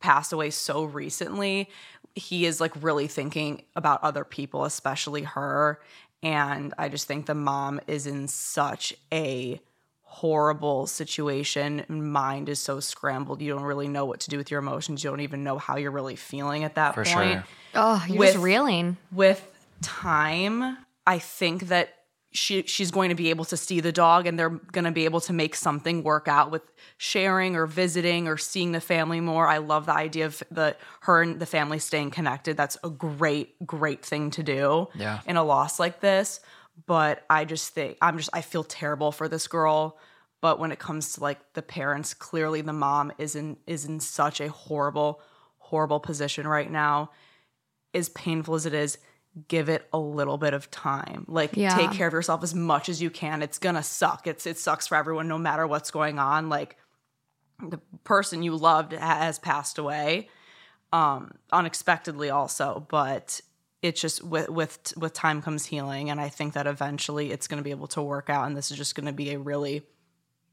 [0.01, 1.69] passed away so recently.
[2.15, 5.81] He is like really thinking about other people, especially her.
[6.23, 9.61] And I just think the mom is in such a
[10.03, 11.85] horrible situation.
[11.89, 13.41] Mind is so scrambled.
[13.41, 15.05] You don't really know what to do with your emotions.
[15.05, 17.45] You don't even know how you're really feeling at that For point sure.
[17.75, 18.97] Oh, you're With- just reeling.
[19.13, 19.47] with
[19.83, 21.95] time, I think that
[22.33, 25.05] she she's going to be able to see the dog and they're going to be
[25.05, 26.63] able to make something work out with
[26.97, 29.49] sharing or visiting or seeing the family more.
[29.49, 32.57] I love the idea of the her and the family staying connected.
[32.57, 35.21] That's a great great thing to do Yeah.
[35.27, 36.41] in a loss like this,
[36.87, 39.99] but I just think I'm just I feel terrible for this girl.
[40.41, 43.99] But when it comes to like the parents, clearly the mom is in is in
[43.99, 45.21] such a horrible,
[45.59, 47.11] horrible position right now
[47.93, 48.99] as painful as it is,
[49.49, 51.25] give it a little bit of time.
[51.29, 51.75] Like Yeah.
[51.77, 53.43] take care of yourself as much as you can.
[53.43, 54.27] It's gonna suck.
[54.27, 56.49] It's it sucks for everyone no matter what's going on.
[56.49, 56.77] Like
[57.63, 60.29] the person you loved has passed away
[60.93, 63.41] um unexpectedly also, but
[63.83, 67.59] it's just with with with time comes healing and I think that eventually it's going
[67.59, 69.83] to be able to work out and this is just going to be a really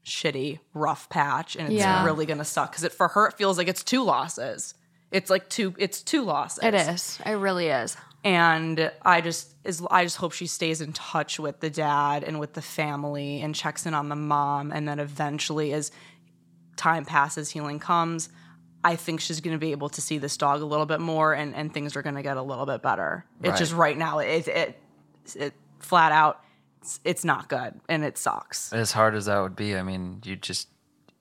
[0.06, 2.02] shitty rough patch and it's Yeah.
[2.04, 4.74] really going to suck cuz it for her it feels like it's two losses.
[5.10, 7.18] It's like two it's two losses It is.
[7.26, 7.96] It really is.
[8.24, 12.40] And I just is I just hope she stays in touch with the dad and
[12.40, 15.90] with the family and checks in on the mom and then eventually as
[16.76, 18.28] time passes healing comes
[18.84, 21.32] I think she's going to be able to see this dog a little bit more
[21.32, 23.24] and and things are going to get a little bit better.
[23.42, 24.80] It's just right now it it,
[25.34, 26.44] it flat out
[26.80, 28.72] it's, it's not good and it sucks.
[28.72, 30.68] As hard as that would be, I mean, you just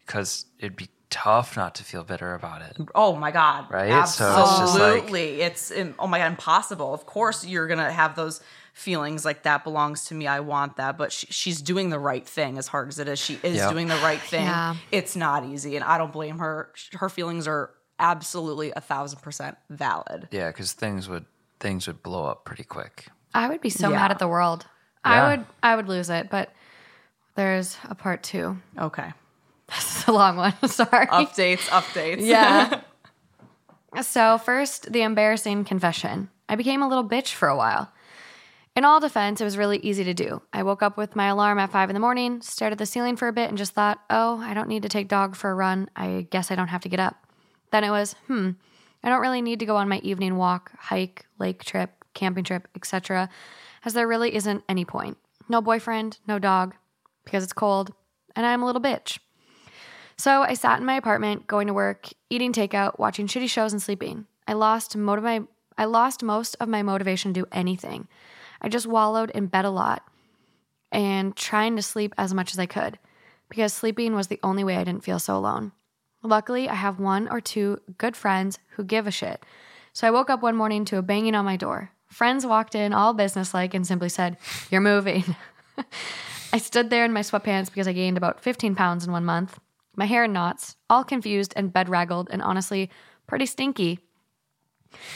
[0.06, 0.90] because it'd be
[1.23, 2.77] tough not to feel bitter about it.
[2.95, 3.69] Oh my god!
[3.72, 4.07] Right?
[4.07, 6.94] So it's just like- Absolutely, it's, oh my god, impossible.
[6.94, 8.41] Of course, you're gonna have those
[8.73, 10.27] feelings like that belongs to me.
[10.27, 12.57] I want that, but she, she's doing the right thing.
[12.57, 13.69] As hard as it is, she is Yeah.
[13.72, 14.44] doing the right thing.
[14.45, 14.76] Yeah.
[14.91, 16.72] It's not easy, and I don't blame her.
[16.94, 20.27] Her feelings are absolutely a thousand percent valid.
[20.31, 21.26] Yeah, because things would
[21.60, 23.07] things would blow up pretty quick.
[23.34, 23.95] I would be so Yeah.
[23.98, 24.65] mad at the world.
[25.03, 26.52] I would I would lose it, but
[27.35, 28.57] there's a part two.
[28.77, 29.11] Okay.
[29.68, 30.53] This is a long one.
[30.68, 31.07] Sorry.
[31.07, 32.26] Updates, updates.
[32.26, 32.81] Yeah.
[34.02, 36.30] so, first, the embarrassing confession.
[36.49, 37.91] I became a little bitch for a while.
[38.76, 40.41] In all defense, it was really easy to do.
[40.53, 43.15] I woke up with my alarm at five in the morning, stared at the ceiling
[43.18, 45.56] for a bit, and just thought, oh, I don't need to take dog for a
[45.56, 45.89] run.
[45.95, 47.15] I guess I don't have to get up.
[47.72, 48.52] Then it was, hmm,
[49.03, 52.68] I don't really need to go on my evening walk, hike, lake trip, camping trip,
[52.76, 53.30] etc.,
[53.84, 55.18] as there really isn't any point.
[55.49, 56.76] No boyfriend, no dog,
[57.26, 57.94] because it's cold,
[58.35, 59.18] and I'm a little bitch.
[60.18, 63.81] So I sat in my apartment, going to work, eating takeout, watching shitty shows, and
[63.81, 64.26] sleeping.
[64.48, 68.07] I lost I lost most of my motivation to do anything.
[68.61, 70.03] I just wallowed in bed a lot
[70.91, 72.98] and trying to sleep as much as I could
[73.49, 75.72] because sleeping was the only way I didn't feel so alone.
[76.23, 79.45] Luckily, I have one or two good friends who give a shit.
[79.94, 81.91] So I woke up one morning to a banging on my door.
[82.07, 84.38] Friends walked in all businesslike and simply said,
[84.72, 85.35] You're moving.
[86.53, 89.60] I stood there in my sweatpants because I gained about 15 pounds in one month,
[89.98, 92.90] my hair in knots, all confused and bedraggled, and honestly,
[93.26, 93.99] pretty stinky.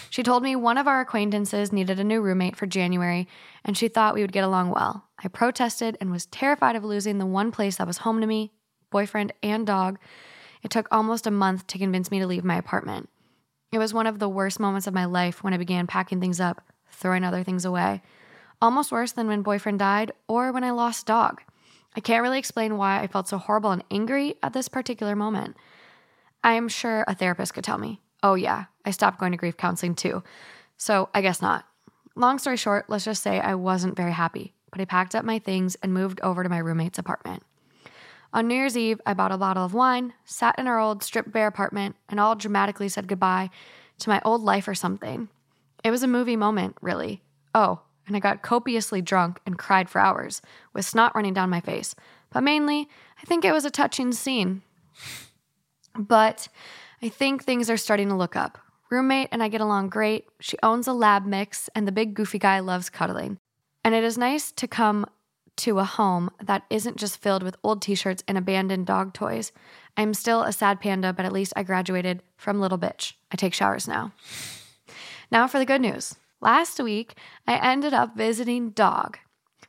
[0.09, 3.27] She told me one of our acquaintances needed a new roommate for January,
[3.63, 5.07] and she thought we would get along well.
[5.23, 8.51] I protested and was terrified of losing the one place that was home to me,
[8.89, 9.97] boyfriend, and dog.
[10.63, 13.09] It took almost a month to convince me to leave my apartment.
[13.71, 16.41] It was one of the worst moments of my life when I began packing things
[16.41, 18.01] up, throwing other things away.
[18.61, 21.41] Almost worse than when boyfriend died or when I lost dog.
[21.95, 25.57] I can't really explain why I felt so horrible and angry at this particular moment.
[26.43, 28.01] I am sure a therapist could tell me.
[28.23, 30.23] Oh, yeah, I stopped going to grief counseling too.
[30.77, 31.65] So I guess not.
[32.15, 35.39] Long story short, let's just say I wasn't very happy, but I packed up my
[35.39, 37.43] things and moved over to my roommate's apartment.
[38.33, 41.31] On New Year's Eve, I bought a bottle of wine, sat in our old stripped
[41.31, 43.49] bare apartment, and all dramatically said goodbye
[43.99, 45.27] to my old life or something.
[45.83, 47.21] It was a movie moment, really.
[47.53, 50.41] Oh, and I got copiously drunk and cried for hours,
[50.73, 51.95] with snot running down my face.
[52.31, 52.87] But mainly,
[53.21, 54.61] I think it was a touching scene.
[55.97, 56.47] But
[57.01, 58.57] I think things are starting to look up.
[58.89, 60.25] Roommate and I get along great.
[60.39, 63.37] She owns a lab mix, and the big goofy guy loves cuddling.
[63.83, 65.05] And it is nice to come
[65.57, 69.51] to a home that isn't just filled with old t shirts and abandoned dog toys.
[69.97, 73.13] I'm still a sad panda, but at least I graduated from little bitch.
[73.31, 74.13] I take showers now.
[75.31, 76.15] Now for the good news.
[76.41, 77.13] Last week,
[77.47, 79.19] I ended up visiting Dog.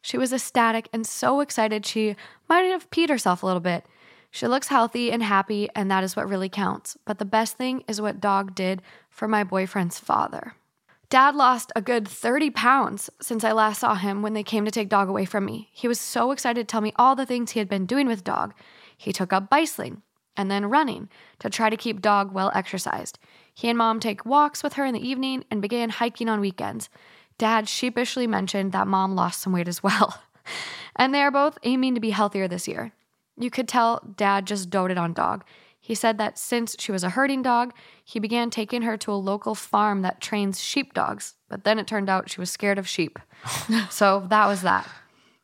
[0.01, 2.16] She was ecstatic and so excited she
[2.49, 3.85] might have peed herself a little bit.
[4.31, 6.97] She looks healthy and happy, and that is what really counts.
[7.05, 8.81] But the best thing is what Dog did
[9.11, 10.55] for my boyfriend's father.
[11.11, 14.70] Dad lost a good 30 pounds since I last saw him when they came to
[14.70, 15.69] take Dog away from me.
[15.73, 18.24] He was so excited to tell me all the things he had been doing with
[18.24, 18.55] Dog.
[18.97, 20.01] He took up bicycling
[20.39, 23.19] and then running to try to keep Dog well exercised.
[23.54, 26.88] He and Mom take walks with her in the evening and began hiking on weekends.
[27.38, 30.22] Dad sheepishly mentioned that Mom lost some weight as well.
[30.96, 32.92] and they are both aiming to be healthier this year.
[33.36, 35.44] You could tell Dad just doted on Dog.
[35.80, 37.74] He said that since she was a herding dog,
[38.04, 41.34] he began taking her to a local farm that trains sheep dogs.
[41.48, 43.18] But then it turned out she was scared of sheep.
[43.90, 44.88] so that was that.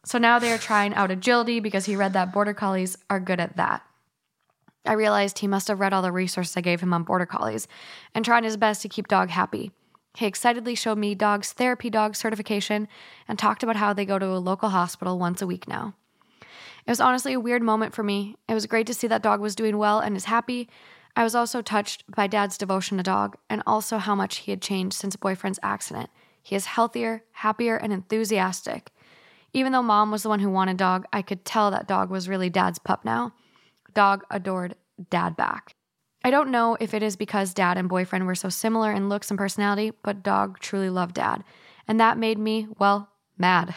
[0.05, 3.41] So now they are trying out agility because he read that border collies are good
[3.41, 3.83] at that.
[4.89, 7.69] I realized he must have read all the resources I gave him on border collies
[8.15, 9.71] and tried his best to keep Dog happy.
[10.15, 12.89] He excitedly showed me Dog's therapy dog certification
[13.29, 15.95] and talked about how they go to a local hospital once a week now.
[16.41, 18.37] It was honestly a weird moment for me.
[18.49, 20.69] It was great to see that dog was doing well and is happy.
[21.15, 24.63] I was also touched by dad's devotion to dog and also how much he had
[24.63, 26.09] changed since boyfriend's accident.
[26.43, 28.91] He is healthier, happier, and enthusiastic.
[29.53, 32.29] Even though mom was the one who wanted dog, I could tell that dog was
[32.29, 33.35] really dad's pup now.
[33.95, 34.75] Dog adored
[35.11, 35.75] dad back.
[36.25, 39.31] I don't know if it is because dad and boyfriend were so similar in looks
[39.31, 41.45] and personality, but dog truly loved dad.
[41.87, 43.09] And that made me, well,
[43.39, 43.75] mad.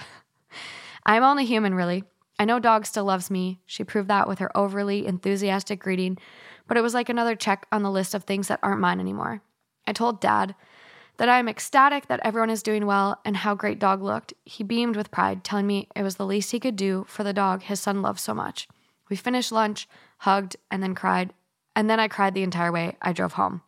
[1.06, 2.04] I'm only human, really.
[2.40, 3.60] I know dog still loves me.
[3.66, 6.18] She proved that with her overly enthusiastic greeting,
[6.68, 9.42] but it was like another check on the list of things that aren't mine anymore.
[9.86, 10.56] I told dad
[11.18, 14.34] that I am ecstatic that everyone is doing well and how great dog looked.
[14.44, 17.34] He beamed with pride, telling me it was the least he could do for the
[17.34, 18.68] dog his son loved so much.
[19.12, 19.90] We finished lunch,
[20.20, 21.34] hugged, and then cried.
[21.76, 23.62] And then I cried the entire way I drove home.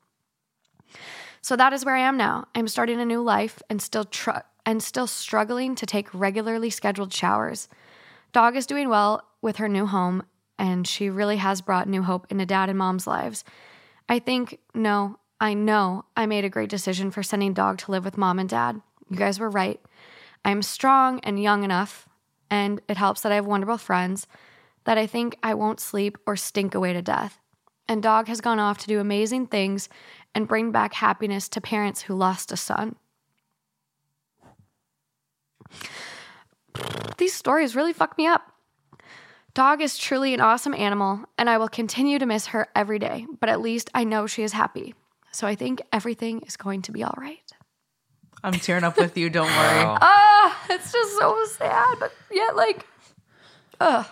[1.41, 2.48] So that is where I am now.
[2.56, 7.14] I'm starting a new life and still tr- and still struggling to take regularly scheduled
[7.14, 7.68] showers.
[8.32, 10.24] Dog is doing well with her new home,
[10.57, 13.44] and she really has brought new hope into dad and mom's lives.
[14.07, 18.06] I think, no, I know I made a great decision for sending Dog to live
[18.06, 18.82] with mom and dad.
[19.10, 19.82] You guys were right.
[20.45, 22.07] I'm strong and young enough,
[22.49, 24.26] and it helps that I have wonderful friends
[24.86, 27.40] that I think I won't sleep or stink away to death.
[27.88, 29.90] And Dog has gone off to do amazing things
[30.34, 32.96] and bring back happiness to parents who lost a son.
[37.18, 38.52] these stories really fuck me up.
[39.54, 43.28] Dog is truly an awesome animal, and I will continue to miss her every day,
[43.40, 44.96] but at least I know she is happy.
[45.32, 47.52] So I think everything is going to be all right.
[48.44, 49.30] I'm tearing up with you.
[49.30, 49.98] Don't worry.
[50.46, 52.86] Ah, it's just so sad, but yet, like,
[53.80, 54.06] ugh,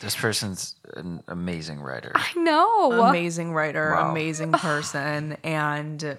[0.00, 2.12] This person's an amazing writer.
[2.14, 2.92] I know.
[3.08, 4.10] amazing writer, Wow.
[4.10, 5.36] amazing person.
[5.44, 6.18] And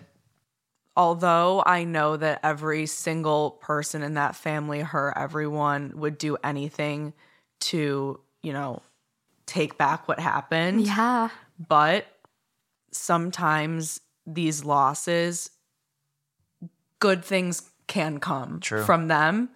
[0.95, 7.13] although I know that every single person in that family, her, everyone would do anything
[7.61, 8.81] to, you know,
[9.45, 10.81] take back what happened.
[10.85, 11.29] Yeah.
[11.57, 12.05] But
[12.91, 15.49] sometimes these losses,
[16.99, 18.83] good things can come True.
[18.83, 19.49] from them.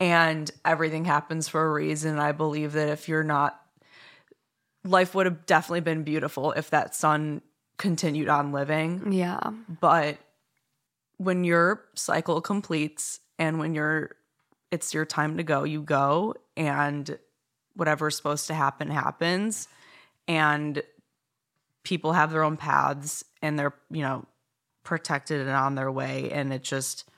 [0.00, 2.18] And everything happens for a reason.
[2.18, 3.60] I believe that if you're not
[4.84, 7.40] life would have definitely been beautiful if that son
[7.78, 9.12] continued on living.
[9.12, 9.40] Yeah.
[9.80, 10.18] But
[11.16, 14.10] when your cycle completes and when you're
[14.70, 17.18] it's your time to go, you go and
[17.74, 19.68] whatever's supposed to happen happens
[20.26, 20.82] and
[21.84, 24.26] people have their own paths and they're, you know,
[24.82, 27.08] protected and on their way and it just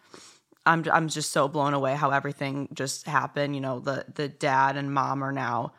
[0.65, 4.77] I'm I'm just so blown away how everything just happened, you know, the the dad
[4.77, 5.73] and mom are now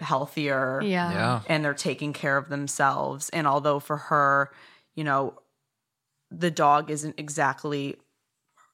[0.00, 1.12] healthier Yeah.
[1.12, 1.40] Yeah.
[1.46, 3.28] and they're taking care of themselves.
[3.30, 4.50] And although for her,
[4.94, 5.38] you know,
[6.30, 7.96] the dog isn't exactly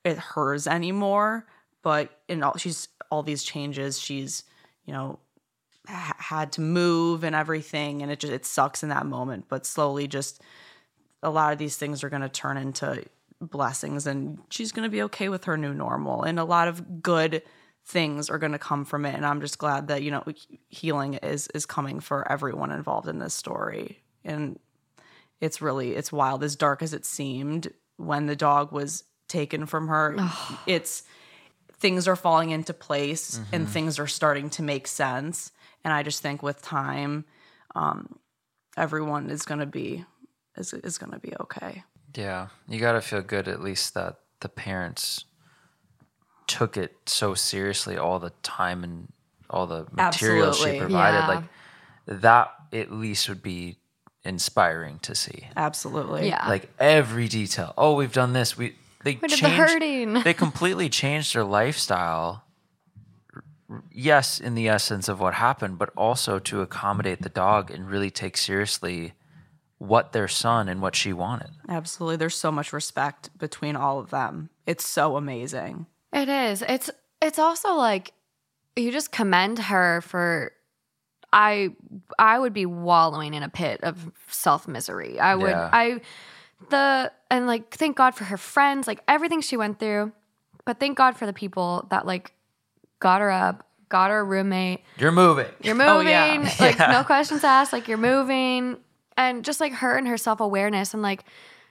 [0.04, 1.46] it hers anymore,
[1.82, 4.44] but in all she's all these changes, she's
[4.84, 5.18] you know
[5.88, 9.46] ha- had to move and everything, and it just it sucks in that moment.
[9.48, 10.40] But slowly, just
[11.22, 13.04] a lot of these things are going to turn into
[13.40, 17.02] blessings, and she's going to be okay with her new normal, and a lot of
[17.02, 17.42] good
[17.86, 20.24] things are going to come from it and i'm just glad that you know
[20.68, 24.02] healing is is coming for everyone involved in this story.
[24.24, 24.58] And
[25.40, 29.88] it's really it's wild as dark as it seemed when the dog was taken from
[29.88, 30.16] her
[30.66, 31.04] it's
[31.78, 35.52] things are falling into place and things are starting to make sense.
[35.84, 37.24] And i just think with time
[37.76, 38.18] um
[38.76, 40.04] everyone is going to be
[40.56, 41.84] is, is going to be okay.
[42.14, 45.24] Yeah, you got to feel good at least that the parents
[46.46, 49.08] took it so seriously all the time and
[49.50, 51.18] all the material she provided.
[51.18, 51.28] Yeah.
[51.28, 51.44] Like
[52.06, 53.78] that at least would be
[54.24, 55.48] inspiring to see.
[55.56, 56.48] absolutely Yeah.
[56.48, 57.74] Like every detail.
[57.76, 58.56] Oh, we've done this.
[58.56, 60.24] We they We did the changed.
[60.24, 62.42] They completely changed their lifestyle.
[63.92, 68.10] Yes, in the essence of what happened, but also to accommodate the dog and really
[68.10, 69.14] take seriously
[69.78, 71.50] what their son and what she wanted.
[71.68, 75.86] absolutely there's so much respect between all of them it's so amazing
[76.16, 76.62] It is.
[76.62, 76.90] It's
[77.20, 78.12] it's also like
[78.74, 80.52] you just commend her for
[81.32, 81.70] I
[82.18, 85.20] I would be wallowing in a pit of self misery.
[85.20, 85.70] I would Yeah.
[85.72, 86.00] I
[86.70, 90.12] the and like thank God for her friends, like everything she went through.
[90.64, 92.32] But thank God for the people that like
[92.98, 94.80] got her up, got her a roommate.
[94.98, 95.46] You're moving.
[95.62, 96.54] You're moving, Oh, yeah.
[96.60, 98.78] like no questions asked, like you're moving.
[99.18, 101.24] And just like her and her self awareness and like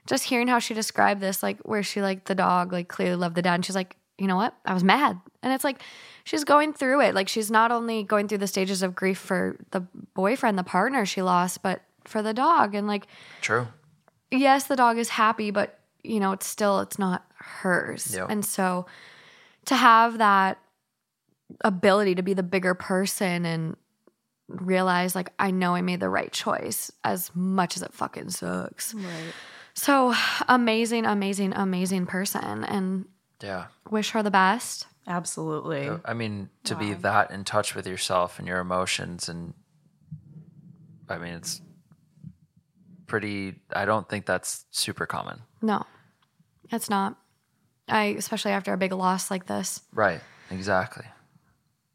[0.06, 3.36] just hearing how she described this, like where she like the dog, like clearly loved
[3.36, 3.56] the dad.
[3.56, 4.56] And she's like, you know what?
[4.66, 5.20] I was mad.
[5.44, 5.82] And it's like
[6.24, 7.16] she's going through it.
[7.16, 9.82] Like she's not only going through the stages of grief for the
[10.14, 12.76] boyfriend, the partner she lost, but for the dog.
[12.76, 13.08] And like,
[13.42, 13.68] True.
[14.32, 18.16] yes, the dog is happy, but you know, it's still it's not hers.
[18.16, 18.28] Yep.
[18.30, 18.86] And so
[19.66, 20.60] to have that
[21.62, 23.76] ability to be the bigger person and
[24.48, 28.94] realize like I know I made the right choice as much as it fucking sucks.
[28.94, 29.34] right
[29.74, 30.14] So
[30.48, 33.06] amazing, amazing, amazing person and
[33.42, 33.66] Yeah.
[33.90, 34.88] wish her the best.
[35.08, 39.54] absolutely I mean, to be that in touch with yourself and your emotions, and
[41.08, 41.62] I mean, it's
[43.08, 45.42] pretty, I don't think that's super common.
[45.62, 45.86] No.
[46.72, 47.18] It's not.
[47.88, 49.82] I especially after a big loss like this.
[49.94, 50.22] Right.
[50.50, 51.06] Exactly.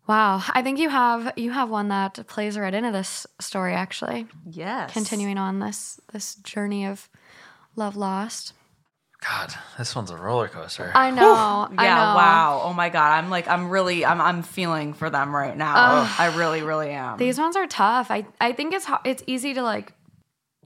[0.07, 0.43] Wow.
[0.53, 4.27] I think you have you have one that plays right into this story actually.
[4.49, 7.09] yes continuing on this this journey of
[7.77, 8.53] love lost.
[9.29, 10.91] God, this one's a roller coaster.
[10.95, 11.69] I know.
[11.77, 12.17] I yeah know.
[12.17, 16.09] wow oh my god i'm like i'm really i'm, I'm feeling for them right now
[16.19, 18.11] i really really am These ones are tough.
[18.11, 19.93] I I think it's it's easy to like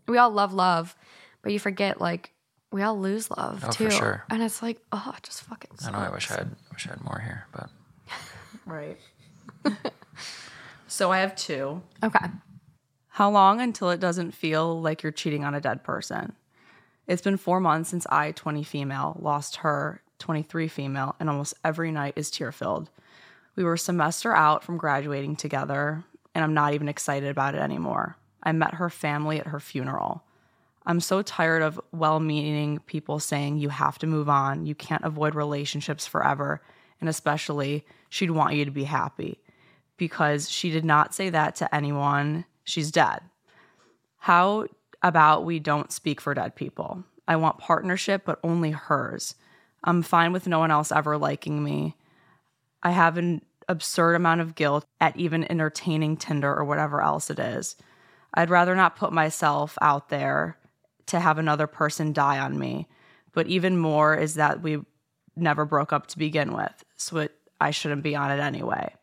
[0.06, 0.94] we all love love,
[1.42, 2.32] but you forget like
[2.70, 3.90] we all lose love Oh, for too.
[3.90, 4.24] sure.
[4.30, 5.98] And it's like, oh, it just fucking I know.
[5.98, 6.46] I wish I had.
[6.70, 7.70] I wish I had more here, but
[8.66, 8.98] right
[10.86, 12.24] so i have two Okay.
[13.08, 16.34] how long until it doesn't feel like you're cheating on a dead person
[17.06, 21.90] it's been four months since i 20 female lost her 23 female and almost every
[21.90, 22.90] night is tear filled
[23.56, 26.04] we were a semester out from graduating together
[26.34, 28.16] and i'm not even excited about it anymore.
[28.44, 30.22] I met her family at her funeral.
[30.86, 35.04] I'm so tired of well meaning people saying you have to move on, you can't
[35.04, 36.60] avoid relationships forever,
[37.00, 39.40] and especially she'd want you to be happy.
[39.96, 42.44] Because she did not say that to anyone.
[42.64, 43.20] She's dead.
[44.18, 44.66] How
[45.04, 47.04] about we don't speak for dead people?
[47.28, 49.36] I want partnership, but only hers.
[49.84, 51.94] I'm fine with no one else ever liking me.
[52.82, 57.38] I have an absurd amount of guilt at even entertaining Tinder or whatever else it
[57.38, 57.76] is.
[58.34, 60.58] I'd rather not put myself out there
[61.06, 62.88] to have another person die on me.
[63.32, 64.78] But even more is that we
[65.36, 66.84] never broke up to begin with.
[66.96, 68.94] So it, I shouldn't be on it anyway.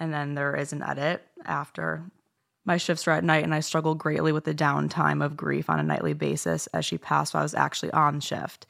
[0.00, 2.04] And then there is an edit after.
[2.68, 5.80] My shifts are at night, and I struggle greatly with the downtime of grief on
[5.80, 8.66] a nightly basis as she passed while I was actually on shift.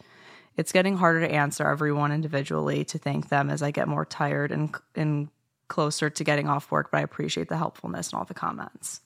[0.56, 4.52] It's getting harder to answer everyone individually to thank them as I get more tired
[4.52, 5.30] and, and
[5.66, 9.00] closer to getting off work, but I appreciate the helpfulness and all the comments.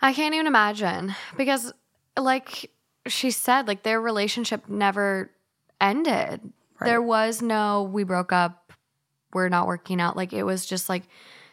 [0.00, 1.74] I can't even imagine because,
[2.18, 2.70] like
[3.06, 5.30] she said, like their relationship never
[5.78, 6.40] ended.
[6.80, 8.72] There was no, we broke up,
[9.34, 10.16] we're not working out.
[10.16, 11.02] Like it was just like,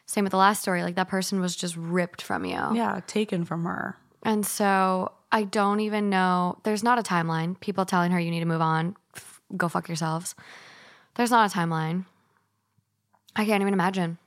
[0.05, 0.83] same with the last story.
[0.83, 2.51] Like that person was just ripped from you.
[2.73, 3.97] Yeah, taken from her.
[4.23, 6.59] And so I don't even know.
[6.63, 7.59] There's not a timeline.
[7.59, 10.35] People telling her you need to move on, f- go fuck yourselves.
[11.15, 12.05] There's not a timeline.
[13.35, 14.17] I can't even imagine.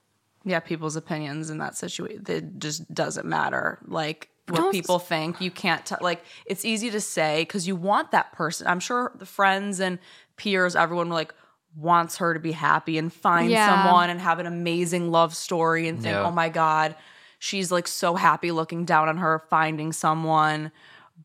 [0.45, 2.25] yeah, people's opinions in that situation.
[2.29, 3.79] It just doesn't matter.
[3.87, 6.23] Like what Don't- people think, you can't t- like.
[6.47, 8.67] It's easy to say because you want that person.
[8.67, 9.99] I'm sure the friends and
[10.37, 11.35] peers, everyone were like
[11.79, 13.85] wants her to be happy and find Yeah.
[13.85, 16.25] someone and have an amazing love story and think, Yeah.
[16.25, 16.97] oh my god,
[17.39, 20.73] she's like so happy looking down on her finding someone.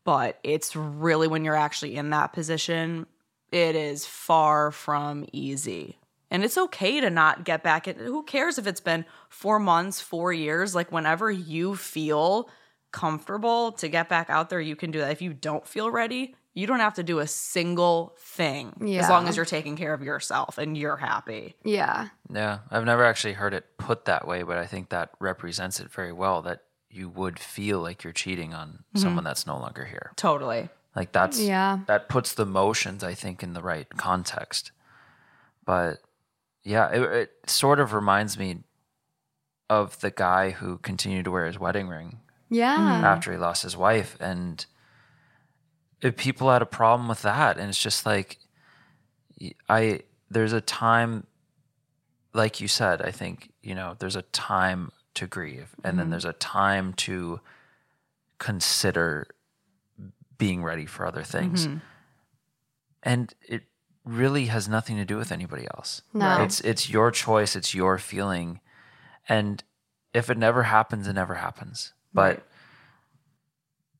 [0.04, 3.06] But it's really when you're actually in that position,
[3.52, 5.98] it is far from easy.
[6.30, 7.96] And it's okay to not get back in.
[7.96, 10.74] Who cares if it's been four months, four years?
[10.74, 12.48] Like, whenever you feel
[12.90, 15.10] comfortable to get back out there, you can do that.
[15.12, 19.26] If you don't feel ready, you don't have to do a single thing as long
[19.26, 21.56] as you're taking care of yourself and you're happy.
[21.64, 22.08] Yeah.
[22.32, 25.90] Yeah, I've never actually heard it put that way, but I think that represents it
[25.90, 28.98] very well that you would feel like you're cheating on mm-hmm.
[29.00, 30.12] someone that's no longer here.
[30.14, 30.68] Totally.
[30.94, 31.80] Like that's Yeah.
[31.86, 34.70] that puts the motions I think in the right context.
[35.64, 35.98] But
[36.62, 38.58] yeah, it, it sort of reminds me
[39.68, 42.76] of the guy who continued to wear his wedding ring Yeah.
[42.76, 43.04] Mm-hmm.
[43.04, 44.73] after he lost his wife and if
[46.12, 48.38] people had a problem with that and it's just like
[49.68, 50.00] i
[50.30, 51.26] there's a time
[52.32, 56.10] like you said i think you know there's a time to grieve and then mm-hmm.
[56.12, 57.40] there's a time to
[58.38, 59.26] consider
[60.38, 61.66] being ready for other things.
[61.66, 61.78] Mm-hmm.
[63.02, 63.62] And it
[64.04, 66.02] really has nothing to do with anybody else.
[66.12, 66.42] No.
[66.42, 68.60] it's it's your choice it's your feeling
[69.28, 69.64] and
[70.12, 71.92] if it never happens it never happens.
[72.12, 72.46] But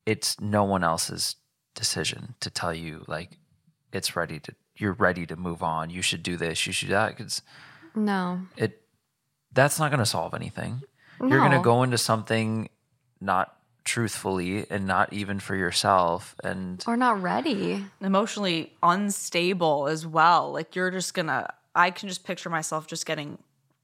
[0.05, 1.35] it's no one else's
[1.75, 3.37] decision to tell you like
[3.93, 6.93] it's ready to you're ready to move on you should do this you should do
[6.93, 7.41] that because
[7.93, 8.41] No.
[8.57, 8.81] it
[9.53, 10.81] that's not going to solve anything
[11.21, 12.67] you're going to go into something
[13.21, 17.85] not truthfully and not even for yourself and Or not ready.
[18.01, 20.51] Emotionally unstable as well.
[20.51, 23.37] Like, you're just gonna, I can just picture myself just getting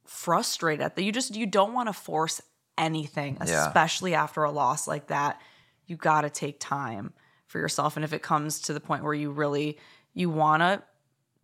[0.05, 1.03] frustrated at that.
[1.03, 2.41] You just, you don't wanna force
[2.77, 3.67] anything, Yeah.
[3.67, 5.39] especially after a loss like that.
[5.85, 7.13] You gotta take time
[7.51, 7.95] for yourself.
[7.95, 9.77] And if it comes to the point where you really,
[10.13, 10.83] you wanna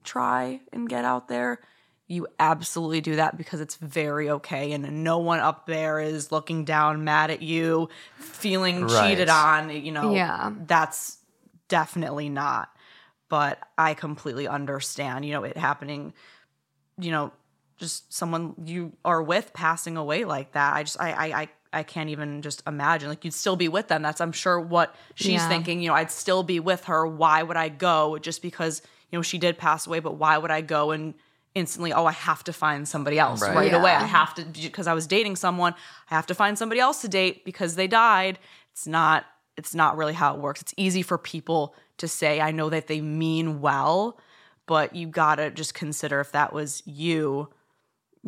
[0.04, 1.60] try and get out there,
[2.08, 6.64] you absolutely do that because it's very okay and no one up there is looking
[6.64, 9.10] down mad at you feeling Right.
[9.10, 10.54] cheated on you know Yeah.
[10.66, 11.18] that's
[11.68, 12.70] definitely not
[13.28, 16.14] but i completely understand you know it happening
[16.98, 17.34] you know
[17.76, 21.84] just someone you are with passing away like that i just i i, I I
[21.84, 23.10] can't even just imagine.
[23.10, 24.02] Like you'd still be with them.
[24.02, 25.50] That's I'm sure what she's Yeah.
[25.50, 25.82] thinking.
[25.82, 27.06] You know, I'd still be with her.
[27.06, 28.82] Why would I go just because
[29.12, 30.00] you know she did pass away?
[30.00, 31.14] But why would I go and
[31.56, 31.92] instantly?
[31.94, 33.56] Oh, I have to find somebody else Right.
[33.56, 33.92] right, away.
[33.92, 35.74] I have to because I was dating someone.
[36.12, 38.40] I have to find somebody else to date because they died.
[38.72, 39.26] It's not.
[39.58, 40.62] It's not really how it works.
[40.62, 42.40] It's easy for people to say.
[42.40, 44.20] I know that they mean well,
[44.68, 47.50] but you gotta just consider if that was you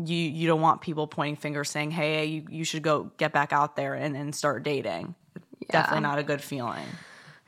[0.06, 3.52] you you don't want people pointing fingers saying hey you, you should go get back
[3.52, 5.16] out there and, and start dating
[5.70, 6.86] definitely not a good feeling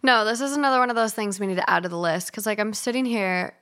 [0.04, 2.28] No, this is another one of those things we need to add to the list
[2.28, 3.56] because, like, I'm sitting here,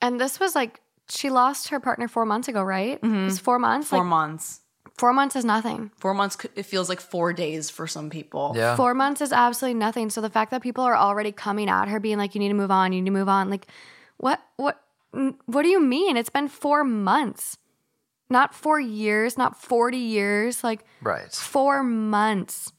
[0.00, 0.80] and this was like
[1.10, 2.92] she lost her partner four months ago, right?
[2.92, 3.26] It mm-hmm.
[3.26, 3.88] was four months.
[3.88, 4.60] four like, months
[4.96, 5.90] four months is nothing.
[5.96, 9.78] four months it feels like four days for some people yeah Four months is absolutely
[9.78, 10.10] nothing.
[10.10, 12.54] So the fact that people are already coming at her, being like, "You need to
[12.54, 12.92] move on.
[12.92, 13.66] You need to move on." Like,
[14.16, 14.40] what?
[14.56, 14.80] What?
[15.46, 16.16] What do you mean?
[16.16, 17.58] It's been four months,
[18.30, 20.64] not four years, not forty years.
[20.64, 22.72] Like right four months.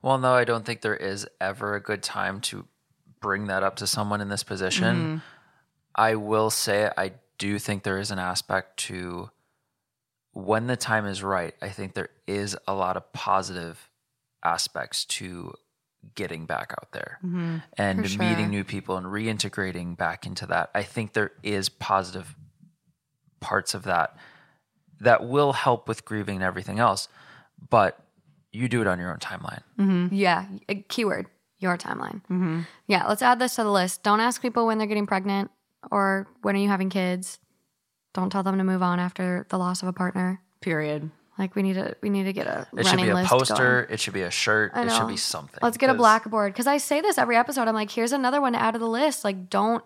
[0.00, 2.66] Well, no, I don't think there is ever a good time to
[3.20, 4.96] bring that up to someone in this position.
[4.96, 5.16] Mm-hmm.
[5.94, 9.30] I will say I do think there is an aspect to
[10.32, 11.54] when the time is right.
[11.60, 13.90] I think there is a lot of positive
[14.44, 15.52] aspects to
[16.14, 17.56] getting back out there mm-hmm.
[17.76, 18.22] and sure.
[18.22, 20.70] meeting new people and reintegrating back into that.
[20.74, 22.36] I think there is positive
[23.40, 24.16] parts of that
[25.00, 27.08] that will help with grieving and everything else,
[27.70, 27.98] but
[28.52, 29.62] you do it on your own timeline.
[29.78, 30.14] Mm-hmm.
[30.14, 31.26] Yeah, a keyword,
[31.58, 32.22] your timeline.
[32.30, 32.60] Mm-hmm.
[32.86, 34.02] Yeah, let's add this to the list.
[34.02, 35.50] Don't ask people when they're getting pregnant
[35.90, 37.38] or when are you having kids.
[38.14, 40.40] Don't tell them to move on after the loss of a partner.
[40.60, 41.10] Period.
[41.38, 43.30] Like we need to we need to get a It should running be a list
[43.30, 43.94] poster, going.
[43.94, 45.60] it should be a shirt, it should be something.
[45.62, 47.68] Let's get a blackboard because I say this every episode.
[47.68, 49.22] I'm like, here's another one to add to the list.
[49.22, 49.84] Like, don't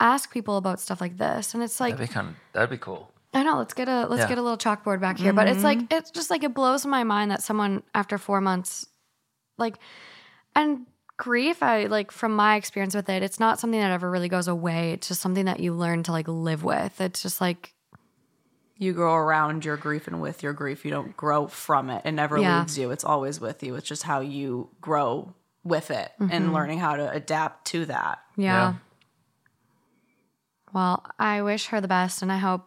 [0.00, 1.52] ask people about stuff like this.
[1.52, 3.10] And it's like, That'd be kind of that'd be cool.
[3.34, 3.58] I know.
[3.58, 4.28] Let's get a let's Yeah.
[4.28, 5.32] get a little chalkboard back here.
[5.32, 5.94] But it's like Mm-hmm.
[5.96, 8.86] it's just like it blows my mind that someone after four months,
[9.58, 9.76] like,
[10.54, 10.86] and
[11.16, 11.62] grief.
[11.62, 14.92] I like from my experience with it, it's not something that ever really goes away.
[14.92, 17.00] It's just something that you learn to like live with.
[17.00, 17.74] It's just like
[18.76, 20.84] You grow around your grief and with your grief.
[20.84, 22.02] You don't grow from it.
[22.04, 22.58] It never Yeah.
[22.60, 22.90] leaves you.
[22.90, 23.76] It's always with you.
[23.76, 28.18] It's just how you grow with it and learning how to adapt to that.
[28.36, 28.52] yeah.
[28.52, 28.74] Yeah.
[30.72, 32.66] Well, I wish her the best, and I hope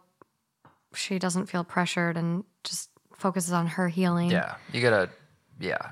[0.94, 4.30] she doesn't feel pressured and just focuses on her healing.
[4.30, 5.10] Yeah, you gotta.
[5.60, 5.90] Yeah,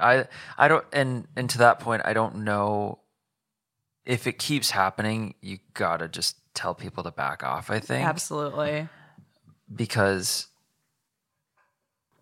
[0.00, 0.26] I
[0.56, 3.00] I don't and and to that point, I don't know
[4.04, 5.34] if it keeps happening.
[5.40, 7.70] You gotta just tell people to back off.
[7.70, 8.88] I think Absolutely.
[9.74, 10.46] because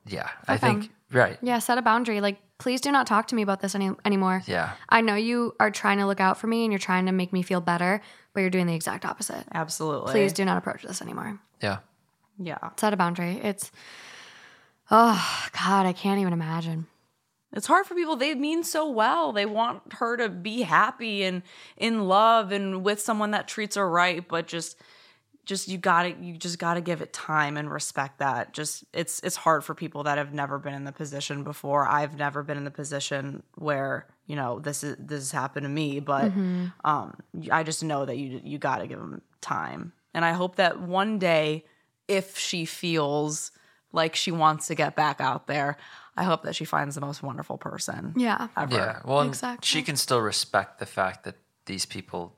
[0.06, 0.66] yeah, I Okay.
[0.66, 1.38] think right.
[1.42, 2.20] Yeah, set a boundary.
[2.20, 4.42] Like, please do not talk to me about this any anymore.
[4.46, 7.12] Yeah, I know you are trying to look out for me and you're trying to
[7.12, 8.00] make me feel better,
[8.32, 9.44] but you're doing the exact opposite.
[9.52, 10.12] Absolutely.
[10.12, 11.38] Please do not approach this anymore.
[11.60, 11.78] yeah.
[12.38, 12.58] Yeah.
[12.76, 13.40] Set a boundary.
[13.42, 13.70] It's
[14.90, 16.86] oh God, I can't even imagine.
[17.52, 18.16] It's hard for people.
[18.16, 19.32] They mean so well.
[19.32, 21.42] They want her to be happy and
[21.76, 24.76] in love and with someone that treats her right, but just
[25.46, 28.52] just you got to you just got to give it time and respect that.
[28.52, 31.88] Just it's it's hard for people that have never been in the position before.
[31.88, 35.70] I've never been in the position where, you know, this is this has happened to
[35.70, 36.30] me, but
[36.84, 37.14] um
[37.50, 39.94] I just know that you you got to give them time.
[40.12, 41.64] And I hope that one day
[42.08, 43.52] if she feels
[43.92, 45.76] like she wants to get back out there,
[46.16, 48.48] I hope that she finds the most wonderful person Yeah.
[48.56, 48.74] ever.
[48.74, 49.00] Yeah.
[49.04, 49.64] Well, Exactly.
[49.66, 51.36] she can still respect the fact that
[51.66, 52.34] these people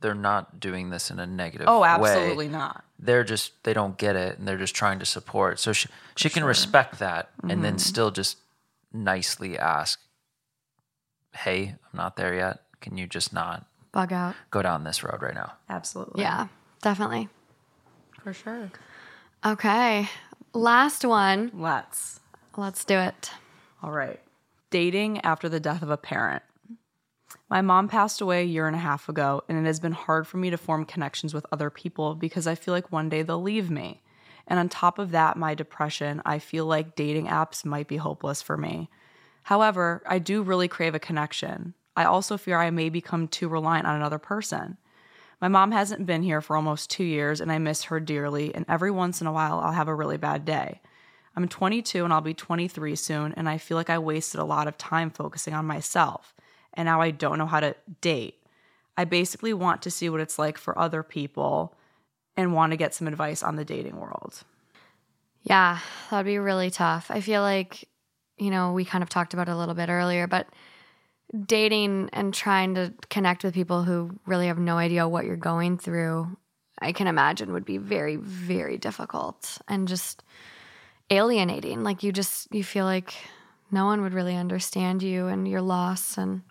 [0.00, 1.88] they're not doing this in a negative Oh, way.
[1.88, 2.84] absolutely not.
[3.00, 5.58] They're just they don't get it and they're just trying to support.
[5.58, 7.62] So she she can respect that and Mm-hmm.
[7.62, 8.38] then still just
[8.92, 9.98] nicely ask,
[11.34, 12.60] "Hey, I'm not there yet.
[12.80, 14.34] Can you just not Bug out.
[14.52, 16.22] go down this road right now?" Absolutely.
[16.22, 16.46] Yeah,
[16.80, 17.28] definitely.
[18.22, 18.70] for sure.
[19.44, 20.08] Okay.
[20.52, 21.50] Last one.
[21.54, 22.20] Let's.
[22.56, 23.30] Let's do it.
[23.82, 24.20] All right.
[24.70, 26.42] Dating after the death of a parent.
[27.48, 30.26] My mom passed away a year and a half ago, and it has been hard
[30.26, 33.40] for me to form connections with other people because I feel like one day they'll
[33.40, 34.02] leave me.
[34.46, 38.42] And on top of that, my depression, I feel like dating apps might be hopeless
[38.42, 38.90] for me.
[39.44, 41.74] However, I do really crave a connection.
[41.96, 44.78] I also fear I may become too reliant on another person.
[45.40, 48.64] My mom hasn't been here for almost two years, and I miss her dearly, and
[48.68, 50.80] every once in a while, I'll have a really bad day.
[51.36, 54.66] I'm 22 and I'll be 23 soon, and I feel like I wasted a lot
[54.66, 56.34] of time focusing on myself,
[56.74, 58.42] and now I don't know how to date.
[58.96, 61.76] I basically want to see what it's like for other people
[62.36, 64.42] and want to get some advice on the dating world.
[65.42, 65.78] Yeah,
[66.10, 67.10] that'd be really tough.
[67.10, 67.88] I feel like,
[68.38, 70.48] you know, we kind of talked about it a little bit earlier, but
[71.46, 75.78] dating and trying to connect with people who really have no idea what you're going
[75.78, 76.36] through,
[76.80, 80.22] I can imagine would be very, very difficult and just
[81.10, 81.82] alienating.
[81.82, 83.14] Like you just, you feel like
[83.70, 86.16] no one would really understand you and your loss.
[86.16, 86.42] And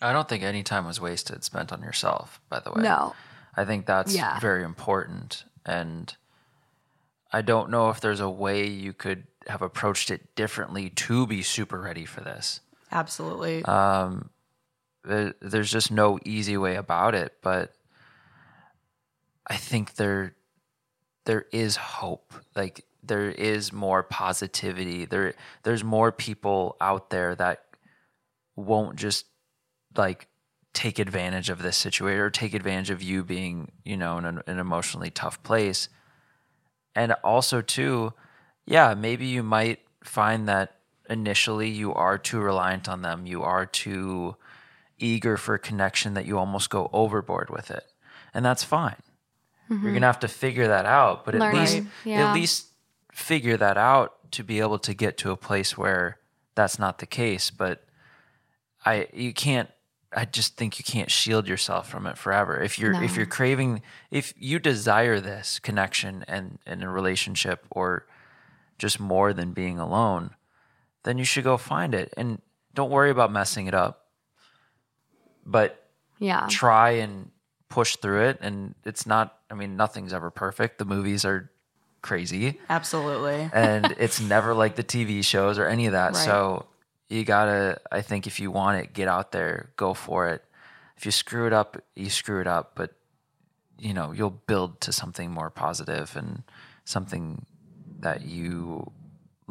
[0.00, 2.82] I don't think any time was wasted spent on yourself, by the way.
[2.82, 3.14] no,
[3.56, 4.40] I think that's Yeah.
[4.40, 5.44] very important.
[5.64, 6.14] And
[7.32, 11.42] I don't know if there's a way you could have approached it differently to be
[11.42, 12.60] super ready for this.
[12.92, 13.64] Absolutely.
[13.64, 14.30] Um,
[15.04, 17.74] there- There's just no easy way about it, but
[19.46, 20.34] I think there
[21.24, 22.32] there is hope.
[22.56, 25.04] Like there is more positivity.
[25.04, 27.64] There there's more people out there that
[28.56, 29.26] won't just
[29.96, 30.28] like
[30.72, 34.42] take advantage of this situation or take advantage of you being, you know, in an,
[34.46, 35.88] an emotionally tough place.
[36.94, 38.14] And also too,
[38.66, 40.76] yeah, maybe you might find that
[41.12, 43.26] initially you are too reliant on them.
[43.26, 44.36] You are too
[44.98, 47.84] eager for connection that you almost go overboard with it.
[48.32, 48.96] And that's fine.
[49.68, 49.94] You're mm-hmm.
[49.94, 52.28] gonna have to figure that out, but at Learning, least yeah.
[52.28, 52.68] at least
[53.12, 56.18] figure that out to be able to get to a place where
[56.54, 57.50] that's not the case.
[57.50, 57.84] But
[58.84, 59.70] I you can't
[60.14, 62.60] I just think you can't shield yourself from it forever.
[62.60, 68.06] If you're if you're craving if you desire this connection and in a relationship or
[68.78, 70.32] just more than being alone,
[71.04, 72.40] then you should go find it and
[72.74, 74.06] don't worry about messing it up.
[75.44, 75.88] But
[76.18, 76.46] Yeah.
[76.48, 77.30] try and
[77.68, 80.78] push through it and it's not I mean nothing's ever perfect.
[80.78, 81.50] The movies are
[82.02, 83.48] crazy Absolutely.
[83.54, 86.14] and it's never like the TV shows or any of that.
[86.14, 86.24] Right.
[86.24, 86.66] So
[87.08, 90.42] you gotta, I think, if you want it, get out there, go for it.
[90.96, 92.94] If you screw it up, you screw it up, but
[93.78, 96.42] you know you'll build to something more positive and
[96.84, 97.44] something
[98.00, 98.90] that you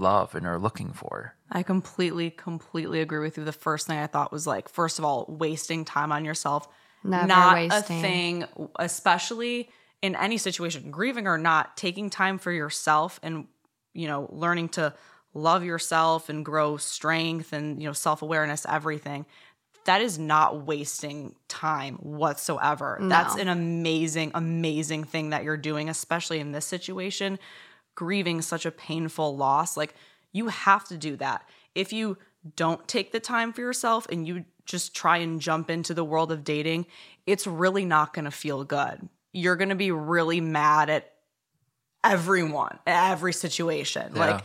[0.02, 1.36] love and are looking for.
[1.50, 3.46] I completely, completely agree with you.
[3.46, 6.68] The first thing I thought was like, first of all, wasting time on yourself.
[7.04, 7.78] Never not wasting.
[7.98, 8.46] a thing,
[8.78, 9.70] especially
[10.02, 13.48] in any situation, grieving or not, taking time for yourself and,
[13.94, 14.94] you know, learning to
[15.34, 19.26] love yourself and grow strength and, you know, self awareness, everything.
[19.86, 23.00] That is not wasting time whatsoever.
[23.02, 27.40] That's an amazing, amazing thing that you're doing, especially in this situation
[27.96, 29.94] grieving such a painful loss, like
[30.32, 31.48] you have to do that.
[31.76, 32.18] If you
[32.56, 36.32] don't take the time for yourself and you just try and jump into the world
[36.32, 36.86] of dating,
[37.26, 39.08] it's really not going to feel good.
[39.34, 41.12] You're going to be really mad at
[42.04, 44.14] everyone, every situation.
[44.16, 44.20] Yeah.
[44.20, 44.44] Like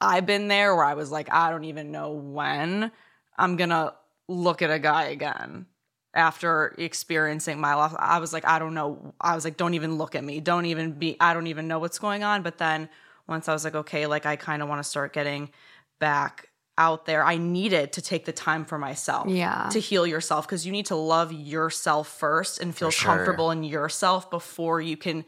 [0.00, 2.90] I've been there where I was like, I don't even know when
[3.36, 3.94] I'm going to
[4.28, 5.66] look at a guy again
[6.14, 7.94] after experiencing my loss.
[7.98, 9.14] I was like, I don't know.
[9.20, 10.40] I was like, don't even look at me.
[10.40, 12.42] Don't even be, I don't even know what's going on.
[12.42, 12.88] But then
[13.26, 15.50] once I was like, okay, like I kind of want to start getting
[15.98, 19.68] back out there, I needed to take the time for myself Yeah.
[19.72, 23.14] to heal yourself because you need to love yourself first and feel sure.
[23.14, 25.24] comfortable in yourself before you can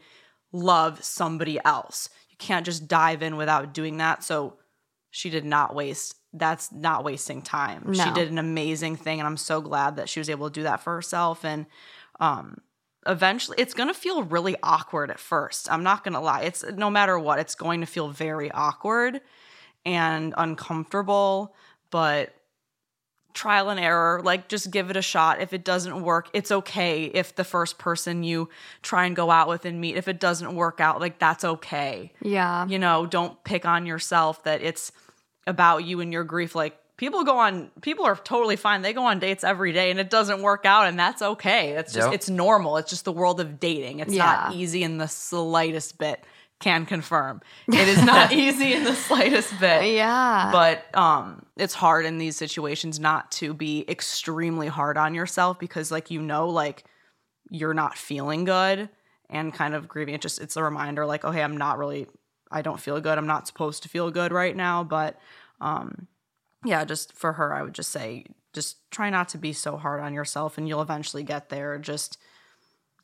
[0.51, 2.09] love somebody else.
[2.29, 4.23] You can't just dive in without doing that.
[4.23, 4.53] So
[5.17, 7.93] she did not waste that's not wasting time.
[7.93, 10.63] She did an amazing thing and I'm so glad that she was able to do
[10.63, 11.65] that for herself and
[12.19, 12.57] um
[13.07, 15.71] eventually it's going to feel really awkward at first.
[15.71, 16.41] I'm not going to lie.
[16.41, 19.21] It's no matter what, it's going to feel very awkward
[19.85, 21.55] and uncomfortable,
[21.89, 22.33] but
[23.33, 27.03] trial and error like just give it a shot if it doesn't work it's okay
[27.05, 28.49] if the first person you
[28.81, 32.11] try and go out with and meet if it doesn't work out like that's okay
[32.19, 32.65] Yeah.
[32.67, 34.91] you know don't pick on yourself that it's
[35.47, 38.81] about you and your grief like people go on people are totally fine.
[38.83, 41.71] They go on dates every day and it doesn't work out and that's okay.
[41.71, 42.13] It's just Yep.
[42.15, 42.77] it's normal.
[42.77, 43.99] It's just the world of dating.
[44.01, 46.23] It's not easy in the slightest bit
[46.59, 47.39] can confirm.
[47.67, 49.93] It is not easy in the slightest bit.
[49.93, 50.49] Yeah.
[50.51, 55.91] but um it's hard in these situations not to be extremely hard on yourself because
[55.91, 56.83] like you know like
[57.49, 58.89] you're not feeling good
[59.29, 60.15] and kind of grieving.
[60.15, 62.07] It just it's a reminder like oh hey i'm not really
[62.51, 65.19] i don't feel good i'm not supposed to feel good right now but
[65.61, 66.07] um
[66.65, 69.99] yeah just for her i would just say just try not to be so hard
[70.01, 72.17] on yourself and you'll eventually get there just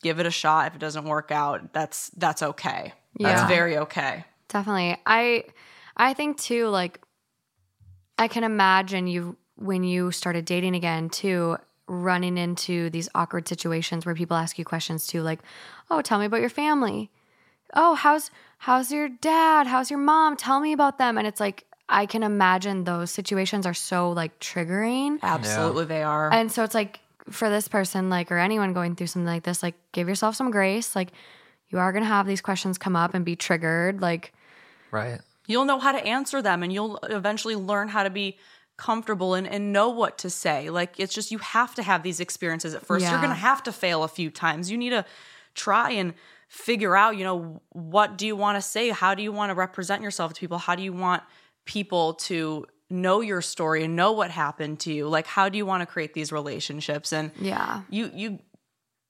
[0.02, 3.34] give it a shot if it doesn't work out that's that's okay Yeah.
[3.34, 4.98] that's very okay Definitely.
[5.06, 5.46] I
[5.98, 7.02] I think too like
[8.18, 11.58] I can imagine you when you started dating again too
[11.88, 15.40] running into these awkward situations where people ask you questions too like,
[15.90, 17.10] "Oh, tell me about your family."
[17.74, 18.30] "Oh, how's
[18.64, 19.68] how's your dad?
[19.68, 20.36] How's your mom?
[20.38, 24.40] Tell me about them." And it's like I can imagine those situations are so like
[24.40, 25.20] triggering.
[25.22, 27.00] absolutely they are And so it's like
[27.30, 30.52] for this person, like, or anyone going through something like this, like, give yourself some
[30.52, 30.96] grace.
[30.96, 31.10] Like,
[31.70, 34.02] you are going to have these questions come up and be triggered.
[34.02, 34.34] Like,
[34.92, 35.20] Right.
[35.48, 38.38] you'll know how to answer them and you'll eventually learn how to be
[38.78, 40.70] comfortable and, and know what to say.
[40.70, 43.06] Like it's just you have to have these experiences at first.
[43.10, 44.72] You're gonna have to fail a few times.
[44.72, 45.06] You need to
[45.56, 46.14] try and
[46.48, 48.90] figure out, you know, what do you want to say?
[48.90, 50.58] How do you want to represent yourself to people?
[50.58, 51.24] How do you want
[51.66, 55.08] people to know your story and know what happened to you?
[55.08, 57.12] Like how do you want to create these relationships?
[57.12, 57.82] And yeah.
[57.90, 58.40] you you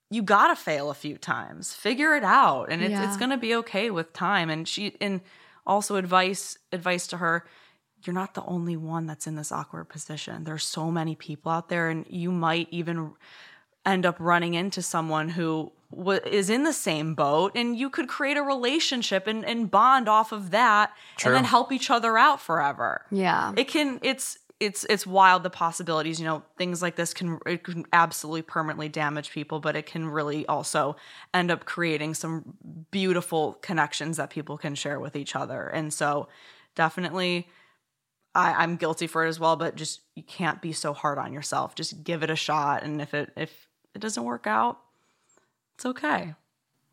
[0.09, 3.07] you gotta fail a few times figure it out and it's, Yeah.
[3.07, 5.21] it's gonna be okay with time and she and
[5.65, 7.45] also advice advice to her
[8.05, 11.67] you're not the only one that's in this awkward position there's so many people out
[11.69, 13.13] there and you might even
[13.85, 18.07] end up running into someone who wa is in the same boat and you could
[18.07, 20.91] create a relationship and, and bond off of that
[21.23, 23.05] and then help each other out forever.
[23.11, 23.53] Yeah.
[23.57, 27.63] it can it's it's it's wild the possibilities you know things like this can it
[27.63, 30.95] can absolutely permanently damage people but it can really also
[31.33, 32.55] end up creating some
[32.91, 36.27] beautiful connections that people can share with each other and so
[36.75, 37.47] definitely
[38.35, 41.33] I, i'm guilty for it as well but just you can't be so hard on
[41.33, 41.75] yourself.
[41.75, 44.79] Just give it a shot and if it if it doesn't work out
[45.75, 46.35] it's okay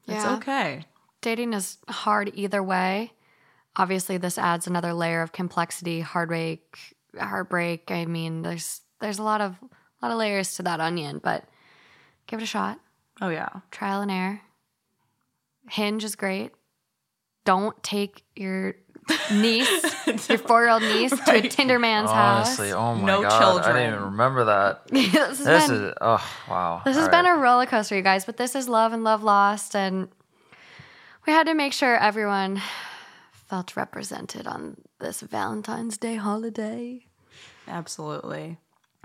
[0.06, 0.34] it's Yeah.
[0.36, 0.86] okay
[1.22, 3.12] Dating is hard either way.
[3.76, 7.90] Obviously, this adds another layer of complexity, heartbreak, heartbreak.
[7.90, 11.44] I mean, there's there's a lot of a lot of layers to that onion, but
[12.26, 12.80] give it a shot.
[13.20, 13.50] Oh yeah.
[13.70, 14.40] Trial and error.
[15.68, 16.52] Hinge is great.
[17.44, 18.76] Don't take your
[19.32, 22.76] niece, your four year old niece, to a Tinder man's Honestly, house.
[22.76, 24.86] oh my No god, I didn't even remember that.
[24.88, 26.82] this This been, is oh wow.
[26.84, 29.22] this has All been a roller coaster, you guys, but this is love and love
[29.22, 29.74] lost.
[29.74, 30.08] And
[31.26, 32.60] we had to make sure everyone
[33.32, 37.04] felt represented on this Valentine's Day holiday.
[37.66, 38.58] Absolutely.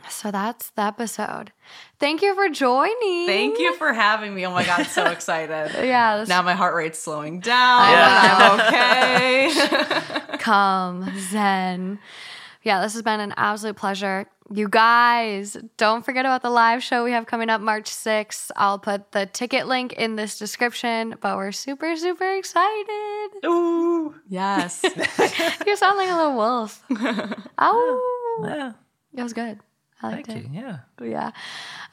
[0.10, 1.52] So that's the episode.
[2.00, 3.26] Thank you for joining.
[3.28, 4.46] Thank you for having me.
[4.46, 5.72] Oh my god, so excited.
[5.86, 7.92] Yeah, Now my heart rate's slowing down.
[7.92, 8.38] Yeah.
[8.52, 9.50] I'm
[10.30, 10.38] okay.
[10.38, 12.00] come zen.
[12.62, 14.28] Yeah, this has been an absolute pleasure.
[14.52, 18.52] You guys, don't forget about the live show we have coming up March 6th.
[18.56, 23.30] I'll put the ticket link in this description, but we're super, super excited.
[23.46, 24.16] Ooh.
[24.28, 24.84] yes.
[25.66, 26.84] You sound like a little wolf.
[27.58, 28.74] Oh, Yeah.
[29.16, 29.60] it was good.
[30.06, 30.52] I liked Thank it.
[30.52, 30.61] you.
[30.61, 30.77] Yeah.
[31.02, 31.32] Yeah.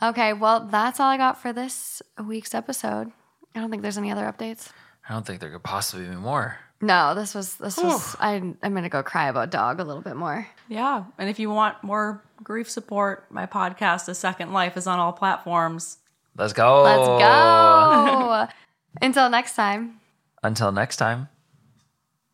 [0.03, 3.13] Okay, well, that's all I got for this week's episode.
[3.55, 4.71] I don't think there's any other updates.
[5.09, 6.59] I don't think there could possibly be more.
[6.81, 10.17] No, this was this was I I'm gonna go cry about dog a little bit
[10.17, 10.49] more.
[10.69, 11.05] yeah.
[11.17, 15.13] And if you want more grief support, my podcast, A Second Life, is on all
[15.13, 15.99] platforms.
[16.37, 16.83] Let's go.
[16.83, 18.49] Let's go.
[19.03, 20.01] Until next time.
[20.43, 21.29] Until next time.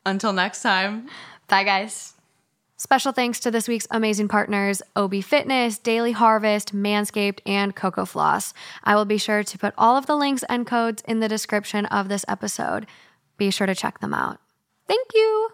[0.07, 1.09] Until next time.
[1.49, 2.15] Bye guys.
[2.81, 8.53] Special thanks to this week's amazing partners, Obe Fitness, Daily Harvest, Manscaped, and Cocofloss.
[8.85, 11.87] I will be sure to put all of the links and codes in the description
[11.87, 12.87] of this episode.
[13.37, 14.39] Be sure to check them out.
[14.87, 15.49] Thank you.